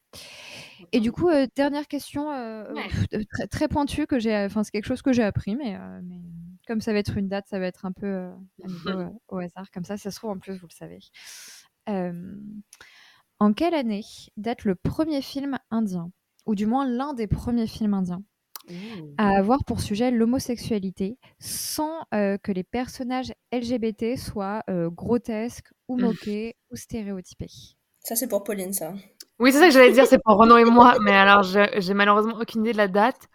[0.91, 2.89] Et du coup, euh, dernière question euh, Ouais.
[3.13, 4.35] euh, très, très pointue que j'ai.
[4.45, 6.19] Enfin, c'est quelque chose que j'ai appris, mais, euh, mais
[6.67, 8.31] comme ça va être une date, ça va être un peu euh,
[8.87, 9.71] euh, au hasard.
[9.71, 10.99] Comme ça, ça se trouve en plus, vous le savez.
[11.89, 12.35] Euh,
[13.39, 14.03] en quelle année
[14.37, 16.11] date le premier film indien,
[16.45, 18.23] ou du moins l'un des premiers films indiens,
[19.17, 25.97] à avoir pour sujet l'homosexualité sans euh, que les personnages LGBT soient euh, grotesques ou
[25.97, 26.01] Mm.
[26.01, 27.75] moqués ou stéréotypés?
[28.03, 28.93] Ça, c'est pour Pauline, ça.
[29.39, 32.37] Oui, c'est ça que j'allais dire, c'est pour Renaud et moi, mais alors j'ai malheureusement
[32.39, 33.27] aucune idée de la date.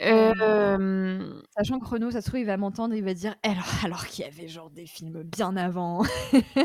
[0.00, 1.18] Euh,
[1.56, 4.06] Sachant que Renaud, ça se trouve, il va m'entendre et il va dire alors, alors
[4.06, 6.02] qu'il y avait genre des films bien avant.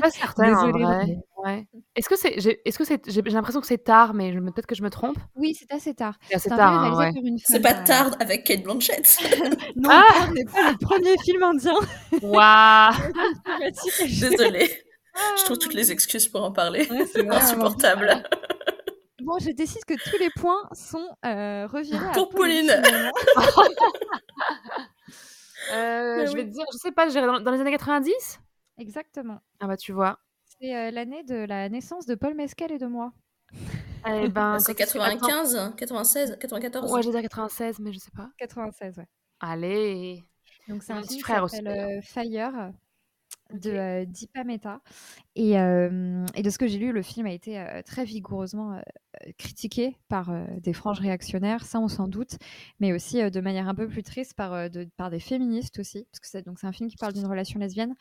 [0.02, 1.06] pas certaine en Désolée, vrai.
[1.08, 1.68] mais- Ouais.
[1.96, 4.40] Est-ce que c'est, j'ai- est-ce que c'est, j'ai j'ai l'impression que c'est tard, mais je
[4.40, 5.18] me- peut-être que je me trompe.
[5.36, 6.16] Oui, c'est assez tard.
[6.30, 7.40] C'est C'est tard, film hein, ouais.
[7.44, 9.18] C'est pas euh, tard avec Kate Blanchett.
[9.76, 11.74] Non, Ah n'est pas le premier film indien.
[12.22, 12.94] Waouh.
[14.22, 14.70] Désolée.
[15.38, 16.88] Je trouve toutes les excuses pour en parler.
[16.90, 18.24] Ouais, c'est Insupportable.
[19.26, 22.72] Bon, je décide que tous les points sont euh, revirés à Pour Pauline.
[25.74, 28.12] Euh, je vais te dire, je sais pas, je dans, dans les années 90
[28.80, 29.40] Exactement.
[29.60, 30.18] Ah bah tu vois.
[30.46, 33.14] C'est euh, l'année de la naissance de Paul Mescal et de moi.
[34.08, 35.00] Eh ben, C'est que- attends.
[35.00, 36.92] 95, 96, 94.
[36.92, 38.30] Ouais, j'ai dit 96, mais je sais pas.
[38.40, 39.08] 96, ouais.
[39.40, 40.24] Allez.
[40.68, 42.72] Donc c'est un petit frère aussi, euh, Fire
[43.54, 44.82] de Deepa Mehta.
[45.36, 48.82] Et, et de ce que j'ai lu, le film a été très vigoureusement
[49.38, 52.38] critiqué par des franges réactionnaires, ça on s'en doute,
[52.80, 56.20] mais aussi de manière un peu plus triste par, de- par des féministes aussi, parce
[56.20, 57.96] que c'est donc c'est un film qui parle d'une relation lesbienne.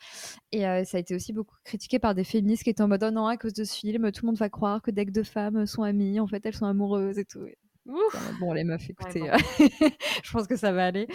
[0.51, 3.11] Et ça a été aussi beaucoup critiqué par des féministes qui étaient en mode oh
[3.11, 5.23] non, à cause de ce film, tout le monde va croire que dès que deux
[5.23, 7.45] femmes sont amies, en fait elles sont amoureuses et tout.
[7.91, 8.39] Ouf.
[8.39, 9.27] Bon, les meufs, écoutez, bon.
[9.27, 9.37] euh,
[10.23, 11.07] je pense que ça va aller.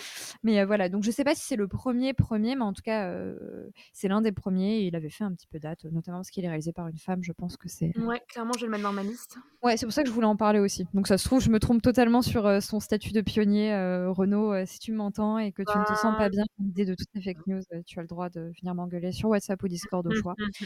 [0.43, 2.83] Mais euh, voilà, donc je sais pas si c'est le premier premier, mais en tout
[2.83, 4.81] cas, euh, c'est l'un des premiers.
[4.81, 6.99] Et il avait fait un petit peu date, notamment parce qu'il est réalisé par une
[6.99, 7.23] femme.
[7.23, 7.97] Je pense que c'est.
[7.99, 9.39] Ouais, clairement, je vais le mettre dans ma liste.
[9.63, 10.87] Ouais, c'est pour ça que je voulais en parler aussi.
[10.93, 13.75] Donc ça se trouve, je me trompe totalement sur euh, son statut de pionnier.
[14.09, 16.95] Renaud, si tu m'entends et que tu ne te sens pas bien à l'idée de
[16.95, 20.07] toutes ces fake news, tu as le droit de venir m'engueuler sur WhatsApp ou Discord
[20.07, 20.35] au choix.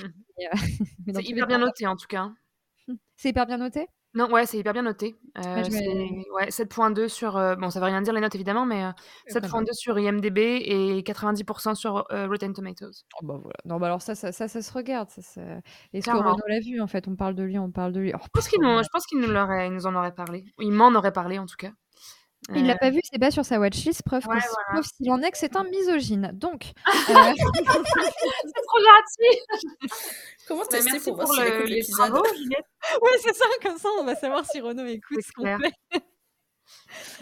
[1.07, 2.33] C'est les hyper bien noté en tout cas.
[3.17, 3.87] C'est hyper bien noté?
[4.13, 5.17] Non, ouais, c'est hyper bien noté.
[5.39, 7.37] Euh, Ouais, je c'est vais- ouais, 7.2 sur.
[7.37, 8.91] euh, bon, ça veut rien dire les notes évidemment, mais euh,
[9.33, 9.51] pas mal.
[9.51, 13.05] 7.2 sur IMDb et 90% sur euh, Rotten Tomatoes.
[13.23, 13.57] Oh bah voilà.
[13.65, 15.11] Non, bah alors ça, ça, ça, ça se regarde.
[15.11, 15.41] Ça, ça-
[15.93, 16.33] Est-ce que Clairement.
[16.33, 17.07] Renaud l'a vu en fait?
[17.07, 18.13] On parle de lui, on parle de lui.
[18.15, 20.45] Oh, Je pense qu'il nous, je pense qu'il nous, l'aurait- il nous en aurait parlé.
[20.59, 21.71] Il m'en aurait parlé en tout cas.
[22.55, 24.83] Il l'a pas vu, c'est pas sur sa watchlist, preuve Ouais, que voilà.
[24.83, 26.31] s'il en est que c'est un misogyne.
[26.35, 29.41] Donc, euh, c'est trop gentil.
[30.49, 32.13] Comment Bah, tester merci pour voir le- l'épisode
[33.03, 35.73] ouais, c'est ça, comme ça on va savoir si Renaud écoute ce qu'on fait.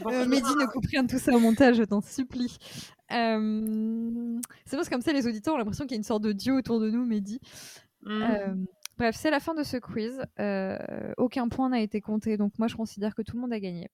[0.02, 2.56] Bon, Euh, Mehdi, ne coupe rien de tout ça au montage, je t'en supplie.
[3.12, 6.22] Euh, C'est parce que comme ça, les auditeurs ont l'impression qu'il y a une sorte
[6.22, 7.40] de dieu autour de nous, Mehdi.
[8.02, 8.22] Mm.
[8.22, 8.54] Euh,
[8.96, 10.22] bref, c'est la fin de ce quiz.
[10.38, 10.78] Euh,
[11.18, 13.88] aucun point n'a été compté, donc moi je considère que tout le monde a gagné.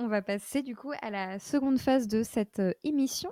[0.00, 3.30] On va passer du coup à la seconde phase de cette euh, émission.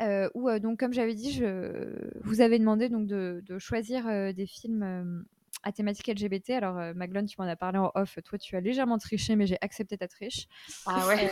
[0.00, 4.06] euh, où, euh, donc, comme j'avais dit, je vous avez demandé donc de, de choisir
[4.08, 5.24] euh, des films
[5.62, 6.50] à thématique LGBT.
[6.50, 8.18] Alors, Maglone, tu m'en as parlé en off.
[8.24, 10.46] Toi, tu as légèrement triché, mais j'ai accepté ta triche.
[10.86, 11.30] Ah ouais.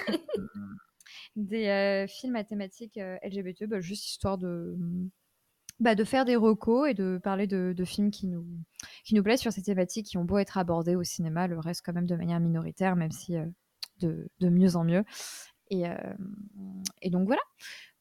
[1.37, 4.77] Des films à thématique LGBT, bah, juste histoire de,
[5.81, 8.47] bah, de faire des recos et de parler de, de films qui nous,
[9.05, 11.83] qui nous plaisent sur ces thématiques qui ont beau être abordés au cinéma, le reste
[11.87, 13.37] quand même de manière minoritaire, même si
[14.01, 15.05] de, de mieux en mieux.
[15.71, 15.97] Et, euh,
[17.03, 17.43] et donc voilà.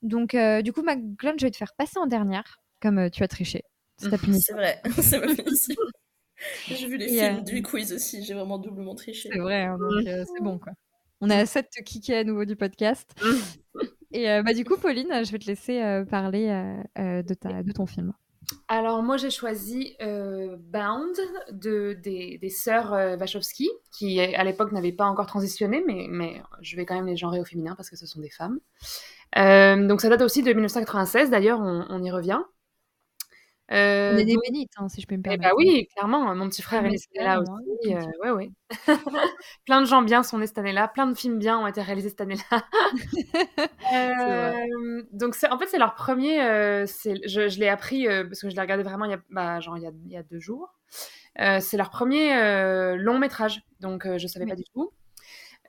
[0.02, 3.24] Donc euh, du coup, McGlone, je vais te faire passer en dernière, comme euh, tu
[3.24, 3.64] as triché.
[3.98, 4.56] C'est ta punition.
[4.56, 5.76] C'est vrai, c'est ma punition.
[6.68, 9.28] J'ai vu les Et, films du quiz aussi, j'ai vraiment doublement triché.
[9.34, 10.74] C'est vrai, hein, donc c'est bon quoi.
[11.20, 13.10] On a de te kicker à nouveau du podcast.
[14.12, 16.48] Et euh, bah, du coup, Pauline, je vais te laisser euh, parler
[16.98, 18.14] euh, de, ta, de ton film.
[18.70, 21.16] Alors moi j'ai choisi euh, Bound
[21.52, 26.42] de, des, des sœurs euh, Wachowski, qui à l'époque n'avaient pas encore transitionné, mais, mais
[26.62, 28.60] je vais quand même les genrer au féminin parce que ce sont des femmes.
[29.38, 32.40] Euh, donc ça date aussi de 1996, d'ailleurs on, on y revient.
[33.72, 35.44] Euh, On est des donc- bénites, hein, si je peux me eh permettre.
[35.50, 37.96] bah oui, clairement, mon petit frère est né c'est cette année-là clair, hein, aussi.
[37.96, 38.52] euh, ouais, ouais.
[39.66, 42.10] plein de gens bien sont nés cette année-là, plein de films bien ont été réalisés
[42.10, 42.64] cette année-là.
[43.94, 48.50] Euh, donc en fait c'est leur premier, euh, je, je l'ai appris euh, parce que
[48.50, 50.24] je l'ai regardé vraiment il y a, bah, genre, il y a, il y a
[50.24, 50.74] deux jours.
[51.40, 54.52] Euh, c'est leur premier euh, long métrage, donc euh, je savais Oui.
[54.52, 54.92] pas du tout.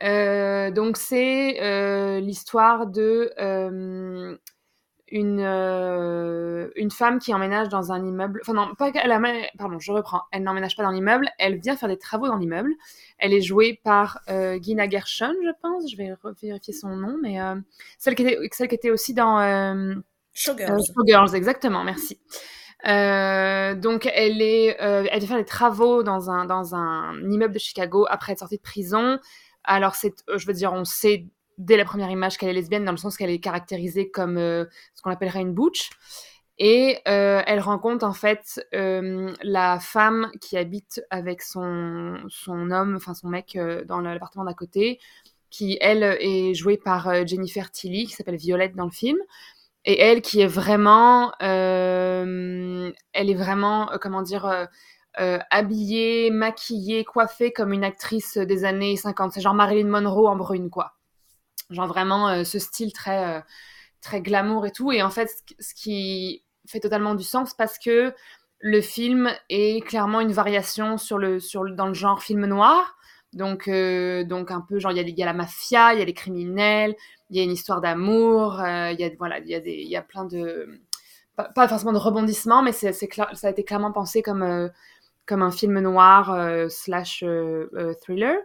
[0.02, 4.36] Euh, donc c'est euh, l'histoire de euh,
[5.10, 8.40] une, euh, une femme qui emménage dans un immeuble.
[8.42, 10.22] Enfin, non, pas qu'elle amène- Pardon, je reprends.
[10.32, 11.28] Elle n'emménage pas dans l'immeuble.
[11.38, 12.72] Elle vient faire des travaux dans l'immeuble.
[13.18, 15.90] Elle est jouée par euh, Gina Gershon, je pense.
[15.90, 16.12] Je vais
[16.42, 17.54] vérifier son nom, mais euh,
[17.98, 19.38] celle, qui était, celle qui était aussi dans
[20.32, 20.80] Showgirls.
[20.94, 22.20] Showgirls, exactement, merci.
[22.84, 28.06] Donc, elle, est, elle vient faire des travaux dans un, dans un immeuble de Chicago
[28.08, 29.18] après être sortie de prison.
[29.64, 31.26] Alors, c'est, je veux dire, on sait
[31.58, 34.64] dès la première image qu'elle est lesbienne, dans le sens qu'elle est caractérisée comme euh,
[34.94, 35.90] ce qu'on appellerait une butch.
[36.60, 42.96] Et euh, elle rencontre en fait euh, la femme qui habite avec son, son homme,
[42.96, 43.56] enfin son mec
[43.86, 44.98] dans l'appartement d'à côté,
[45.50, 49.18] qui elle est jouée par Jennifer Tilly, qui s'appelle Violette dans le film.
[49.84, 54.68] Et elle qui est vraiment, elle est vraiment, comment dire,
[55.14, 59.32] habillée, maquillée, coiffée comme une actrice des années 50.
[59.32, 60.97] C'est genre Marilyn Monroe en brune, quoi.
[61.70, 63.40] Genre vraiment euh, ce style très, euh,
[64.00, 64.92] très glamour et tout.
[64.92, 65.30] Et en fait,
[65.60, 68.14] ce- qui fait totalement du sens parce que
[68.60, 72.96] le film est clairement une variation sur le, sur dans le genre film noir.
[73.34, 76.04] Donc, euh, donc un peu genre, il y, y a la mafia, il y a
[76.06, 76.96] les criminels,
[77.30, 79.96] il y a une histoire d'amour, il y a, voilà, il y a, des, y
[79.96, 80.80] a plein de...
[81.36, 84.70] Pas, forcément de rebondissements, mais ça a été clairement pensé comme,
[85.26, 86.36] comme un film noir
[86.70, 87.24] slash
[88.02, 88.36] thriller.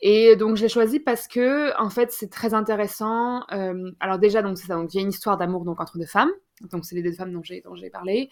[0.00, 3.42] Et donc je l'ai choisi parce que en fait c'est très intéressant.
[3.52, 5.98] Euh, alors déjà donc c'est ça, donc il y a une histoire d'amour donc entre
[5.98, 6.30] deux femmes,
[6.70, 8.30] donc c'est les deux femmes dont j'ai dont j'ai parlé.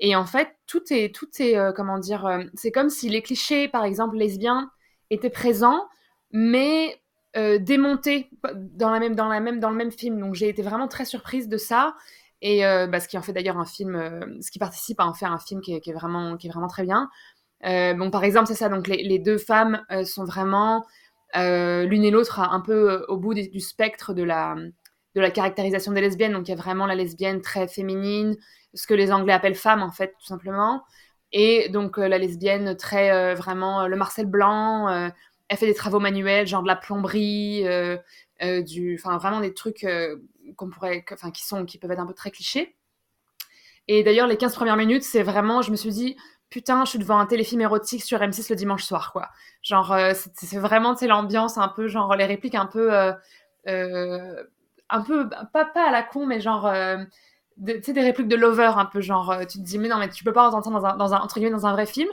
[0.00, 3.22] Et en fait tout est tout est euh, comment dire, euh, c'est comme si les
[3.22, 4.70] clichés par exemple lesbiens
[5.10, 5.86] étaient présents,
[6.32, 7.00] mais
[7.60, 10.18] démontés dans la même dans la même dans le même film.
[10.18, 11.94] Donc j'ai été vraiment très surprise de ça.
[12.42, 13.94] Et bah, ce qui en fait d'ailleurs un film,
[14.40, 16.50] ce qui participe à en faire un film qui est, qui est vraiment qui est
[16.50, 17.08] vraiment très bien.
[17.64, 18.68] Euh, bon, par exemple, c'est ça.
[18.68, 20.86] Donc, les, deux femmes euh, sont vraiment
[21.36, 24.54] euh, l'une et l'autre un peu au bout du spectre de la,
[25.14, 26.32] de la caractérisation des lesbiennes.
[26.32, 28.36] Donc, il y a vraiment la lesbienne très féminine,
[28.74, 30.84] ce que les Anglais appellent femme, en fait, tout simplement.
[31.32, 34.88] Et donc, la lesbienne très vraiment le Marcel Blanc.
[35.48, 37.64] elle fait des travaux manuels, genre de la plomberie,
[38.40, 39.86] du, enfin, vraiment des trucs
[40.56, 42.76] qu'on pourrait, enfin, qui sont, qui peuvent être un peu très clichés.
[43.88, 46.16] Et d'ailleurs, les 15 premières minutes, c'est vraiment, je me suis dit,
[46.50, 49.28] putain, je suis devant un téléfilm érotique sur M6 le dimanche soir, quoi.
[49.62, 53.12] Genre, euh, c'est vraiment, tu sais, l'ambiance un peu, genre, les répliques un peu, euh,
[53.68, 54.44] euh,
[54.88, 56.70] un peu, pas, pas à la con, mais genre,
[57.66, 60.08] tu sais, des répliques de lover, un peu, genre, tu te dis, mais non, mais
[60.08, 62.08] tu peux pas entendre dans un, dans un, entre guillemets, dans un vrai film.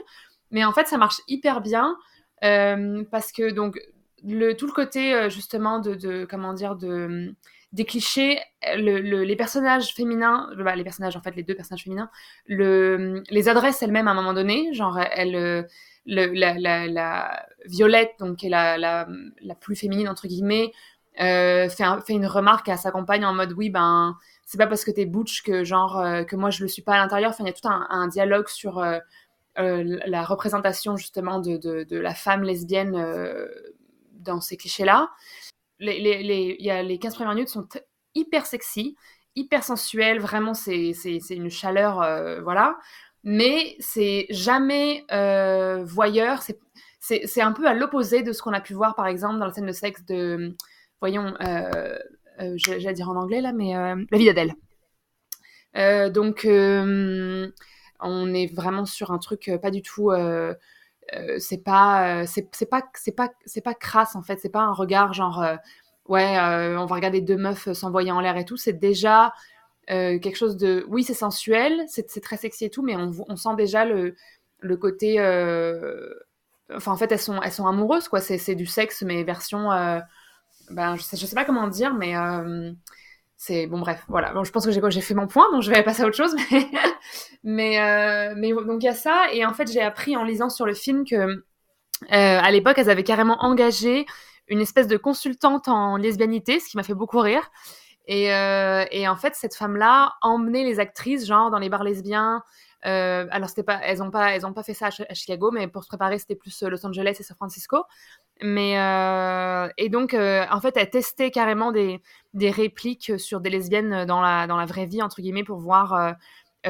[0.50, 1.96] Mais en fait, ça marche hyper bien,
[2.40, 3.80] parce que, donc,
[4.24, 7.34] le, tout le côté, justement, de, de, comment dire, de
[7.72, 8.40] des clichés,
[8.76, 12.10] le- le- les personnages féminins, bah, les personnages en fait, les deux personnages féminins,
[12.46, 15.62] le, les adresses elles-mêmes à un moment donné, genre elle, euh,
[16.06, 19.06] la, Violette, donc qui est la,
[19.60, 20.72] plus féminine entre guillemets,
[21.20, 24.66] euh, fait, un- fait une remarque à sa compagne en mode oui ben c'est pas
[24.66, 27.30] parce que t'es butch que genre euh, que moi je le suis pas à l'intérieur.
[27.30, 28.84] Enfin il y a tout un, dialogue sur
[29.56, 32.94] la représentation justement de, la femme lesbienne
[34.20, 35.10] dans ces clichés-là.
[35.78, 37.68] Les, les, les, y a, les 15 premières minutes sont
[38.14, 38.96] hyper sexy,
[39.34, 40.92] hyper sensuelles, vraiment c'est,
[41.30, 42.76] une chaleur, euh, voilà.
[43.28, 46.42] Mais c'est jamais euh, voyeur,
[47.00, 49.52] c'est, un peu à l'opposé de ce qu'on a pu voir, par exemple, dans la
[49.52, 50.54] scène de sexe de,
[51.00, 51.98] voyons, euh,
[52.40, 54.54] euh, j'allais dire en anglais là, mais La vie d'Adèle.
[56.12, 60.12] Donc, on est vraiment sur un truc pas du tout.
[61.14, 64.38] Euh, c'est pas, euh, c'est pas, c'est pas, c'est pas crasse en fait.
[64.40, 65.56] C'est pas un regard genre, euh,
[66.08, 68.56] ouais, euh, on va regarder deux meufs s'envoyer en l'air et tout.
[68.56, 69.32] C'est déjà
[69.88, 73.54] quelque chose de, oui, c'est sensuel, c'est très sexy et tout, mais on, on sent
[73.56, 74.16] déjà le,
[74.60, 75.20] le côté.
[76.74, 78.20] Enfin, en fait, elles sont, elles sont amoureuses, quoi.
[78.20, 79.70] C'est du sexe, mais version.
[80.70, 82.14] ben, je sais, pas comment dire, mais
[83.36, 83.78] c'est bon.
[83.78, 84.32] Bref, voilà.
[84.42, 86.34] Je pense que j'ai fait mon point, donc je vais passer à autre chose.
[87.44, 90.48] Mais euh, mais donc il y a ça, et en fait, j'ai appris en lisant
[90.48, 91.40] sur le film que euh,
[92.10, 94.04] à l'époque, elles avaient carrément engagé
[94.48, 97.50] une espèce de consultante en lesbianité, ce qui m'a fait beaucoup rire.
[98.08, 102.42] Et, euh, en fait, cette femme-là emmenait les actrices, genre dans les bars lesbiens.
[102.82, 105.68] Alors, c'était pas, elles n'ont pas, elles ont pas fait ça à, à Chicago, mais
[105.68, 107.84] pour se préparer, c'était plus Los Angeles et San Francisco.
[108.42, 112.02] Mais euh, et donc, euh, en fait, elle testait carrément des,
[112.34, 115.94] des répliques sur des lesbiennes dans la, dans la vraie vie, entre guillemets, pour voir
[115.94, 116.12] euh,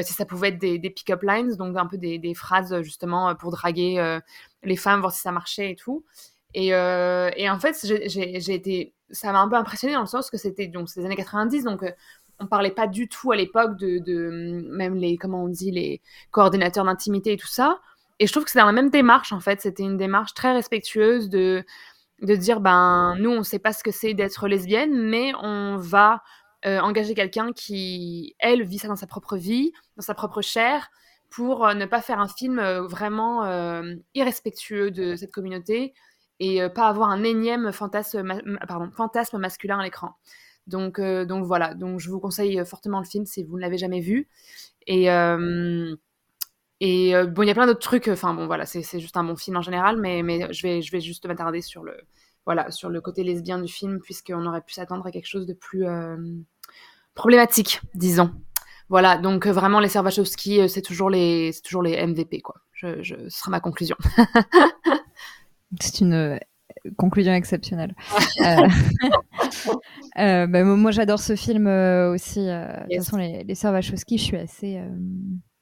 [0.02, 4.18] si ça pouvait être des, pick-up lines, donc un peu des, phrases justement pour draguer
[4.62, 6.04] les femmes, voir si ça marchait et tout.
[6.54, 10.36] Et, et en fait, j'ai- été, ça m'a un peu impressionné dans le sens que
[10.36, 11.82] c'était donc les années 90, donc
[12.38, 14.30] on parlait pas du tout à l'époque de, de
[14.70, 17.80] même les comment on dit les coordinateurs d'intimité et tout ça.
[18.18, 19.60] Et je trouve que c'est dans la même démarche en fait.
[19.60, 21.64] C'était une démarche très respectueuse de
[22.22, 26.22] de dire ben nous on sait pas ce que c'est d'être lesbienne, mais on va
[26.64, 30.88] euh, engager quelqu'un qui elle vit ça dans sa propre vie, dans sa propre chair,
[31.30, 33.44] pour euh, ne pas faire un film euh, vraiment
[34.14, 35.94] irrespectueux de cette communauté
[36.40, 38.36] et pas avoir un énième fantasme,
[39.38, 40.12] masculin à l'écran.
[40.66, 44.00] Donc, donc voilà, donc je vous conseille fortement le film si vous ne l'avez jamais
[44.00, 44.28] vu.
[44.86, 45.08] Et,
[46.80, 49.24] et euh, bon, il y a plein d'autres trucs, enfin bon voilà, c'est juste un
[49.24, 51.96] bon film en général, mais, mais je, vais, je vais juste m'attarder sur le,
[52.44, 55.54] voilà, sur le côté lesbien du film, puisqu'on aurait pu s'attendre à quelque chose de
[55.54, 56.16] plus euh,
[57.14, 58.30] problématique, disons.
[58.88, 62.56] Voilà, donc euh, vraiment les Servachowski, c'est toujours les, c'est toujours les MVP quoi.
[62.72, 63.96] Je, je, ce sera ma conclusion.
[65.80, 66.38] C'est une
[66.96, 67.96] conclusion exceptionnelle.
[68.40, 68.68] Euh,
[70.18, 72.46] euh, bah, moi, j'adore ce film aussi.
[72.46, 74.80] De toute façon, les, les sœurs Wachowski, je suis assez,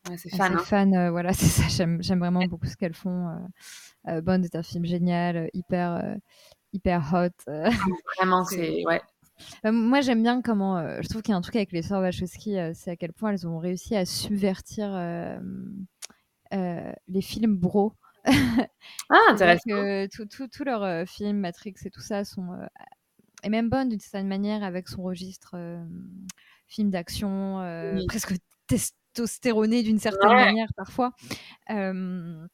[0.08, 0.54] Ouais, c'est fan.
[0.54, 0.58] hein.
[0.58, 0.94] fan.
[0.94, 1.68] euh, voilà, c'est ça.
[1.68, 3.28] J'aime, vraiment beaucoup ce qu'elles font.
[3.28, 3.38] Euh,
[4.08, 6.16] euh, Bond est un film génial, euh, hyper,
[6.72, 7.50] hyper hot.
[7.50, 7.70] euh.
[8.18, 9.00] Vraiment, c'est ouais.
[9.64, 10.78] Moi, j'aime bien comment.
[11.02, 13.32] je trouve qu'il y a un truc avec les sœurs Wachowski, c'est à quel point
[13.32, 14.90] elles ont réussi à subvertir
[16.52, 17.92] les films bro.
[19.10, 19.62] Ah, intéressant.
[19.66, 22.48] que tout- tout- Tous leurs films, Matrix et tout ça, sont.
[23.42, 25.84] et même Bond, d'une certaine manière, avec son registre euh,
[26.68, 28.06] film d'action, euh, Oui.
[28.06, 28.34] presque
[29.14, 30.44] testostéroné d'une certaine Ouais.
[30.46, 31.12] manière parfois.
[31.70, 32.46] euh,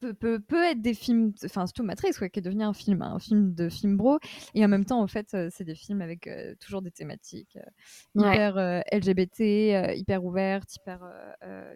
[0.00, 3.02] peut, peut, peut être des films, enfin surtout Matrix, quoi, qui est devenu un film,
[3.02, 4.18] un film de film bro,
[4.54, 7.56] et en même temps, en fait, euh, c'est des films avec euh, toujours des thématiques
[7.56, 7.62] euh,
[8.14, 8.24] Ouais.
[8.34, 8.58] hyper
[8.92, 9.40] LGBT,
[9.96, 11.00] hyper ouvertes, hyper,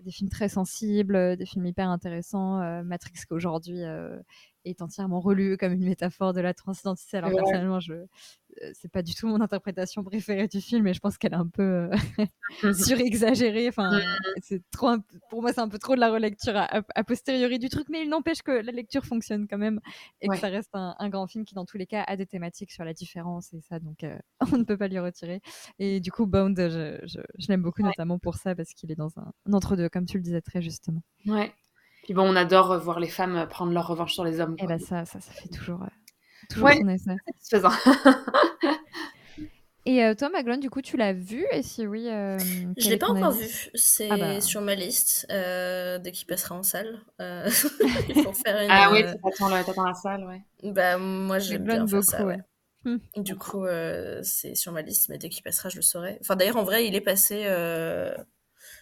[0.03, 2.83] des films très sensibles, des films hyper intéressants.
[2.85, 4.19] Matrix qui aujourd'hui euh,
[4.65, 7.17] est entièrement relu comme une métaphore de la transidentité.
[7.19, 7.37] Alors Ouais.
[7.37, 11.17] personnellement, je euh, c'est pas du tout mon interprétation préférée du film, mais je pense
[11.19, 11.91] qu'elle est un peu euh,
[12.73, 13.69] surexagérée.
[13.69, 14.01] Enfin,
[14.43, 14.89] c'est trop.
[14.89, 18.03] un- Pour moi, c'est un peu trop de la relecture a, posteriori du truc, mais
[18.03, 19.81] il n'empêche que la lecture fonctionne quand même
[20.21, 20.35] et Ouais.
[20.37, 22.71] que ça reste un, un grand film qui, dans tous les cas, a des thématiques
[22.73, 24.19] sur la différence et ça, donc euh,
[24.57, 25.41] on ne peut pas lui retirer.
[25.79, 28.97] Et du coup, Bound, je, je- je l'aime beaucoup, notamment pour ça, parce qu'il est
[28.97, 31.03] dans un, un entre-deux, comme tu le disais très justement.
[31.27, 31.53] Ouais.
[32.03, 34.55] Puis bon, on adore euh, voir les femmes euh, prendre leur revanche sur les hommes.
[34.59, 34.77] Et quoi.
[34.77, 35.87] bah ça, ça, ça fait toujours, euh,
[36.51, 36.79] toujours Ouais.
[36.81, 37.17] son effet.
[37.41, 37.71] Satisfaisant.
[39.85, 41.45] Et euh, toi, Maglone, du coup, tu l'as vu?
[41.51, 42.39] Et si oui, euh,
[42.79, 43.49] Je l'ai pas encore vu.
[43.75, 44.41] C'est Ah bah.
[44.41, 47.01] sur ma liste euh, dès qu'il passera en salle.
[47.21, 47.51] Euh,
[48.09, 48.71] il faut faire une.
[48.71, 49.15] Ah oui, euh,
[49.65, 50.41] t'attends la, salle, ouais.
[50.63, 52.25] Bah moi j'aime bien faire ça.
[52.25, 52.39] ouais.
[52.85, 52.99] ouais.
[53.17, 56.17] Du coup, euh, c'est sur ma liste, mais dès qu'il passera, je le saurai.
[56.21, 57.43] Enfin, d'ailleurs, en vrai, il est passé.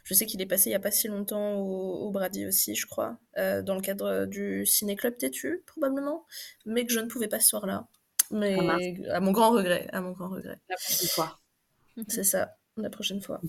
[0.05, 2.75] Je sais qu'il est passé il y a pas si longtemps au, au Brady aussi,
[2.75, 6.27] je crois, euh, dans le cadre du Ciné-Club Tétu, probablement,
[6.67, 7.87] mais que je ne pouvais pas ce soir-là.
[8.31, 10.59] Mais Ah à mon grand regret, à mon grand regret.
[10.69, 11.39] La prochaine fois.
[12.09, 13.41] C'est ça, la prochaine fois.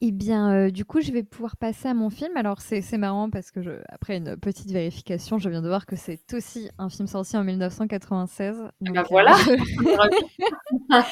[0.00, 2.36] Eh bien, euh, du coup, je vais pouvoir passer à mon film.
[2.36, 5.96] Alors, c'est marrant parce que, je, après une petite vérification, je viens de voir que
[5.96, 8.58] c'est aussi un film sorti en 1996.
[8.80, 9.34] Donc, bah euh, voilà.
[9.46, 11.02] je,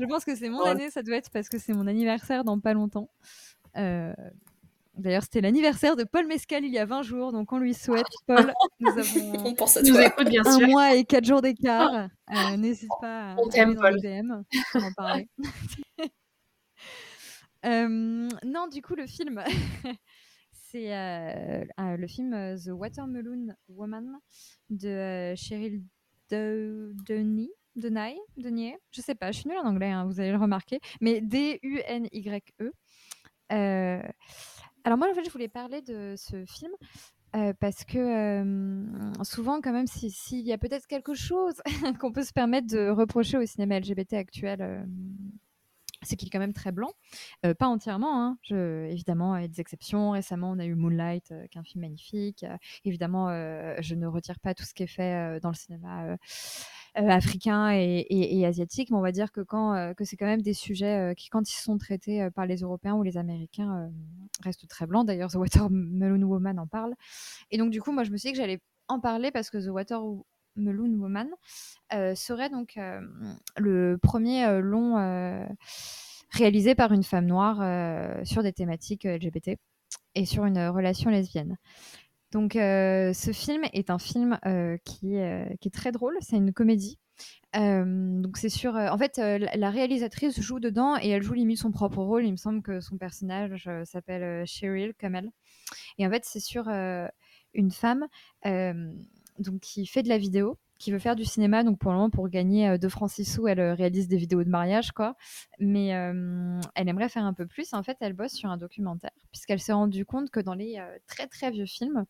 [0.00, 0.70] je pense que c'est mon Ouais.
[0.70, 3.10] année, ça doit être parce que c'est mon anniversaire dans pas longtemps.
[3.76, 4.14] Euh,
[4.98, 8.04] D'ailleurs, c'était l'anniversaire de Paul Mescal il y a 20 jours, donc on lui souhaite,
[8.26, 8.52] Paul.
[8.78, 10.68] Nous avons On pense à nous écoutes, bien un sûr.
[10.68, 12.08] mois et quatre jours d'écart.
[12.30, 14.00] Euh, N'hésite pas à On aller dans Paul.
[14.02, 14.32] DM
[14.72, 15.28] pour en parler.
[17.64, 19.42] Non, du coup, le film,
[20.52, 24.18] c'est le film The Watermelon Woman
[24.70, 25.82] de Cheryl
[26.30, 27.52] Denis.
[27.74, 30.78] Denai, Denier, je sais pas, je suis nulle en anglais, hein, vous allez le remarquer,
[31.00, 32.72] mais D-U-N-Y-E.
[33.48, 36.72] alors moi, en fait, je voulais parler de ce film
[37.60, 38.44] parce que
[39.22, 41.62] souvent, quand même, s'il y a peut-être quelque chose
[41.98, 44.86] qu'on peut se permettre de reprocher au cinéma LGBT actuel,
[46.02, 46.90] c'est qu'il est quand même très blanc.
[47.42, 48.38] pas entièrement, hein.
[48.50, 50.10] évidemment, il y a des exceptions.
[50.10, 52.44] Récemment, on a eu Moonlight, qui est un film magnifique.
[52.84, 53.28] évidemment,
[53.80, 56.16] je ne retire pas tout ce qui est fait dans le cinéma
[56.94, 61.14] africain et, asiatique, mais on va dire que, quand, que c'est quand même des sujets
[61.16, 63.90] qui, quand ils sont traités par les Européens ou les Américains,
[64.42, 65.06] restent très blancs.
[65.06, 66.94] D'ailleurs, The Watermelon Woman en parle.
[67.50, 69.58] Et donc, du coup, moi, je me suis dit que j'allais en parler parce que
[69.58, 69.68] The
[70.56, 71.28] Watermelon Woman
[72.14, 72.78] serait donc
[73.56, 74.96] le premier long
[76.30, 79.58] réalisé par une femme noire sur des thématiques LGBT
[80.14, 81.58] et sur une relation lesbienne.
[82.32, 84.38] Donc, ce film est un film
[84.84, 85.16] qui,
[85.60, 86.16] qui, est très drôle.
[86.20, 86.98] C'est une comédie.
[87.54, 88.74] donc, c'est sur.
[88.74, 92.24] en fait, la réalisatrice joue dedans et elle joue limite son propre rôle.
[92.24, 95.30] Il me semble que son personnage s'appelle Cheryl, comme elle.
[95.98, 98.06] Et en fait, c'est sur une femme
[99.42, 102.10] donc, qui fait de la vidéo qui veut faire du cinéma, donc pour le moment,
[102.10, 105.14] pour gagner 2 francs 6 sous, elle réalise des vidéos de mariage, quoi.
[105.60, 107.72] Mais elle aimerait faire un peu plus.
[107.72, 111.28] En fait, elle bosse sur un documentaire, puisqu'elle s'est rendue compte que dans les très
[111.28, 112.04] très vieux films,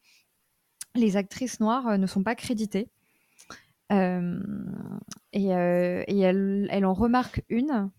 [0.95, 2.89] les actrices noires ne sont pas créditées.
[3.91, 7.91] et, elle, en remarque une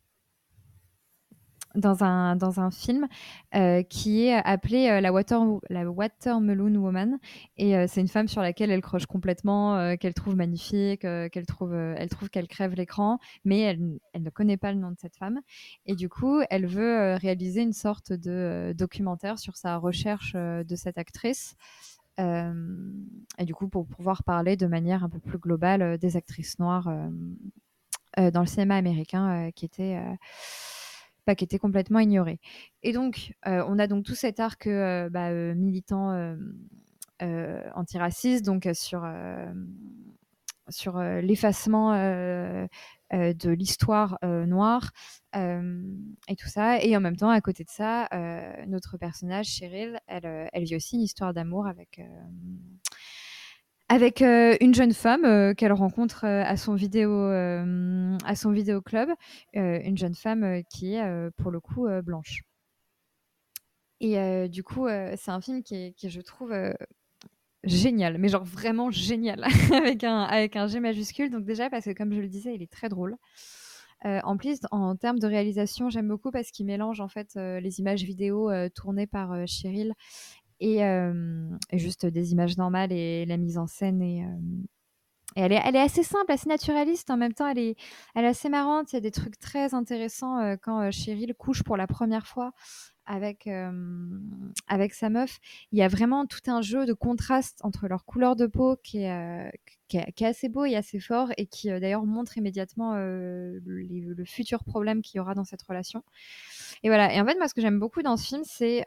[1.75, 3.07] dans un, dans un film
[3.55, 7.19] euh, qui est appelé euh, la, Water, la Watermelon Woman.
[7.57, 11.73] Et euh, c'est une femme sur laquelle elle croche complètement, qu'elle trouve magnifique, qu'elle trouve,
[11.73, 15.15] elle trouve qu'elle crève l'écran, mais elle, elle, ne connaît pas le nom de cette
[15.15, 15.39] femme.
[15.85, 20.97] Et du coup, elle veut réaliser une sorte de documentaire sur sa recherche de cette
[20.97, 21.55] actrice.
[22.19, 26.91] et du coup, pour pouvoir parler de manière un peu plus globale des actrices noires
[28.17, 29.99] dans le cinéma américain qui était
[31.23, 32.39] pas qui était complètement ignoré.
[32.83, 36.35] Et donc, euh, on a donc tout cet arc euh, bah, euh, militant
[37.75, 39.07] antiraciste, donc sur,
[40.67, 44.91] sur l'effacement de l'histoire noire
[45.33, 46.81] et tout ça.
[46.81, 48.09] Et en même temps, à côté de ça,
[48.67, 52.01] notre personnage, Cheryl, elle, elle vit aussi une histoire d'amour avec
[53.89, 57.11] avec euh, une jeune femme euh, qu'elle rencontre euh, à son vidéo
[58.25, 59.09] à son vidéo club,
[59.53, 62.41] une jeune femme qui est pour le coup blanche.
[63.99, 66.53] Et du coup, c'est un film qui, est, qui je trouve
[67.63, 69.43] génial, mais genre vraiment génial,
[69.73, 71.29] avec un avec un G majuscule.
[71.29, 73.15] Donc déjà parce que comme je le disais, il est très drôle.
[74.03, 78.03] en plus, en termes de réalisation, j'aime beaucoup parce qu'il mélange en fait les images
[78.03, 79.93] vidéo tournées par Cheryl
[80.63, 84.25] et, juste des images normales et la mise en scène et,
[85.35, 87.09] elle, est, assez simple, assez naturaliste.
[87.09, 87.75] En même temps, elle est,
[88.13, 88.93] elle est assez marrante.
[88.93, 92.51] Il y a des trucs très intéressants quand Cheryl couche pour la première fois
[93.05, 93.49] avec,
[94.67, 95.39] avec sa meuf.
[95.71, 98.99] Il y a vraiment tout un jeu de contraste entre leur couleur de peau qui
[98.99, 99.51] est,
[99.87, 105.01] qui est, assez beau et assez fort et qui d'ailleurs montre immédiatement le, futur problème
[105.01, 106.03] qu'il y aura dans cette relation.
[106.81, 107.13] Et voilà.
[107.13, 108.83] Et en fait, moi, ce que j'aime beaucoup dans ce film, c'est.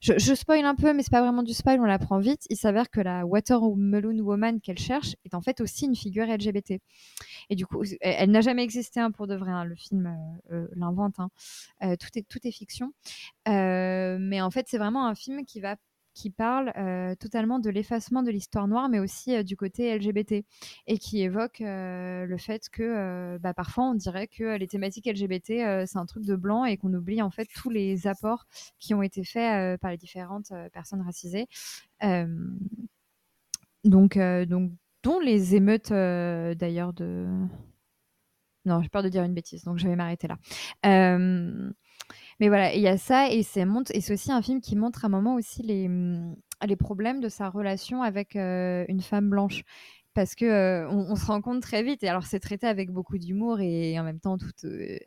[0.00, 2.46] Je, je, spoil un peu, mais c'est pas vraiment du spoil, on l'apprend vite.
[2.50, 6.80] Il s'avère que la Watermelon Woman qu'elle cherche est en fait aussi une figure LGBT.
[7.50, 9.50] Et du coup, elle, n'a jamais existé hein, pour de vrai.
[9.50, 10.16] Hein, le film
[10.52, 11.16] euh, l'invente.
[11.18, 11.30] Hein.
[11.96, 12.92] tout, est, tout est fiction.
[13.46, 18.68] Mais en fait, c'est vraiment un film qui parle euh, totalement de l'effacement de l'histoire
[18.68, 20.44] noire, mais aussi euh, du côté LGBT,
[20.86, 25.86] et qui évoque euh, le fait que bah, parfois on dirait que les thématiques LGBT,
[25.86, 28.46] c'est un truc de blanc et qu'on oublie en fait tous les apports
[28.78, 31.46] qui ont été faits par les différentes personnes racisées.
[33.84, 34.18] donc,
[35.02, 37.26] dont les émeutes d'ailleurs de...
[38.66, 40.36] Non, j'ai peur de dire une bêtise, donc je vais m'arrêter là.
[42.40, 43.64] Mais voilà, il y a ça et c'est
[44.12, 45.88] aussi un film qui montre à un moment aussi les,
[46.66, 49.62] les problèmes de sa relation avec une femme blanche
[50.14, 52.02] parce que on, se rend compte très vite.
[52.02, 54.50] Et alors c'est traité avec beaucoup d'humour et en même temps tout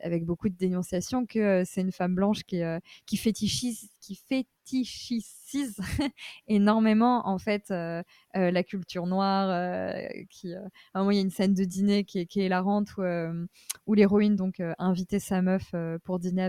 [0.00, 2.62] avec beaucoup de dénonciation que c'est une femme blanche qui
[3.06, 3.90] qui fétichise
[6.48, 7.72] énormément en fait
[8.34, 9.98] la culture noire à
[10.94, 13.94] un moment il y a une scène de dîner qui est, qui est hilarante où,
[13.94, 15.74] l'héroïne donc invitait sa meuf
[16.04, 16.42] pour dîner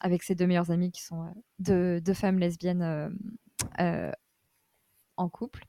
[0.00, 1.26] avec ses deux meilleures amies qui sont
[1.58, 3.14] deux, femmes lesbiennes
[5.16, 5.64] en couple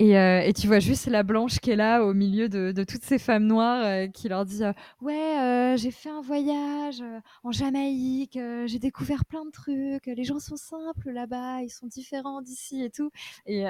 [0.00, 3.04] Et, euh, et, tu vois juste la blanche qui est là au milieu de, toutes
[3.04, 4.72] ces femmes noires euh, qui leur dit euh,
[5.02, 7.02] Ouais, j'ai fait un voyage
[7.44, 12.40] en Jamaïque, j'ai découvert plein de trucs, les gens sont simples là-bas, ils sont différents
[12.40, 13.10] d'ici et tout.
[13.46, 13.66] Et,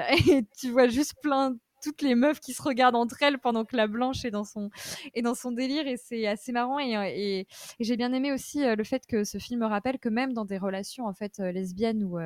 [0.57, 1.53] tu vois juste plein
[1.83, 4.69] toutes les meufs qui se regardent entre elles pendant que la blanche est dans son,
[5.13, 7.47] est dans son délire et c'est assez marrant et, et,
[7.81, 11.07] j'ai bien aimé aussi le fait que ce film rappelle que même dans des relations
[11.07, 12.19] en fait lesbiennes ou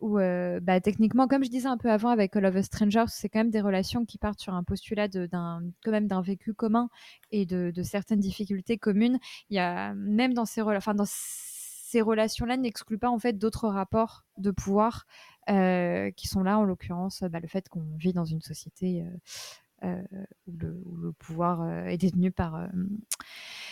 [0.00, 3.04] où euh, bah, techniquement, comme je disais un peu avant avec All of Us Strangers,
[3.08, 6.88] c'est quand même des relations qui partent sur un postulat d'un quand d'un vécu commun
[7.30, 9.18] et de, certaines difficultés communes.
[9.56, 15.06] A même dans ces, enfin, ces relations-là n'excluent pas en fait d'autres rapports de pouvoir
[15.48, 19.16] euh, qui sont là en l'occurrence bah, le fait qu'on vit dans une société euh
[19.82, 22.68] où, le, pouvoir est détenu par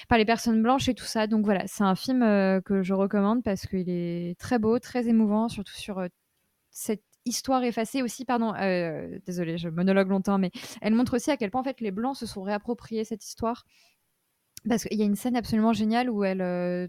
[0.08, 1.26] par les personnes blanches et tout ça.
[1.26, 2.20] Donc voilà, c'est un film
[2.64, 6.02] que je recommande parce qu'il est très beau, très émouvant, surtout sur
[6.70, 11.50] cette histoire effacée aussi, pardon, euh, je monologue longtemps, mais elle montre aussi à quel
[11.50, 13.64] point en fait les blancs se sont réappropriés cette histoire.
[14.68, 16.88] Parce qu'il y a une scène absolument géniale où elle euh,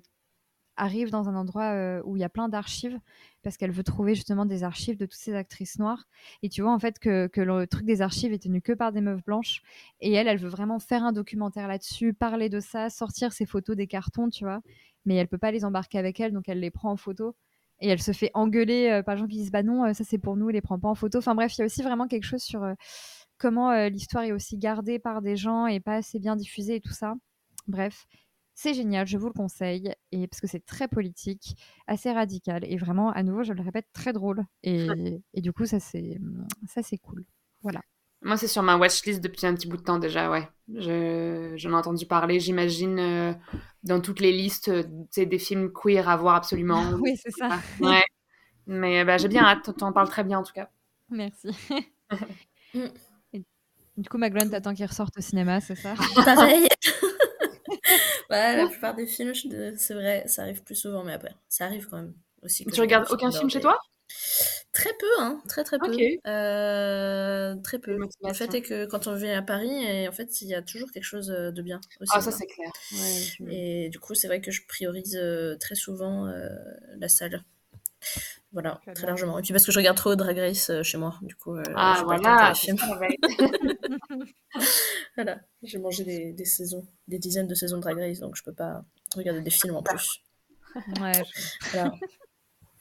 [0.75, 2.97] arrive dans un endroit euh, où il y a plein d'archives,
[3.44, 6.06] parce qu'elle veut trouver justement des archives de toutes ces actrices noires.
[6.44, 9.02] Et tu vois en fait que, le truc des archives est tenu que par des
[9.02, 9.61] meufs blanches.
[10.02, 13.76] Et elle, elle veut vraiment faire un documentaire là-dessus, parler de ça, sortir ses photos
[13.76, 14.61] des cartons, tu vois.
[15.06, 17.36] Mais elle peut pas les embarquer avec elle, donc elle les prend en photo
[17.82, 20.03] et elle se fait engueuler euh, par les gens qui disent bah non, euh, ça
[20.03, 21.20] c'est pour nous, elle les prend pas en photo.
[21.20, 22.74] Enfin bref, il y a aussi vraiment quelque chose sur euh,
[23.38, 26.94] comment l'histoire est aussi gardée par des gens et pas assez bien diffusée et tout
[26.94, 27.16] ça.
[27.68, 28.06] Bref,
[28.61, 31.56] c'est génial, je vous le conseille, et parce que c'est très politique,
[31.88, 34.44] assez radical, et vraiment, à nouveau, je le répète, très drôle.
[34.64, 34.90] Et,
[35.34, 36.19] et du coup, ça c'est
[36.68, 37.23] ça c'est cool.
[37.61, 37.81] Voilà.
[38.22, 40.45] Moi, c'est sur ma watchlist depuis un petit bout de temps déjà, ouais.
[40.68, 43.34] J'en ai entendu parler, j'imagine, euh,
[43.84, 44.69] dans toutes les listes
[45.10, 46.84] c'est des films queer à voir absolument.
[47.02, 47.61] oui, c'est ça.
[47.80, 48.03] Ouais.
[48.68, 50.69] Mais bah, j'ai bien hâte, t'en parles très bien en tout cas.
[51.10, 51.48] Merci.
[53.95, 55.94] du coup, Magloire, t'attends qu'il ressorte au cinéma, c'est ça?
[56.26, 56.68] Pareil.
[58.30, 59.34] Ouais, la plupart des films,
[59.77, 62.65] c'est vrai, ça arrive plus souvent, mais après, ça arrive quand même aussi.
[62.65, 63.80] tu regardes aucun film chez toi?
[64.72, 65.91] Très peu, hein, très très peu.
[66.27, 67.97] Euh, très peu.
[68.23, 70.61] Le fait est que quand on vient à Paris, et en fait, il y a
[70.61, 71.81] toujours quelque chose euh, de bien.
[71.99, 72.72] Aussi, ah, ça c'est clair.
[73.49, 76.31] et du coup, c'est vrai que je priorise euh, très souvent
[76.97, 77.43] la salle.
[78.51, 79.38] Voilà, très largement.
[79.38, 81.55] Et puis parce que je regarde trop Drag Race chez moi, du coup.
[81.76, 82.53] ah voilà.
[85.15, 88.43] voilà, j'ai mangé des, des, saisons, des dizaines de saisons de Drag Race, donc je
[88.43, 88.84] peux pas
[89.15, 90.23] regarder des films en plus.
[91.01, 91.23] Ouais.
[91.71, 91.93] Voilà.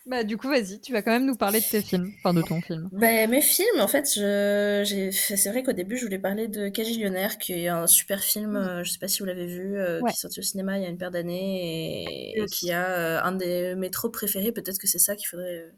[0.09, 2.41] Bah, du coup, vas-y, tu vas quand même nous parler de tes films, enfin de
[2.41, 2.89] ton film.
[2.93, 7.37] Bah, mes films, en fait, je, c'est vrai qu'au début, je voulais parler de Cagillionnaire,
[7.37, 10.15] qui est un super film, euh, je sais pas si vous l'avez vu, euh, qui
[10.15, 13.33] est sorti au cinéma il y a une paire d'années et, qui a euh, un
[13.33, 14.51] des métros préférés.
[14.51, 15.71] Peut-être que c'est ça qu'il faudrait,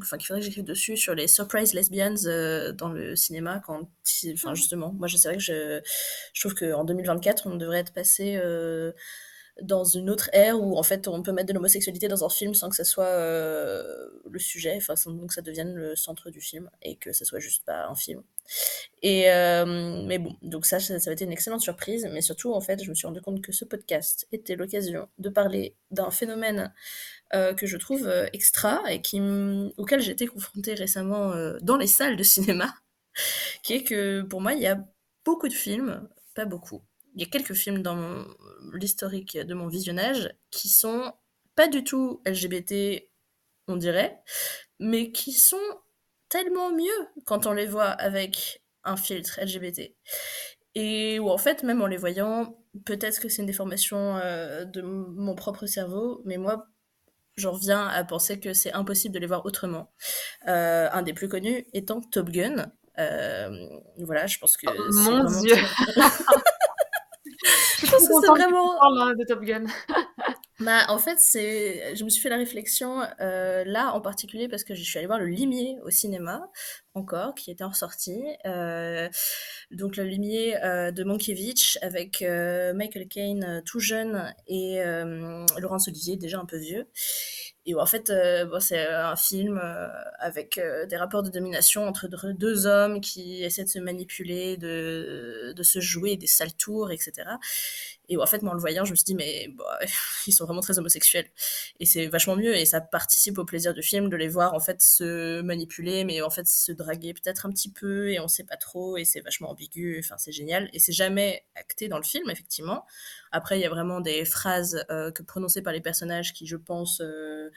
[0.00, 2.14] enfin, qu'il faudrait que j'écrive dessus sur les surprise lesbians
[2.74, 3.60] dans le cinéma.
[3.66, 3.90] Quand,
[4.34, 5.80] enfin, justement, moi, c'est vrai que je,
[6.32, 8.40] je trouve qu'en 2024, on devrait être passé
[9.62, 12.54] dans une autre ère où en fait on peut mettre de l'homosexualité dans un film
[12.54, 16.70] sans que ça soit euh, le sujet, enfin que ça devienne le centre du film
[16.82, 18.22] et que ça soit juste pas un film.
[19.02, 22.60] Et euh, mais bon, donc ça, ça, a été une excellente surprise, mais surtout en
[22.60, 26.72] fait je me suis rendu compte que ce podcast était l'occasion de parler d'un phénomène
[27.34, 29.20] euh, que je trouve extra et qui
[29.76, 32.72] auquel j'ai été confrontée récemment dans les salles de cinéma,
[33.62, 34.78] qui est que pour moi il y a
[35.24, 36.82] beaucoup de films, pas beaucoup,
[37.18, 38.24] il y a quelques films dans
[38.72, 41.12] l'historique de mon visionnage qui sont
[41.56, 43.10] pas du tout LGBT,
[43.66, 44.22] on dirait,
[44.78, 45.56] mais qui sont
[46.28, 49.96] tellement mieux quand on les voit avec un filtre LGBT.
[50.76, 54.80] Et où en fait, même en les voyant, peut-être que c'est une déformation euh, de
[54.80, 56.68] mon propre cerveau, mais moi,
[57.36, 59.90] j'en reviens à penser que c'est impossible de les voir autrement.
[60.46, 62.70] Euh, un des plus connus étant Top Gun.
[63.00, 63.68] Euh,
[63.98, 64.68] voilà, je pense que.
[64.68, 65.56] Oh, mon Dieu!
[68.20, 68.82] c'est vraiment.
[68.82, 69.64] Hein, de Top Gun.
[70.60, 74.64] bah, en fait, c'est, je me suis fait la réflexion euh, là en particulier parce
[74.64, 76.50] que je suis allée voir le Limier au cinéma
[76.98, 78.22] encore, qui était en sortie.
[78.46, 79.08] Euh,
[79.70, 84.80] donc le Limier euh, de Mankiewicz avec euh, Michael Caine tout jeune et
[85.58, 86.86] Laurence Olivier déjà un peu vieux.
[87.66, 88.10] Et en fait,
[88.50, 89.60] bon, c'est un film
[90.18, 90.58] avec
[90.88, 95.78] des rapports de domination entre deux hommes qui essaient de se manipuler, de, de se
[95.78, 97.28] jouer des sales tours, etc.
[98.08, 99.48] Et en fait, moi, en le voyant, je me suis dit, mais
[100.26, 101.26] ils sont vraiment très homosexuels.
[101.78, 104.60] Et c'est vachement mieux, et ça participe au plaisir du film de les voir, en
[104.60, 108.44] fait, se manipuler, mais en fait, se draguer peut-être un petit peu et on sait
[108.44, 110.00] pas trop et c'est vachement ambigu.
[110.02, 112.84] Enfin, c'est génial et c'est jamais acté dans le film, effectivement.
[113.30, 116.56] Après, il y a vraiment des phrases euh, que prononcées par les personnages qui, je
[116.56, 117.50] pense, euh,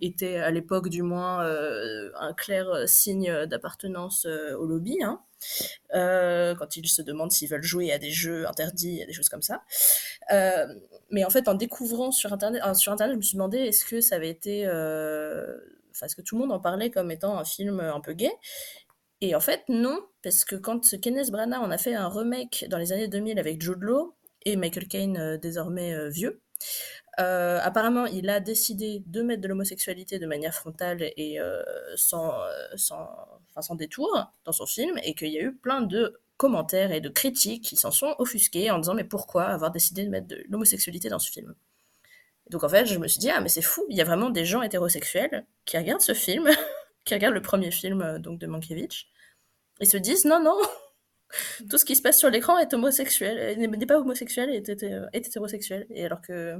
[0.00, 4.98] étaient à l'époque du moins euh, un clair signe d'appartenance au lobby.
[5.02, 5.20] Hein.
[5.92, 9.42] quand ils se demandent s'ils veulent jouer à des jeux interdits, à des choses comme
[9.42, 9.62] ça.
[11.10, 14.00] mais en fait, en découvrant sur Internet, sur Internet, je me suis demandé est-ce que
[14.00, 14.66] ça avait été
[16.00, 18.32] parce que tout le monde en parlait comme étant un film un peu gay.
[19.20, 22.78] Et en fait, non, parce que quand Kenneth Branagh en a fait un remake dans
[22.78, 24.14] les années 2000 avec Jude Law
[24.44, 26.40] et Michael Caine euh, désormais euh, vieux,
[27.18, 31.38] euh, apparemment, il a décidé de mettre de l'homosexualité de manière frontale et
[31.96, 32.32] sans,
[32.76, 33.08] sans,
[33.50, 34.08] enfin, sans détour
[34.44, 37.76] dans son film, et qu'il y a eu plein de commentaires et de critiques qui
[37.76, 41.30] s'en sont offusqués en disant mais pourquoi avoir décidé de mettre de l'homosexualité dans ce
[41.30, 41.54] film?
[42.50, 44.30] Donc en fait, je me suis dit, ah mais c'est fou, il y a vraiment
[44.30, 46.48] des gens hétérosexuels qui regardent ce film,
[47.04, 49.06] qui regardent le premier film euh, donc de Mankiewicz,
[49.80, 50.56] et se disent, non, non,
[51.70, 55.86] tout ce qui se passe sur l'écran est homosexuel, n'est pas homosexuel, est, est, hétérosexuel.
[55.90, 56.56] Et alors que...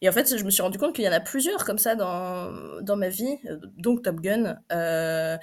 [0.00, 1.96] Et en fait, je me suis rendu compte qu'il y en a plusieurs comme ça
[1.96, 5.36] dans, dans ma vie, euh, donc Top Gun, euh,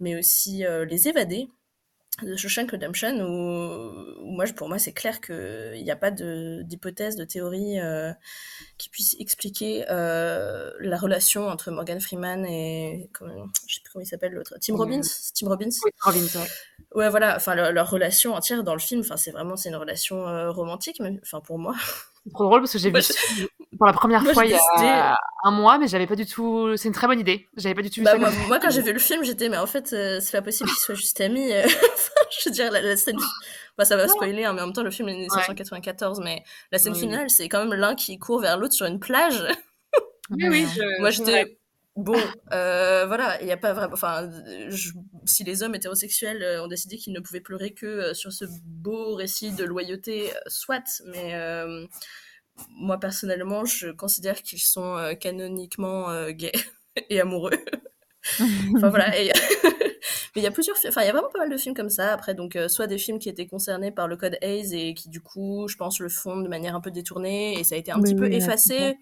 [0.00, 1.48] mais aussi Les Évadés,
[2.20, 7.24] de Shawshank Redemption où, moi pour moi c'est clair qu'il n'y a pas d'hypothèse de,
[7.24, 8.12] théorie euh,
[8.76, 14.02] qui puisse expliquer euh, la relation entre Morgan Freeman et comment, je sais plus comment
[14.04, 15.00] il s'appelle l'autre Tim Robbins?
[15.34, 15.70] Tim Robbins?
[15.84, 16.48] Oui, Robbins ouais.
[16.96, 20.28] ouais voilà enfin leur relation entière dans le film enfin c'est vraiment c'est une relation
[20.28, 21.74] euh, romantique mais enfin pour moi.
[22.24, 22.90] C'est trop drôle parce que j'ai
[23.36, 26.76] vu pour la première fois il y a un mois, mais j'avais pas du tout.
[26.76, 27.48] C'est une très bonne idée.
[27.56, 28.02] J'avais pas du tout.
[28.02, 30.68] Bah, moi, quand j'ai vu le film, j'étais, mais en fait, euh, c'est pas possible
[30.68, 31.52] qu'ils soient juste amis.
[31.52, 31.62] Euh,
[32.42, 33.18] je veux dire, la, scène.
[33.76, 36.44] Bah, ça va spoiler, hein, mais en même temps, le film est de 1994, mais
[36.70, 39.42] la scène finale, c'est quand même l'un qui court vers l'autre sur une plage.
[40.30, 40.66] oui, oui.
[41.00, 41.58] Moi, j'étais.
[41.94, 42.18] Bon,
[42.52, 43.92] euh, voilà, il n'y a pas vraiment.
[43.92, 44.30] Enfin,
[45.26, 49.52] si les hommes hétérosexuels ont décidé qu'ils ne pouvaient pleurer que sur ce beau récit
[49.52, 51.34] de loyauté, soit, mais
[52.70, 56.52] moi personnellement, je considère qu'ils sont euh, canoniquement euh, gays
[57.10, 57.52] et amoureux.
[58.76, 59.10] enfin voilà.
[60.34, 61.90] Mais il y a plusieurs, enfin il y a vraiment pas mal de films comme
[61.90, 62.12] ça.
[62.12, 65.08] Après donc euh, soit des films qui étaient concernés par le code Hayes et qui
[65.08, 67.92] du coup, je pense, le font de manière un peu détournée et ça a été
[67.92, 68.96] un petit peu effacé.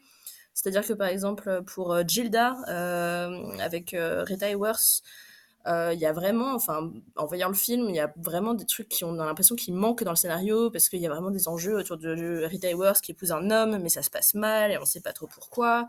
[0.53, 2.57] C'est-à-dire que par exemple pour Gilda
[3.61, 5.03] avec Rita Hayworth,
[5.67, 8.89] il y a vraiment, enfin, en voyant le film, il y a vraiment des trucs
[8.89, 11.77] qui ont l'impression qu'ils manquent dans le scénario parce qu'il y a vraiment des enjeux
[11.77, 14.85] autour de Rita Hayworth qui épouse un homme, mais ça se passe mal et on
[14.85, 15.87] sait pas trop pourquoi.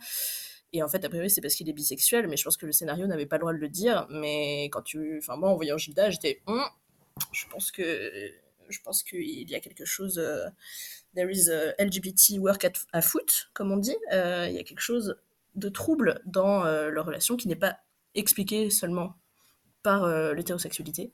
[0.74, 2.72] Et en fait, a priori, c'est parce qu'il est bisexuel, mais je pense que le
[2.72, 4.08] scénario n'avait pas le droit de le dire.
[4.10, 6.64] Mais quand tu, enfin, moi, en voyant Gilda, j'étais, hum,
[7.34, 8.32] je pense que,
[8.70, 10.18] je pense qu'il y a quelque chose.
[10.18, 10.48] Euh,
[11.16, 13.98] there is a LGBT work at, foot, comme on dit.
[14.14, 15.18] Euh, il y a quelque chose
[15.56, 17.78] de trouble dans leur relation qui n'est pas
[18.16, 19.16] expliqué seulement
[19.84, 21.12] par euh, l'hétérosexualité.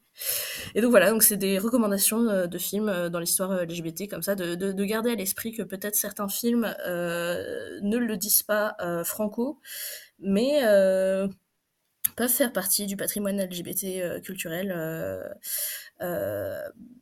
[0.75, 4.21] Et donc voilà, donc c'est des recommandations euh, de films euh, dans l'histoire LGBT comme
[4.21, 9.59] ça, de, de, garder à l'esprit que peut-être certains films ne le disent pas franco,
[10.19, 10.61] mais
[12.15, 14.71] peuvent faire partie du patrimoine LGBT culturel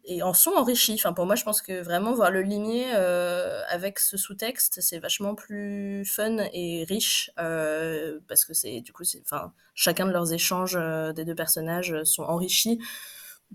[0.07, 0.93] et en sont enrichis.
[0.93, 4.99] Enfin, pour moi, je pense que vraiment voir le limier euh, avec ce sous-texte, c'est
[4.99, 10.33] vachement plus fun et riche euh, parce que c'est du coup, enfin, chacun de leurs
[10.33, 10.77] échanges
[11.15, 12.79] des deux personnages sont enrichis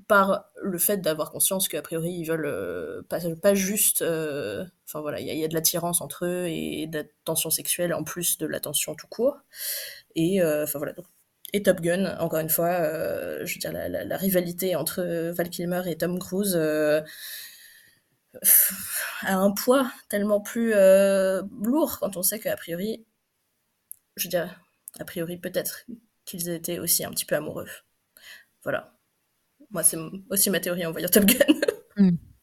[0.06, 5.44] par le fait d'avoir conscience qu'a priori ils veulent pas, juste enfin voilà il y,
[5.44, 9.08] a de l'attirance entre eux et de la sexuelle en plus de la tension tout
[9.08, 9.38] court
[10.14, 10.92] et enfin voilà
[11.52, 15.02] et Top Gun, encore une fois, euh, je veux dire, la, rivalité entre
[15.32, 17.02] Val Kilmer et Tom Cruise euh,
[19.22, 23.04] a un poids tellement plus euh, lourd quand on sait qu'a priori,
[24.16, 24.60] je veux dire,
[24.98, 25.86] a priori peut-être
[26.24, 27.68] qu'ils étaient aussi un petit peu amoureux.
[28.62, 28.94] Voilà.
[29.70, 29.98] Moi, c'est
[30.30, 31.59] aussi ma théorie en voyant Top Gun.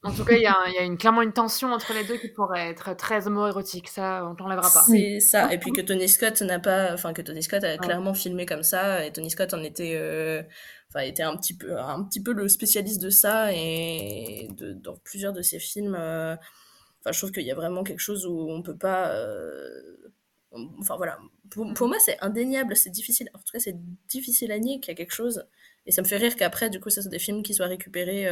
[0.07, 0.11] Mm.
[0.11, 2.69] En tout cas, il y, a, une, clairement une tension entre les deux qui pourrait
[2.69, 3.87] être très homo-érotique.
[3.89, 4.83] Ça, on t'enlèvera pas.
[4.83, 5.53] C'est ça.
[5.53, 8.63] Et puis que Tony Scott n'a pas, enfin que Tony Scott a clairement filmé comme
[8.63, 9.05] ça.
[9.05, 10.43] Et Tony Scott en était, euh,
[10.89, 13.53] enfin, était un petit peu, un petit peu le spécialiste de ça.
[13.53, 16.35] Et de, dans plusieurs de ses films, euh,
[16.99, 19.11] enfin, je trouve qu'il y a vraiment quelque chose où on peut pas.
[19.11, 19.69] Euh,
[20.79, 21.19] enfin voilà.
[21.49, 22.75] Pour, pour moi, c'est indéniable.
[22.75, 23.29] C'est difficile.
[23.33, 23.77] En tout cas, c'est
[24.07, 25.45] difficile à nier qu'il y a quelque chose.
[25.85, 28.27] Et ça me fait rire qu'après, du coup, ça sont des films qui soient récupérés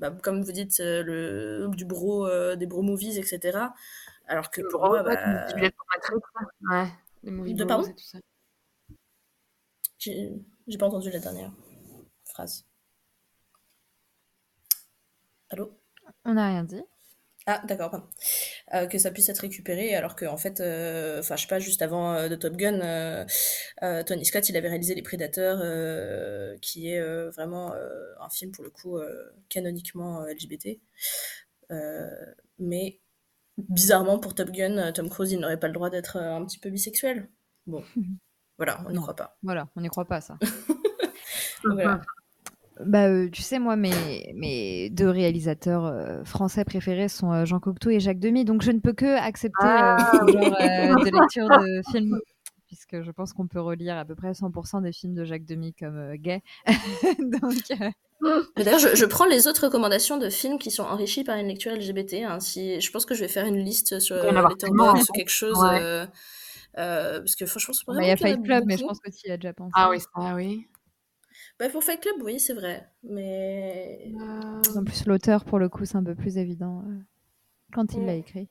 [0.00, 3.58] bah, comme vous dites, euh, le, du bro, euh, des bro movies, etc.
[4.26, 5.46] Alors que pour moi, bah...
[6.70, 6.88] ouais,
[7.22, 8.18] les movies de pardon tout ça.
[9.98, 11.52] J'ai pas entendu la dernière
[12.24, 12.64] phrase.
[15.50, 15.78] Allô?
[16.24, 16.82] On n'a rien dit.
[17.46, 18.06] Ah, d'accord, pardon.
[18.74, 21.58] Euh, que ça puisse être récupéré, alors qu'en en fait, euh, enfin, je sais pas,
[21.58, 23.26] juste avant euh, de Top Gun,
[24.04, 25.58] Tony Scott, il avait réalisé Les Prédateurs,
[26.60, 27.00] qui est
[27.30, 27.72] vraiment
[28.20, 28.98] un film, pour le coup,
[29.48, 30.78] canoniquement LGBT.
[32.58, 33.00] Mais
[33.56, 36.70] bizarrement, pour Top Gun, Tom Cruise, il n'aurait pas le droit d'être un petit peu
[36.70, 37.28] bisexuel.
[37.66, 37.82] Bon,
[38.58, 39.38] voilà, on n'y croit pas.
[39.42, 40.38] Voilà, on n'y croit pas, ça.
[41.62, 42.00] Voilà.
[42.86, 47.60] Bah, euh, tu sais, moi, mes, mes deux réalisateurs euh, français préférés sont euh, Jean
[47.60, 50.32] Cocteau et Jacques Demy, donc je ne peux que accepter Ah, euh, ce oui.
[50.32, 52.18] genre euh, de lecture de film,
[52.66, 55.74] puisque je pense qu'on peut relire à peu près 100% des films de Jacques Demy
[55.74, 56.42] comme euh, gay.
[57.18, 61.36] donc, euh, D'ailleurs, je, je prends les autres recommandations de films qui sont enrichis par
[61.38, 62.24] une lecture LGBT.
[62.24, 62.38] hein.
[62.40, 65.12] Si, je pense que je vais faire une liste sur Letterboxd ou fait.
[65.14, 65.58] quelque chose.
[65.58, 65.80] Ouais.
[65.82, 66.06] euh,
[66.78, 69.10] euh, parce que franchement, c'est bah, il y a Fight Club, mais je pense que
[69.10, 69.72] tu y as déjà pensé.
[69.74, 70.66] Ah oui, ça, oui.
[71.58, 72.88] Bah, pour Fight Club, oui, c'est vrai.
[73.02, 74.10] Mais.
[74.76, 76.98] En plus, l'auteur, pour le coup, c'est un peu plus évident euh,
[77.72, 78.48] quand il l'a écrit.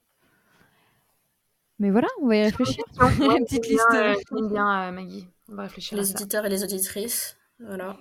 [1.80, 2.84] Mais voilà, on va y réfléchir.
[3.00, 3.00] Une
[3.46, 3.86] petite liste.
[3.92, 5.28] bien, euh, euh, j'aime bien, euh, Maggie.
[5.50, 6.16] On va réfléchir à Les ça.
[6.20, 7.38] auditeurs et les auditrices.
[7.60, 7.98] Voilà.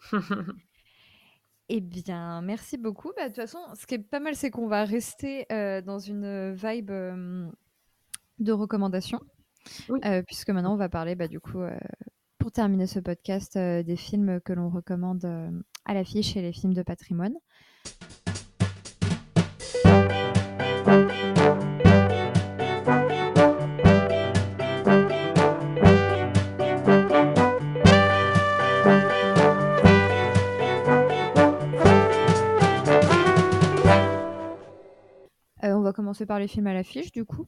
[1.70, 3.12] Eh bien, merci beaucoup.
[3.14, 5.98] Bah, de toute façon, ce qui est pas mal, c'est qu'on va rester euh, dans
[5.98, 7.46] une vibe euh,
[8.38, 9.20] de recommandation.
[9.90, 10.00] Oui.
[10.06, 11.76] Euh, puisque maintenant, on va parler, bah, du coup, euh,
[12.38, 15.50] pour terminer ce podcast, euh, des films que l'on recommande euh,
[15.84, 17.34] à l'affiche et les films de patrimoine.
[35.64, 37.46] Euh, on va commencer par les films à l'affiche, du coup.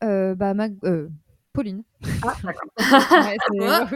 [0.00, 0.52] Bah,
[0.84, 1.08] euh,
[1.54, 1.84] Pauline.
[2.22, 2.68] Ah, d'accord.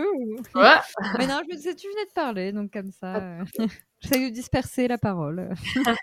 [0.55, 0.77] Ouais,
[1.19, 3.45] Mais non, je me disais, tu venais de parler, donc comme ça, euh,
[4.01, 5.51] j'essaie de disperser la parole.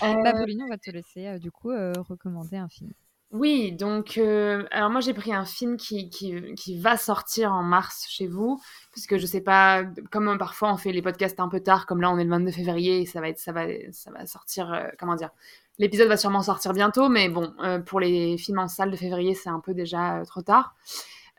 [0.00, 2.92] Bah, Euh, Pauline, on va te laisser, euh, du coup, euh, recommander un film.
[3.32, 7.62] Oui, donc, euh, alors moi j'ai pris un film qui, qui, qui va sortir en
[7.64, 8.60] mars chez vous,
[8.92, 12.10] puisque je sais pas, comme parfois on fait les podcasts un peu tard, comme là
[12.12, 14.86] on est le 22 février, et ça va être, ça va, ça va sortir, euh,
[14.98, 15.30] comment dire,
[15.78, 19.34] l'épisode va sûrement sortir bientôt, mais bon, euh, pour les films en salle de février,
[19.34, 20.74] c'est un peu déjà euh, trop tard.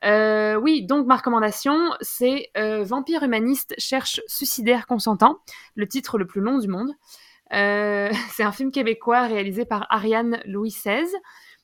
[0.06, 5.40] Euh, oui, donc ma recommandation, c'est Vampire humaniste cherche suicidaire consentant,
[5.76, 6.92] le titre le plus long du monde.
[7.50, 11.08] C'est un film québécois réalisé par Ariane Louis XVI.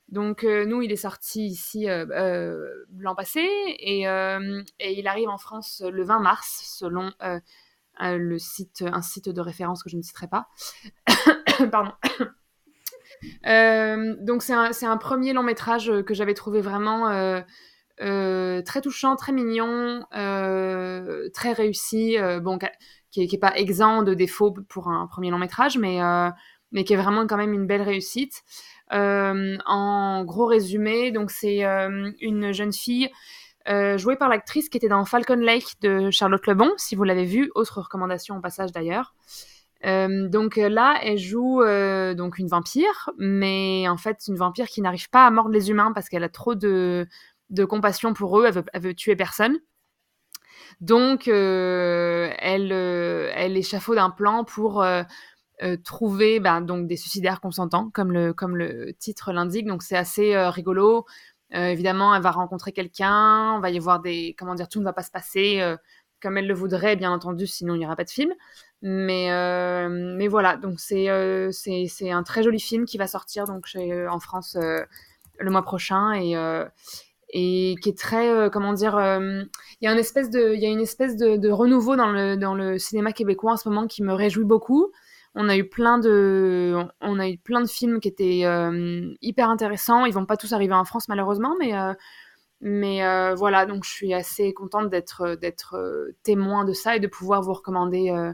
[0.08, 6.02] Donc nous, il est sorti ici l'an passé et, et il arrive en France le
[6.02, 7.12] 20 mars selon
[8.00, 10.48] le site, un site de référence que je ne citerai pas.
[11.70, 11.92] Pardon.
[13.46, 17.40] Euh, donc c'est un, premier long métrage que j'avais trouvé vraiment euh,
[18.02, 22.66] euh, très touchant, très mignon, euh, très réussi, euh, bon, qui-
[23.10, 26.30] qui est, qui est pas exempt de défauts pour un premier long métrage, mais, euh,
[26.72, 28.42] mais qui est vraiment quand même une belle réussite.
[28.92, 33.10] Euh, en gros résumé, donc c'est euh, une jeune fille
[33.68, 37.24] euh, jouée par l'actrice qui était dans Falcon Lake de Charlotte Lebon, si vous l'avez
[37.24, 39.14] vu, autre recommandation au passage d'ailleurs.
[39.84, 44.66] Euh, donc euh, là, elle joue euh, donc une vampire, mais en fait une vampire
[44.66, 47.06] qui n'arrive pas à mordre les humains parce qu'elle a trop de,
[47.68, 49.58] compassion pour eux, elle veut, tuer personne.
[50.80, 52.72] Donc elle,
[53.56, 54.84] échafaude un plan pour
[55.84, 59.66] trouver ben, donc des suicidaires consentants, comme le, comme le titre l'indique.
[59.66, 61.04] Donc c'est assez rigolo.
[61.50, 64.34] Évidemment, elle va rencontrer quelqu'un, on va y avoir des...
[64.38, 65.76] Comment dire, tout ne va pas se passer
[66.22, 68.32] comme elle le voudrait, bien entendu, sinon il n'y aura pas de film.
[68.82, 73.06] Mais, euh, mais voilà, donc c'est euh, c'est c'est un très joli film qui va
[73.06, 74.80] sortir donc chez, en France euh,
[75.38, 76.64] le mois prochain et, euh,
[77.30, 79.42] et qui est très, euh, comment dire, euh,
[79.80, 82.36] il y a une espèce de, y a une espèce de, de renouveau dans le,
[82.36, 84.92] dans le cinéma québécois en ce moment qui me réjouit beaucoup.
[85.34, 89.50] On a eu plein de, on a eu plein de films qui étaient euh, hyper
[89.50, 90.04] intéressants.
[90.04, 91.92] Ils vont pas tous arriver en France malheureusement, mais euh,
[92.66, 97.00] mais euh, voilà, donc je suis assez contente d'être d'être euh, témoin de ça et
[97.00, 98.32] de pouvoir vous recommander euh,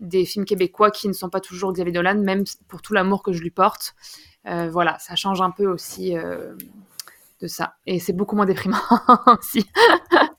[0.00, 3.32] des films québécois qui ne sont pas toujours Xavier Dolan, même pour tout l'amour que
[3.32, 3.94] je lui porte.
[4.48, 6.56] Euh, voilà, ça change un peu aussi euh,
[7.40, 7.76] de ça.
[7.86, 8.80] Et c'est beaucoup moins déprimant
[9.38, 9.64] aussi.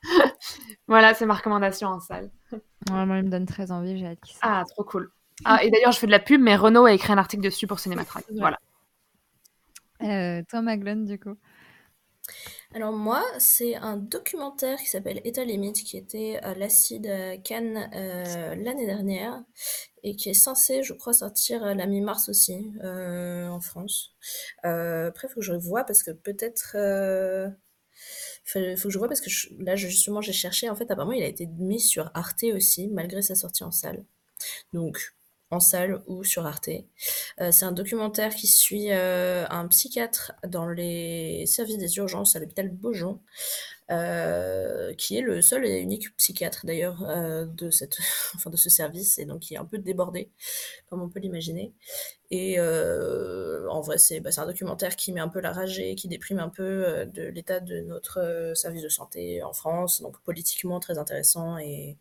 [0.87, 2.29] voilà, c'est ma recommandation en salle.
[2.51, 4.19] Ouais, moi, il me donne très envie, j'ai hâte.
[4.41, 5.11] Ah, trop cool.
[5.45, 7.67] Ah, et d'ailleurs, je fais de la pub, mais Renaud a écrit un article dessus
[7.67, 8.25] pour Cinématrack.
[8.37, 8.59] Voilà.
[10.01, 11.37] Euh, toi, Maglone, du coup.
[12.75, 17.89] Alors moi, c'est un documentaire qui s'appelle État limite, qui était à l'Acide à Cannes
[17.95, 19.43] euh, l'année dernière
[20.03, 24.13] et qui est censé, je crois, sortir à la mi-mars aussi euh, en France.
[24.65, 26.73] Euh, après, il faut que je vois parce que peut-être...
[26.75, 27.49] Euh...
[28.45, 29.29] Faut, faut que je vois parce que
[29.63, 30.69] là, justement, j'ai cherché.
[30.69, 34.05] En fait, apparemment, il a été mis sur Arte aussi, malgré sa sortie en salle.
[34.73, 35.15] Donc,
[35.51, 36.69] en salle ou sur Arte.
[37.41, 42.39] Euh, c'est un documentaire qui suit euh, un psychiatre dans les services des urgences à
[42.39, 43.19] l'hôpital Beaujon,
[43.89, 47.01] euh, qui est le seul et unique psychiatre d'ailleurs
[47.47, 47.97] de, cette,
[48.35, 50.29] enfin, de ce service, et donc qui est un peu débordé,
[50.89, 51.73] comme on peut l'imaginer.
[52.29, 56.07] Et en vrai, c'est bah, un documentaire qui met un peu la rage et qui
[56.07, 60.99] déprime un peu de l'état de notre service de santé en France, donc politiquement très
[60.99, 61.97] intéressant et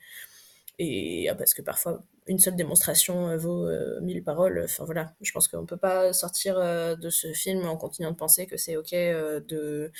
[0.78, 4.62] et ah, parce que parfois une seule démonstration euh, vaut euh, mille paroles.
[4.64, 8.16] Enfin voilà, je pense qu'on peut pas sortir euh, de ce film en continuant de
[8.16, 9.90] penser que c'est ok de,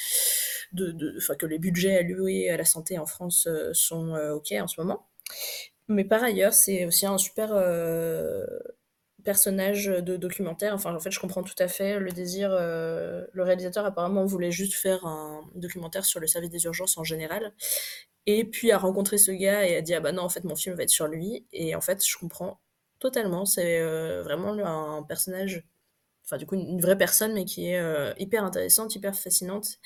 [0.72, 5.08] de, que les budgets alloués à la santé en France sont ok en ce moment.
[5.88, 7.54] Mais par ailleurs, c'est aussi un super
[9.24, 10.74] personnage de documentaire.
[10.74, 12.50] Enfin, en fait, je comprends tout à fait le désir.
[12.50, 17.52] le réalisateur apparemment voulait juste faire un documentaire sur le service des urgences en général.
[18.30, 20.54] Et puis a rencontré ce gars et a dit ah bah non en fait mon
[20.54, 21.46] film va être sur lui.
[21.52, 22.60] Et en fait je comprends
[22.98, 23.46] totalement.
[23.46, 25.64] C'est euh, vraiment un personnage
[26.26, 29.78] enfin du coup une vraie personne mais qui est euh, hyper intéressante hyper fascinante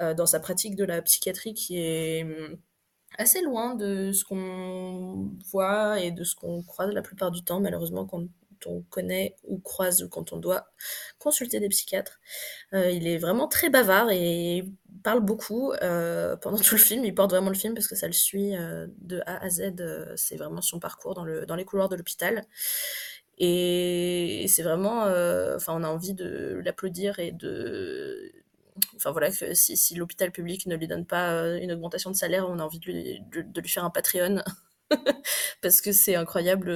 [0.00, 2.56] euh, dans sa pratique de la psychiatrie qui est hum,
[3.18, 7.60] assez loin de ce qu'on voit et de ce qu'on croise la plupart du temps
[7.60, 8.24] malheureusement quand
[8.66, 10.66] on connaît ou croise ou quand on doit
[11.18, 12.20] consulter des psychiatres.
[12.72, 14.64] il est vraiment très bavard et
[15.06, 17.04] parle beaucoup euh, pendant tout le film.
[17.04, 19.74] Il porte vraiment le film parce que ça le suit euh, de A à Z.
[19.78, 22.44] Euh, c'est vraiment son parcours dans, le, dans les couloirs de l'hôpital.
[23.38, 25.02] Et, c'est vraiment.
[25.54, 28.32] Enfin, on a envie de l'applaudir et de.
[28.96, 32.48] Enfin voilà, que si, si l'hôpital public ne lui donne pas une augmentation de salaire,
[32.48, 34.42] on a envie de lui, de, lui faire un Patreon.
[35.62, 36.70] parce que c'est incroyable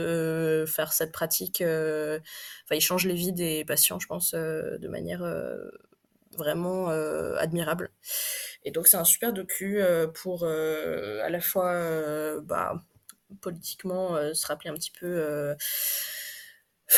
[0.66, 1.62] faire cette pratique.
[1.62, 5.22] Enfin, il change les vies des patients, je pense, de manière
[6.36, 7.90] vraiment euh, admirable.
[8.64, 12.74] Et donc c'est un super docu euh, pour euh, à la fois bah,
[13.40, 15.54] politiquement se rappeler un petit peu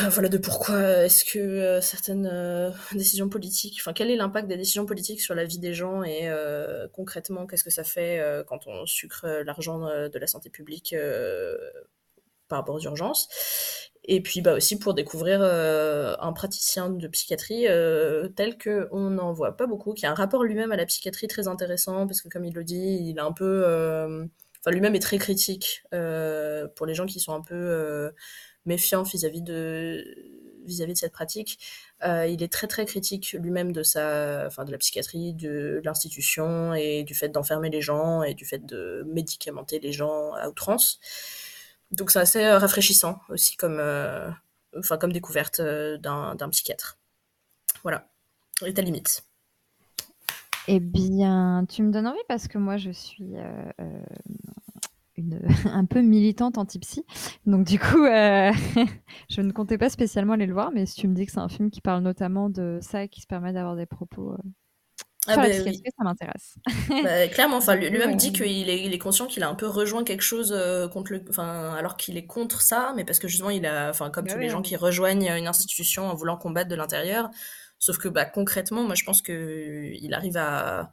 [0.01, 5.21] Voilà de pourquoi est-ce que certaines décisions politiques, enfin quel est l'impact des décisions politiques
[5.21, 6.31] sur la vie des gens et
[6.93, 10.95] concrètement qu'est-ce que ça fait quand on sucre l'argent de la santé publique
[12.49, 13.29] par rapport aux urgences?
[14.05, 19.33] Et puis bah, aussi pour découvrir euh, un praticien de psychiatrie euh, tel qu'on n'en
[19.33, 22.29] voit pas beaucoup, qui a un rapport lui-même à la psychiatrie très intéressant, parce que
[22.29, 23.63] comme il le dit, il a un peu...
[23.65, 24.25] Euh,
[24.67, 28.13] lui-même est très critique pour les gens qui sont un peu
[28.67, 30.05] méfiants vis-à-vis de
[30.65, 31.59] vis-à-vis de cette pratique.
[32.05, 37.03] il est très très critique lui-même de sa, enfin de la psychiatrie, de l'institution et
[37.03, 41.01] du fait d'enfermer les gens et du fait de médicamenter les gens à outrance.
[41.93, 44.31] Donc c'est assez euh, rafraîchissant aussi comme, euh,
[44.79, 46.99] enfin, comme découverte euh, d'un psychiatre.
[47.83, 48.09] Voilà,
[48.65, 49.25] et ta limite?
[50.69, 53.35] Eh bien, tu me donnes envie parce que moi, je suis
[55.17, 57.05] une, un peu militante anti-psy.
[57.47, 61.15] Donc, du coup, je ne comptais pas spécialement aller le voir, mais si tu me
[61.15, 63.77] dis que c'est un film qui parle notamment de ça et qui se permet d'avoir
[63.77, 64.37] des propos
[65.29, 66.59] ah bah ça m'intéresse?
[66.89, 70.03] Bah, clairement, enfin, lui-même dit qu'il est, il est conscient qu'il a un peu rejoint
[70.03, 73.51] quelque chose euh, contre le, enfin, alors qu'il est contre ça, mais parce que justement,
[73.51, 76.75] il a, enfin, comme tous les gens qui rejoignent une institution en voulant combattre de
[76.75, 77.31] l'intérieur.
[77.79, 80.93] Sauf que, bah, concrètement, moi, je pense que il arrive à,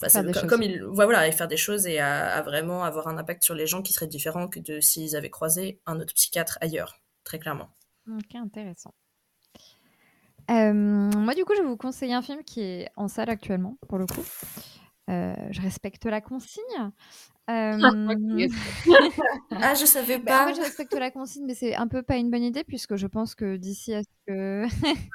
[0.00, 3.54] comme, comme, il, voilà, à faire des choses et à, vraiment avoir un impact sur
[3.54, 7.38] les gens qui seraient différents que de s'ils avaient croisé un autre psychiatre ailleurs, très
[7.38, 7.68] clairement.
[8.08, 8.92] Ok, intéressant.
[10.50, 13.78] Euh, moi, du coup, je vais vous conseiller un film qui est en salle actuellement,
[13.88, 14.24] pour le coup.
[15.10, 16.62] Euh, je respecte la consigne.
[17.50, 17.78] Euh...
[19.50, 20.44] ah, je savais bah, pas.
[20.44, 22.96] en fait, je respecte la consigne, mais c'est un peu pas une bonne idée puisque
[22.96, 24.64] je pense que d'ici à ce que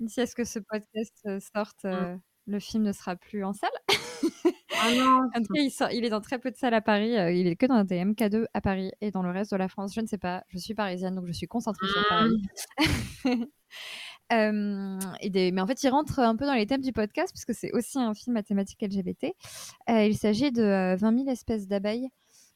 [0.00, 2.20] d'ici à ce que ce podcast euh, sorte, mm.
[2.46, 3.70] Le film ne sera plus en salle.
[3.88, 5.28] Ah non.
[5.34, 7.12] en tout cas, il, sort, il, est dans très peu de salles à Paris.
[7.12, 9.94] il est que dans des MK2 à Paris et dans le reste de la France.
[9.94, 10.44] Je ne sais pas.
[10.48, 12.42] Je suis parisienne, donc je suis concentrée sur Paris.
[14.30, 17.98] mais en fait, il rentre un peu dans les thèmes du podcast, puisque c'est aussi
[17.98, 19.32] un film à thématique LGBT.
[19.90, 22.08] Euh, il s'agit de 20 000 espèces d'abeilles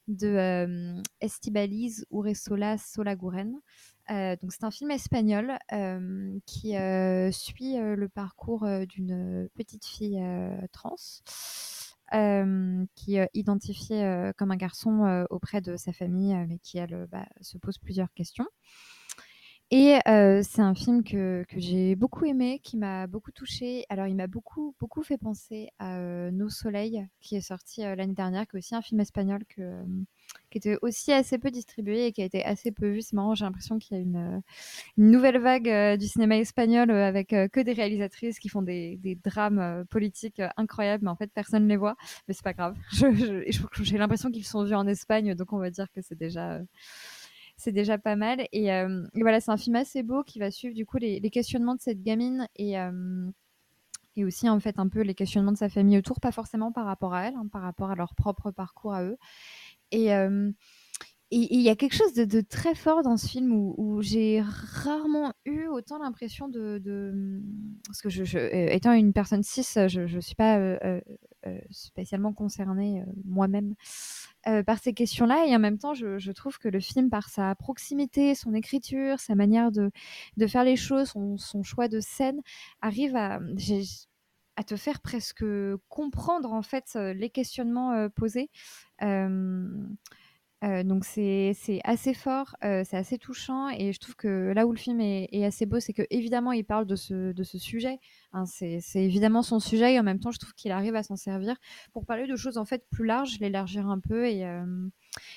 [0.09, 3.61] de Estibaliz Uresola Solaguren.
[4.11, 5.59] Euh, donc c'est un film espagnol
[6.47, 10.23] qui euh, suit le parcours d'une petite fille
[10.73, 10.97] trans
[12.95, 17.59] qui est identifiée comme un garçon auprès de sa famille, mais qui elle bah, se
[17.59, 18.47] pose plusieurs questions.
[19.73, 19.99] Et
[20.43, 23.85] c'est un film que que j'ai beaucoup aimé, qui m'a beaucoup touchée.
[23.89, 25.99] Alors il m'a beaucoup, beaucoup fait penser à,
[26.31, 29.45] Nos soleils, qui est sorti, l'année dernière, qui est aussi un film espagnol
[30.51, 33.03] qui était aussi assez peu distribué et qui a été assez peu vu.
[33.03, 34.43] C'est marrant, j'ai l'impression qu'il y a une,
[34.97, 41.05] nouvelle vague, du cinéma espagnol, avec, que des réalisatrices qui font des drames, politiques, incroyables,
[41.05, 41.97] mais en fait personne ne les voit.
[42.29, 42.77] Mais c'est pas grave.
[42.93, 43.43] Je
[43.83, 46.61] j'ai l'impression qu'ils sont vus en Espagne, donc on va dire que c'est déjà,
[47.57, 48.47] c'est déjà pas mal.
[48.53, 51.75] Et, et voilà, c'est un film assez beau qui va suivre du coup les, questionnements
[51.75, 52.77] de cette gamine et
[54.19, 56.87] et aussi en fait un peu les questionnements de sa famille autour, pas forcément par
[56.87, 59.19] rapport à elle, hein, par rapport à leur propre parcours à eux.
[59.93, 60.11] Et
[61.33, 65.67] il y a quelque chose de, très fort dans ce film où, j'ai rarement eu
[65.67, 66.81] autant l'impression de,
[67.87, 70.59] Parce que étant une personne cis, je ne suis pas
[71.71, 73.75] spécialement concernée moi-même
[74.65, 75.47] par ces questions-là.
[75.47, 79.35] Et en même temps, je, trouve que le film, par sa proximité, son écriture, sa
[79.35, 79.91] manière de,
[80.37, 82.41] de faire les choses, son, choix de scène,
[82.81, 83.41] arrive à
[84.67, 85.45] te faire presque
[85.89, 88.51] comprendre en fait les questionnements posés.
[90.85, 95.01] Donc c'est assez fort, c'est assez touchant et je trouve que là où le film
[95.01, 97.99] est, assez beau, c'est que évidemment il parle de ce, de ce sujet.
[98.33, 101.17] Hein, c'est évidemment son sujet et en même temps je trouve qu'il arrive à s'en
[101.17, 101.57] servir
[101.93, 104.45] pour parler de choses en fait plus larges, l'élargir un peu et,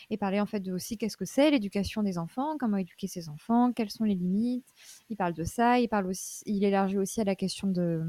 [0.09, 3.29] et parler en fait de aussi qu'est-ce que c'est l'éducation des enfants, comment éduquer ses
[3.29, 4.67] enfants, quelles sont les limites.
[5.09, 8.03] Il parle de ça, il parle aussi, il élargit aussi à la question de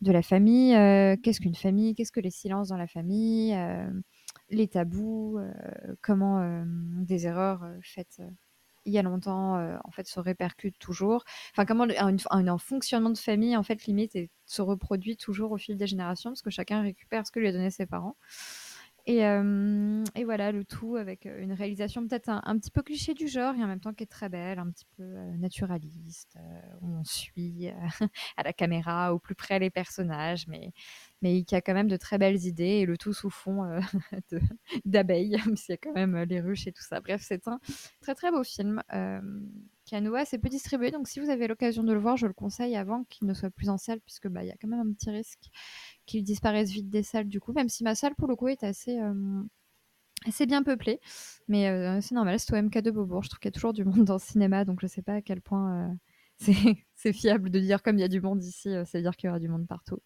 [0.00, 0.74] de la famille.
[0.74, 3.90] Euh, qu'est-ce qu'une famille Qu'est-ce que les silences dans la famille euh,
[4.50, 5.52] Les tabous euh,
[6.02, 6.64] Comment
[7.02, 8.20] des erreurs faites
[8.86, 13.18] il y a longtemps en fait se répercutent toujours Enfin, comment un, un, fonctionnement de
[13.18, 16.80] famille en fait limite et se reproduit toujours au fil des générations parce que chacun
[16.80, 18.16] récupère ce que lui a donné ses parents.
[19.10, 19.22] Et,
[20.14, 23.64] et, voilà, le tout avec une réalisation peut-être un, petit peu cliché du genre et
[23.64, 25.04] en même temps qui est très belle, un petit peu
[25.36, 26.36] naturaliste,
[26.80, 27.68] où on suit
[28.36, 30.72] à la caméra au plus près les personnages, mais,
[31.22, 33.80] mais qui a quand même de très belles idées et le tout sous fond
[34.84, 37.00] d'abeilles, même s'il y a quand même les ruches et tout ça.
[37.00, 37.58] Bref, c'est un
[38.00, 38.80] très très beau film
[39.96, 42.32] à nouveau assez peu distribué, donc si vous avez l'occasion de le voir, je le
[42.32, 44.80] conseille avant qu'il ne soit plus en salle, puisque bah, il y a quand même
[44.80, 45.50] un petit risque
[46.06, 48.64] qu'il disparaisse vite des salles du coup, même si ma salle pour le coup est
[48.64, 49.42] assez, euh,
[50.26, 51.00] assez bien peuplée.
[51.48, 53.22] Mais euh, c'est normal, c'est au MK de Beaubourg.
[53.22, 55.14] Je trouve qu'il y a toujours du monde dans le cinéma, donc je sais pas
[55.14, 55.94] à quel point euh,
[56.94, 59.30] c'est fiable de dire comme il y a du monde ici, veut dire qu'il y
[59.30, 59.98] aura du monde partout.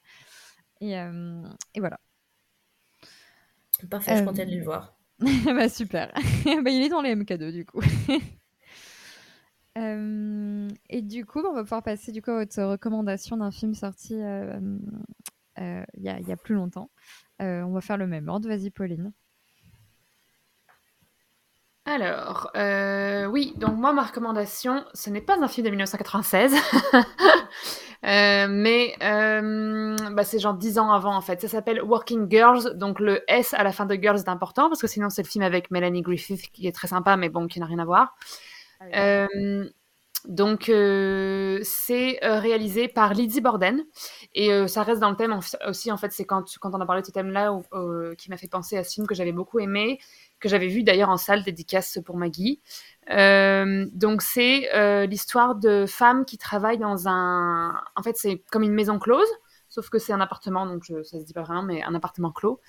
[0.80, 1.98] Et, et voilà.
[3.88, 4.96] Parfait, je comptais aller le voir.
[5.44, 6.12] bah super.
[6.44, 7.80] bah, il est dans les MK2 du coup.
[9.76, 14.16] Et du coup, on va pouvoir passer du coup à votre recommandation d'un film sorti
[15.60, 16.90] euh, il y, a plus longtemps.
[17.40, 18.48] Euh, on va faire le même ordre.
[18.48, 19.12] Vas-y, Pauline.
[21.86, 26.54] Alors, euh, oui, donc moi, ma recommandation, ce n'est pas un film de 1996,
[28.02, 31.42] mais bah, c'est genre 10 ans avant, en fait.
[31.42, 34.80] Ça s'appelle Working Girls, donc le S à la fin de Girls est important, parce
[34.80, 37.60] que sinon, c'est le film avec Melanie Griffith, qui est très sympa, mais bon, qui
[37.60, 38.16] n'a rien à voir.
[38.92, 39.26] Ah
[40.26, 40.64] donc,
[41.62, 43.84] c'est réalisé par Lydie Borden.
[44.34, 45.38] Et ça reste dans le thème
[45.68, 47.60] aussi, en fait, c'est quand, quand on a parlé de ce thème-là
[48.16, 49.98] qui m'a fait penser à ce film que j'avais beaucoup aimé,
[50.40, 52.62] que j'avais vu d'ailleurs en salle dédicace pour Maggie.
[53.06, 57.74] donc, c'est l'histoire de femmes qui travaillent dans un.
[57.94, 59.28] En fait, c'est comme une maison close,
[59.68, 62.32] sauf que c'est un appartement, donc je, ça se dit pas vraiment, mais un appartement
[62.32, 62.60] clos,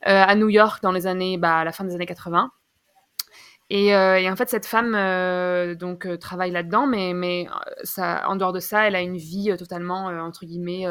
[0.00, 2.50] à New York dans les années, bah, à la fin des années 80.
[3.72, 7.48] Euh, et, en fait, cette femme euh, donc euh, travaille là-dedans, mais, mais
[7.84, 10.86] ça, en dehors de ça, elle a une vie totalement entre guillemets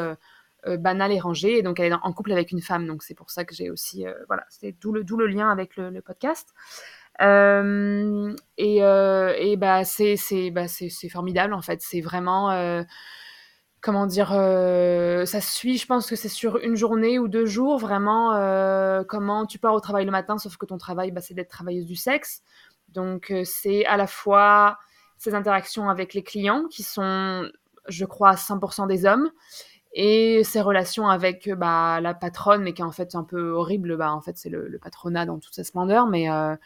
[0.78, 2.86] banale et rangée, et donc elle est en couple avec une femme.
[2.86, 6.00] Donc c'est pour ça que j'ai aussi voilà, c'est d'où le, le lien avec le,
[6.00, 6.54] podcast.
[7.20, 10.66] et, et bah c'est bah,
[11.10, 11.82] formidable en fait.
[11.82, 12.84] C'est vraiment
[13.80, 18.32] comment dire, ça suit, je pense que c'est sur une journée ou deux jours, vraiment,
[19.08, 21.86] comment tu pars au travail le matin, sauf que ton travail, bah, c'est d'être travailleuse
[21.86, 22.42] du sexe.
[22.92, 24.78] Donc, euh, c'est à la fois
[25.18, 27.48] ces interactions avec les clients qui sont,
[27.88, 29.30] je crois, 100% des hommes
[29.94, 33.50] et ses relations avec euh, bah, la patronne, mais qui est en fait un peu
[33.50, 33.96] horrible.
[33.96, 36.56] Bah, en fait, c'est le, patronat dans toute sa splendeur, mais euh,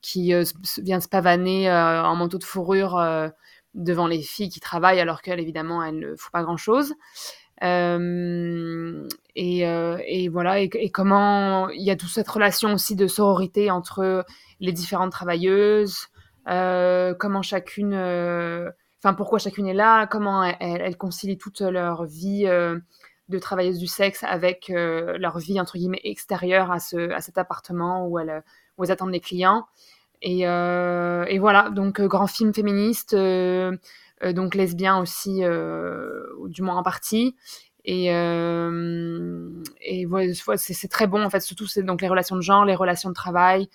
[0.00, 0.34] qui
[0.78, 3.00] vient se pavaner en manteau de fourrure
[3.74, 6.94] devant les filles qui travaillent, alors qu'elle, évidemment, elle ne fout pas grand-chose.
[7.62, 9.08] Et,
[10.28, 14.24] voilà, et, comment il y a toute cette relation aussi de sororité entre
[14.60, 16.08] les différentes travailleuses,
[16.48, 18.70] euh, comment chacune, euh,
[19.02, 22.78] enfin pourquoi chacune est là, comment elles, concilient toute leur vie euh,
[23.28, 28.06] de travailleuse du sexe avec leur vie entre guillemets extérieure à, ce, à cet appartement
[28.06, 28.42] où elles,
[28.76, 29.66] où elles attendent les clients.
[30.20, 33.16] Et voilà, donc grand film féministe,
[34.34, 35.42] donc lesbien aussi,
[36.46, 37.34] du moins en partie.
[37.84, 42.64] Et, et voilà, c'est très bon en fait, surtout c'est donc les relations de genre,
[42.64, 43.68] les relations de travail,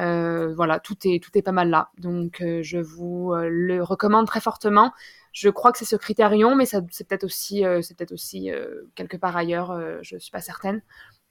[0.00, 1.90] euh, voilà, tout est, tout est pas mal là.
[1.98, 4.92] Donc, euh, je vous euh, le recommande très fortement.
[5.32, 8.50] Je crois que c'est ce critérium, mais c'est peut-être aussi, c'est peut-être aussi
[8.94, 9.76] quelque part ailleurs.
[10.00, 10.80] je suis pas certaine.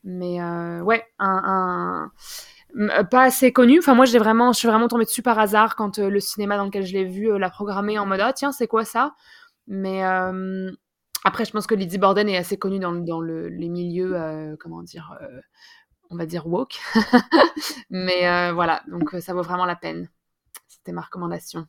[0.03, 0.41] Mais
[0.81, 2.17] ouais, un, euh,
[3.09, 3.79] pas assez connu.
[3.79, 6.65] Enfin, moi, j'ai vraiment, je suis vraiment tombée dessus par hasard quand le cinéma dans
[6.65, 9.15] lequel je l'ai vu l'a programmé en mode ah tiens, c'est quoi ça?
[9.67, 10.03] Mais
[11.23, 14.83] après, je pense que Lizzie Borden est assez connue dans, dans le, les milieux, comment
[14.83, 15.17] dire,
[16.09, 16.79] on va dire woke.
[17.89, 20.09] Mais voilà, donc ça vaut vraiment la peine.
[20.67, 21.67] C'était ma recommandation.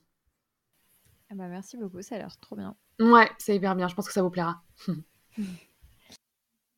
[1.31, 2.77] Ah bah merci beaucoup, ça a l'air trop bien.
[3.01, 4.63] Ouais, c'est hyper bien, je pense que ça vous plaira.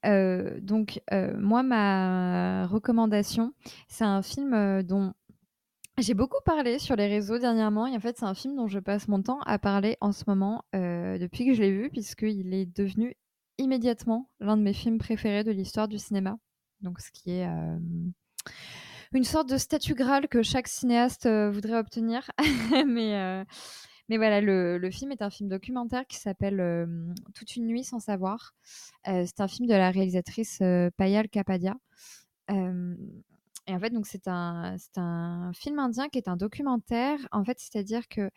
[0.07, 3.53] Euh, donc, euh, moi, ma recommandation,
[3.89, 5.13] c'est un film euh, dont
[5.99, 7.87] j'ai beaucoup parlé sur les réseaux dernièrement.
[7.87, 10.25] Et en fait, c'est un film dont je passe mon temps à parler en ce
[10.27, 13.17] moment depuis que je l'ai vu, puisqu'il est devenu
[13.57, 16.37] immédiatement l'un de mes films préférés de l'histoire du cinéma.
[16.83, 17.49] Donc, ce qui est
[19.15, 22.31] une sorte de statut Graal que chaque cinéaste voudrait obtenir.
[22.87, 23.47] Mais
[24.09, 26.89] mais voilà, le, film est un film documentaire qui s'appelle
[27.35, 28.55] Toute une nuit sans savoir.
[29.05, 30.63] c'est un film de la réalisatrice
[30.97, 31.75] Payal Kapadia.
[32.49, 37.19] et en fait, donc c'est un, un film indien qui est un documentaire.
[37.33, 38.31] En fait, c'est-à-dire que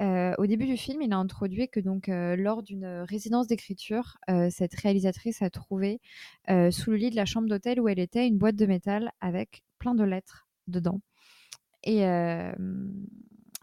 [0.00, 4.16] au début du film, il a introduit que donc lors d'une résidence d'écriture,
[4.50, 6.00] cette réalisatrice a trouvé
[6.48, 9.62] sous le lit de la chambre d'hôtel où elle était une boîte de métal avec
[9.78, 11.00] plein de lettres dedans.
[11.84, 12.04] Et,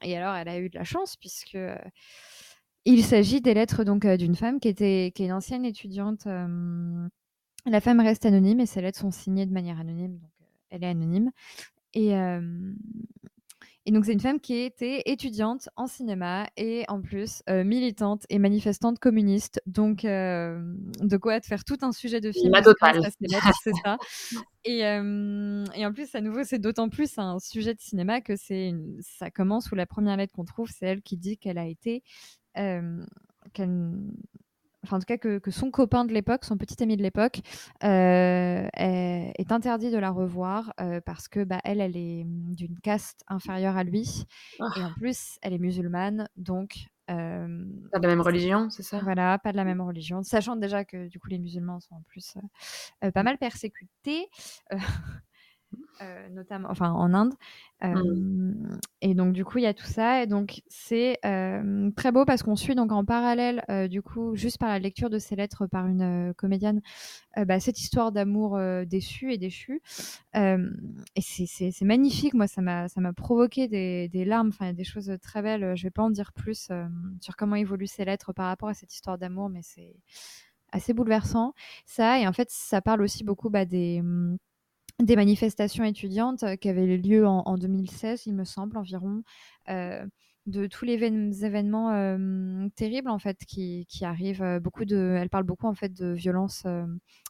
[0.02, 1.78] et alors, elle a eu de la chance puisque euh,
[2.86, 6.26] il s'agit des lettres donc euh, d'une femme qui était qui est une ancienne étudiante.
[6.26, 10.84] la femme reste anonyme et ses lettres sont signées de manière anonyme, donc euh, elle
[10.84, 11.32] est anonyme.
[11.94, 12.14] Et
[13.86, 18.38] et donc, c'est une femme qui était étudiante en cinéma et en plus militante et
[18.38, 19.62] manifestante communiste.
[19.66, 22.52] Donc, de quoi te faire tout un sujet de film.
[22.52, 23.02] La totale.
[23.64, 23.98] C'est ça.
[24.64, 28.76] Et, et, en plus, à nouveau, c'est d'autant plus un sujet de cinéma que c'est
[29.00, 32.04] ça commence où la première lettre qu'on trouve, c'est elle qui dit qu'elle a été.
[32.54, 33.90] qu'elle
[34.84, 37.42] enfin en tout cas que, son copain de l'époque, son petit ami de l'époque,
[37.84, 43.24] euh, est, interdit de la revoir euh, parce que bah, elle, elle est d'une caste
[43.28, 44.26] inférieure à lui
[44.60, 44.94] et en ah.
[44.96, 49.00] plus elle est musulmane, donc euh, pas de la même religion, c'est ça?
[49.00, 52.04] Voilà, pas de la même religion, sachant déjà que du coup les musulmans sont en
[52.04, 52.36] plus
[53.14, 54.30] pas mal persécutés.
[56.02, 57.34] Euh, notamment, enfin en Inde.
[57.84, 58.78] Mmh.
[59.02, 60.24] Et donc du coup, il y a tout ça.
[60.24, 64.70] Et donc c'est très beau parce qu'on suit donc en parallèle, du coup, juste par
[64.70, 66.82] la lecture de ces lettres par une comédienne,
[67.38, 69.82] bah, cette histoire d'amour déçu et déchu.
[70.36, 72.34] et c'est magnifique.
[72.34, 74.50] Moi, ça m'a ça m'a provoqué des, des larmes.
[74.50, 75.76] Enfin, il y a des choses très belles.
[75.76, 76.72] Je vais pas en dire plus
[77.20, 79.96] sur comment évoluent ces lettres par rapport à cette histoire d'amour, mais c'est
[80.72, 81.54] assez bouleversant.
[81.86, 84.38] Ça et en fait, ça parle aussi beaucoup bah, des mmh,
[85.00, 89.24] des manifestations étudiantes euh, qui avaient lieu en, 2016, il me semble, environ,
[89.70, 90.06] euh,
[90.48, 90.96] de tous les
[91.46, 94.60] événements euh, terribles en fait qui, arrivent.
[94.60, 96.64] beaucoup de, elle parle beaucoup en fait de violences,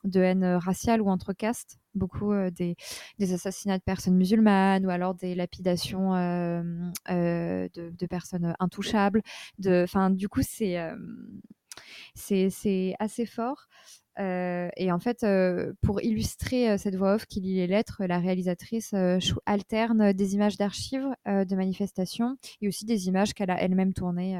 [0.05, 2.77] de haine raciale ou entre castes, beaucoup des,
[3.19, 9.21] assassinats de personnes musulmanes ou alors des lapidations de, personnes intouchables.
[9.59, 9.85] De,
[10.15, 10.77] du coup, c'est
[12.15, 13.67] c'est assez fort.
[14.19, 18.03] Euh, et en fait, euh, pour illustrer euh, cette voix off qui lit les lettres,
[18.05, 18.93] la réalisatrice
[19.45, 24.37] alterne des images d'archives de manifestations et aussi des images qu'elle a elle-même tournées.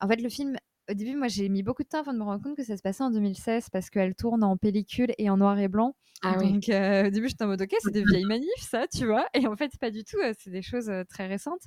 [0.00, 0.56] En fait, le film
[0.92, 2.76] au début, moi, j'ai mis beaucoup de temps avant de me rendre compte que ça
[2.76, 5.96] se passait en 2016 parce qu'elle tourne en pellicule et en noir et blanc.
[6.22, 9.06] Ah Donc, euh, au début, j'étais en mode, OK, c'est des vieilles manifs, ça, tu
[9.06, 9.26] vois.
[9.34, 10.18] Et en fait, pas du tout.
[10.18, 11.62] Euh, c'est des choses euh, très récentes.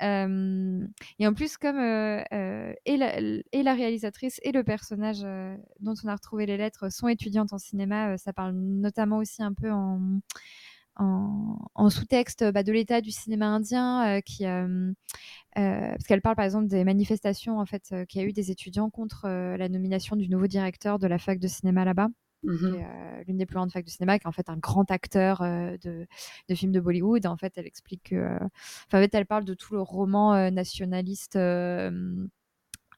[0.00, 5.20] et en plus, comme et la, et, la, réalisatrice et le personnage
[5.80, 9.52] dont on a retrouvé les lettres sont étudiantes en cinéma, ça parle notamment aussi un
[9.52, 10.20] peu en
[10.96, 14.92] en, sous-texte bah, de l'état du cinéma indien, euh, qui, euh,
[15.58, 18.50] euh, parce qu'elle parle par exemple des manifestations en fait qu'il y a eu des
[18.50, 22.08] étudiants contre la nomination du nouveau directeur de la fac de cinéma là-bas.
[22.44, 22.74] Mmh
[23.28, 26.08] l'une des plus grandes facs de cinéma, qui est en fait un grand acteur de,
[26.48, 27.24] de, films de Bollywood.
[27.26, 28.50] En fait, elle explique que, en
[28.90, 31.38] fait, elle parle de tout le roman nationaliste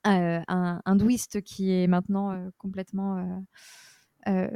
[0.03, 3.45] hindouiste qui est maintenant complètement
[4.29, 4.49] euh,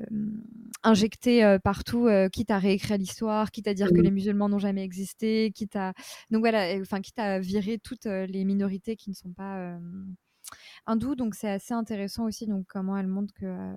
[0.83, 4.59] injecté euh, partout, euh, quitte à réécrire l'histoire, quitte à dire que les musulmans n'ont
[4.59, 5.93] jamais existé, quitte à
[6.31, 9.79] donc voilà, enfin quitte à virer toutes les minorités qui ne sont pas
[10.87, 13.75] hindou, donc c'est assez intéressant aussi donc comment elle montre que euh,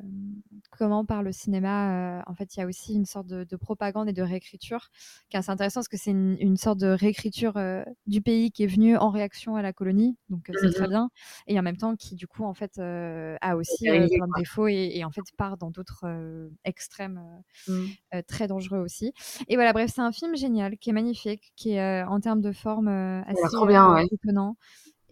[0.77, 4.09] comment par le cinéma, euh, en fait, il y a aussi une sorte de, propagande
[4.09, 4.89] et de réécriture
[5.29, 8.63] qui est assez intéressant parce que c'est une, sorte de réécriture euh, du pays qui
[8.63, 11.09] est venu en réaction à la colonie, donc c'est très mmh bien,
[11.47, 15.03] et en même temps qui du coup en fait a aussi plein de défauts et,
[15.03, 17.21] en fait part dans d'autres extrêmes
[17.67, 17.85] mmh.
[18.27, 19.13] très dangereux aussi.
[19.47, 22.51] Et voilà, bref, c'est un film génial qui est magnifique, qui est en termes de
[22.51, 24.07] forme assez bien, ouais.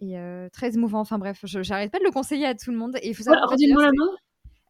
[0.00, 0.16] Et
[0.52, 1.00] très émouvant.
[1.00, 2.96] Enfin bref, j'arrête pas de le conseiller à tout le monde.
[3.02, 3.48] Et il faut savoir.
[3.50, 4.08] la main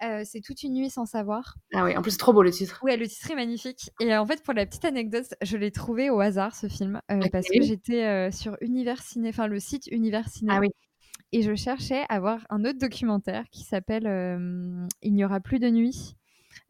[0.02, 1.56] Euh, c'est toute une nuit sans savoir.
[1.74, 2.80] Ah oui, en plus c'est trop beau le titre.
[2.82, 3.90] Ouais, le titre est magnifique.
[4.00, 7.02] Et euh, en fait, pour la petite anecdote, je l'ai trouvé au hasard ce film
[7.12, 10.52] euh, parce que j'étais sur Univers Ciné, enfin le site Univers Ciné.
[10.54, 10.68] Ah oui.
[11.32, 14.04] Et je cherchais à voir un autre documentaire qui s'appelle
[15.02, 16.14] Il n'y aura plus de nuit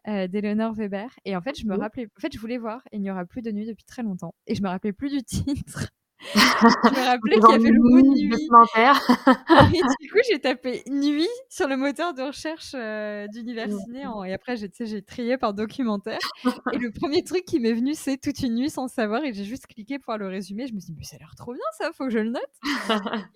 [0.07, 1.09] d'Eleanor Weber.
[1.25, 1.81] Et en fait, je me Mhm.
[1.81, 4.35] rappelais, en fait, je voulais voir Il n'y aura plus de nuit depuis très longtemps.
[4.49, 5.23] Et je me rappelais plus du
[5.67, 5.91] titre.
[6.35, 8.29] je me rappelais qu'il y avait le mot nuit.
[8.29, 9.01] documentaire.
[9.73, 14.07] Et du coup, j'ai tapé nuit sur le moteur de recherche euh, d'Univers Ciné.
[14.07, 14.69] en- Et après, j'ai
[15.03, 16.19] trié par documentaire.
[16.73, 19.25] Et le premier truc qui m'est venu, c'est toute une nuit sans savoir.
[19.25, 20.67] Et j'ai juste cliqué pour le résumer.
[20.67, 22.31] Je me suis dit, mais ça a l'air trop bien ça, faut que je le
[22.31, 22.43] note.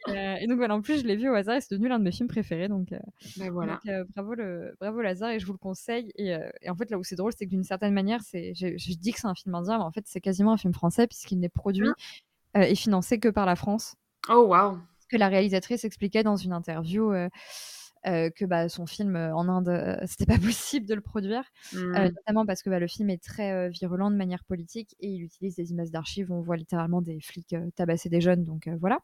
[0.08, 1.98] Euh, et donc voilà, en plus, je l'ai vu au hasard et c'est devenu l'un
[1.98, 2.68] de mes films préférés.
[2.68, 2.98] Donc, euh,
[3.38, 3.74] Ben voilà.
[3.74, 6.12] donc, euh, bravo, le, bravo Lazare et je vous le conseille.
[6.16, 8.94] Et, et en fait, là où c'est drôle, c'est que d'une certaine manière, je, je
[8.94, 11.38] dis que c'est un film indien, mais en fait, c'est quasiment un film français puisqu'il
[11.40, 11.88] n'est produit
[12.56, 13.96] euh, et financé que par la France
[14.28, 14.78] Oh waouh.
[15.10, 17.28] que la réalisatrice expliquait dans une interview euh,
[18.06, 21.76] euh, que bah, son film en Inde, c'était pas possible de le produire, Mm.
[21.96, 25.22] euh, notamment parce que bah, le film est très virulent de manière politique et il
[25.22, 29.00] utilise des images d'archives où on voit littéralement des flics tabasser des jeunes, donc voilà.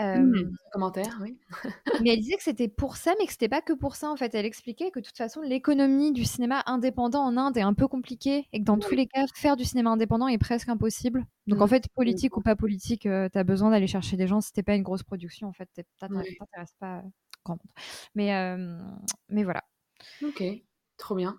[0.00, 0.56] Euh, Mm.
[0.72, 1.38] Commentaire, oui.
[2.04, 4.16] mais elle disait que c'était pour ça, mais que c'était pas que pour ça en
[4.16, 4.34] fait.
[4.34, 7.88] Elle expliquait que de toute façon, l'économie du cinéma indépendant en Inde est un peu
[7.88, 11.24] compliquée et que dans tous les cas, faire du cinéma indépendant est presque impossible.
[11.46, 11.68] Donc en Mm.
[11.68, 14.40] fait, politique ou pas politique, tu as besoin d'aller chercher des gens.
[14.42, 15.68] Si t'es pas une grosse production, en fait,
[15.98, 17.02] t'intéresses pas euh,
[17.44, 17.72] grand monde.
[18.14, 18.78] Mais, euh,
[19.30, 19.62] mais voilà.
[20.22, 20.42] Ok,
[20.98, 21.38] trop bien.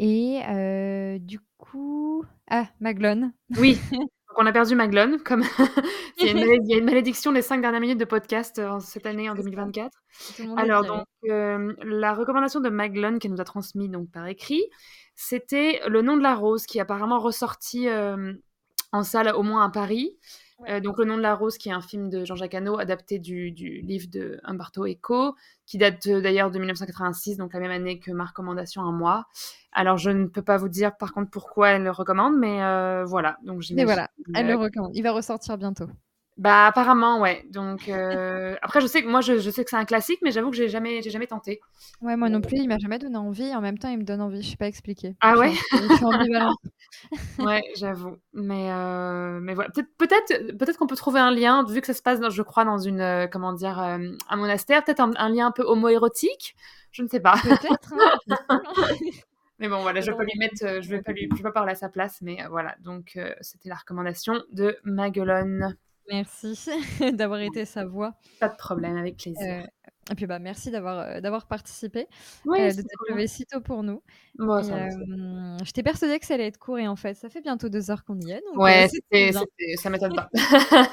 [0.00, 2.24] Et euh, du coup.
[2.50, 3.32] Ah, Maglone.
[3.58, 3.78] Oui.
[4.32, 5.42] Donc on a perdu Maglone, comme
[6.18, 8.06] il, y a une malé- il y a une malédiction des cinq dernières minutes de
[8.06, 9.90] podcast euh, cette année en 2024.
[10.36, 13.90] Tout le monde est Alors donc euh, la recommandation de Maglone qu'elle nous a transmise
[13.90, 14.62] donc par écrit,
[15.14, 18.32] c'était Le nom de la rose qui est apparemment ressorti euh,
[18.92, 20.16] en salle au moins à Paris.
[20.68, 23.18] Euh, donc Le nom de la rose qui est un film de Jean-Jacques Hano adapté
[23.18, 25.34] du, du livre de Umberto Eco
[25.66, 29.26] qui date euh, d'ailleurs de 1986 donc la même année que ma recommandation à moi.
[29.72, 33.04] Alors je ne peux pas vous dire par contre pourquoi elle le recommande mais euh,
[33.04, 34.92] voilà donc Mais voilà, elle le recommande.
[34.94, 35.86] Il va ressortir bientôt.
[36.38, 37.44] Bah apparemment ouais.
[37.50, 40.30] Donc euh, après je sais que moi je, je sais que c'est un classique mais
[40.32, 41.60] j'avoue que j'ai jamais j'ai jamais tenté.
[42.00, 43.54] Ouais, moi non plus, il m'a jamais donné envie.
[43.54, 44.42] En même temps, il me donne envie.
[44.42, 45.14] Je sais pas expliquer.
[45.20, 45.52] Ah ouais?
[45.72, 46.58] Je suis ambivalente.
[47.38, 48.16] Ouais, j'avoue.
[48.32, 49.70] Mais, euh, mais voilà.
[49.70, 52.42] Peut-être peut-être peut-être qu'on peut trouver un lien, vu que ça se passe, dans, je
[52.42, 53.98] crois, dans une, euh, comment dire, euh,
[54.28, 56.54] un monastère, peut-être un, un lien un peu homoérotique?
[56.92, 57.34] Je ne sais pas.
[57.42, 57.92] Peut-être.
[58.48, 58.62] hein.
[59.58, 61.42] mais bon, voilà, je vais pas lui mettre, euh, je vais pas lui, je vais
[61.42, 62.74] pas parler à sa place, mais euh, voilà.
[62.80, 65.76] Donc, euh, c'était la recommandation de Maguelone.
[66.12, 66.58] Merci
[67.16, 68.14] d'avoir été sa voix.
[68.38, 69.40] Pas de problème, avec plaisir.
[69.62, 69.66] Euh,
[70.10, 72.06] et puis bah merci d'avoir euh, d'avoir participé,
[72.44, 74.02] Oui, euh, de t'être levé si tôt pour nous.
[74.36, 77.40] Bon, Et, euh, J'étais persuadée que ça allait être court et en fait ça fait
[77.40, 78.42] bientôt deux heures qu'on y est.
[78.52, 79.32] Donc, Ouais, c'était,
[79.76, 80.28] ça m'étonne pas.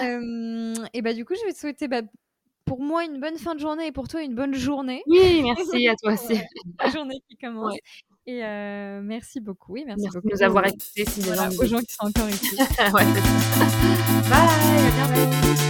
[0.00, 2.02] Euh, et bah du coup je vais te souhaiter bah,
[2.64, 5.02] pour moi une bonne fin de journée et pour toi une bonne journée.
[5.06, 6.34] Oui, merci à toi aussi.
[6.34, 6.46] Ouais,
[6.84, 7.72] la journée qui commence.
[7.72, 7.80] Ouais.
[8.26, 8.40] Et
[9.02, 9.72] merci beaucoup.
[9.72, 10.34] Oui, merci, Merci de beaucoup.
[10.36, 12.56] nous avoir écoutés, si voilà, aux gens qui sont encore ici.
[12.92, 13.87] ouais.
[14.30, 15.67] Bye.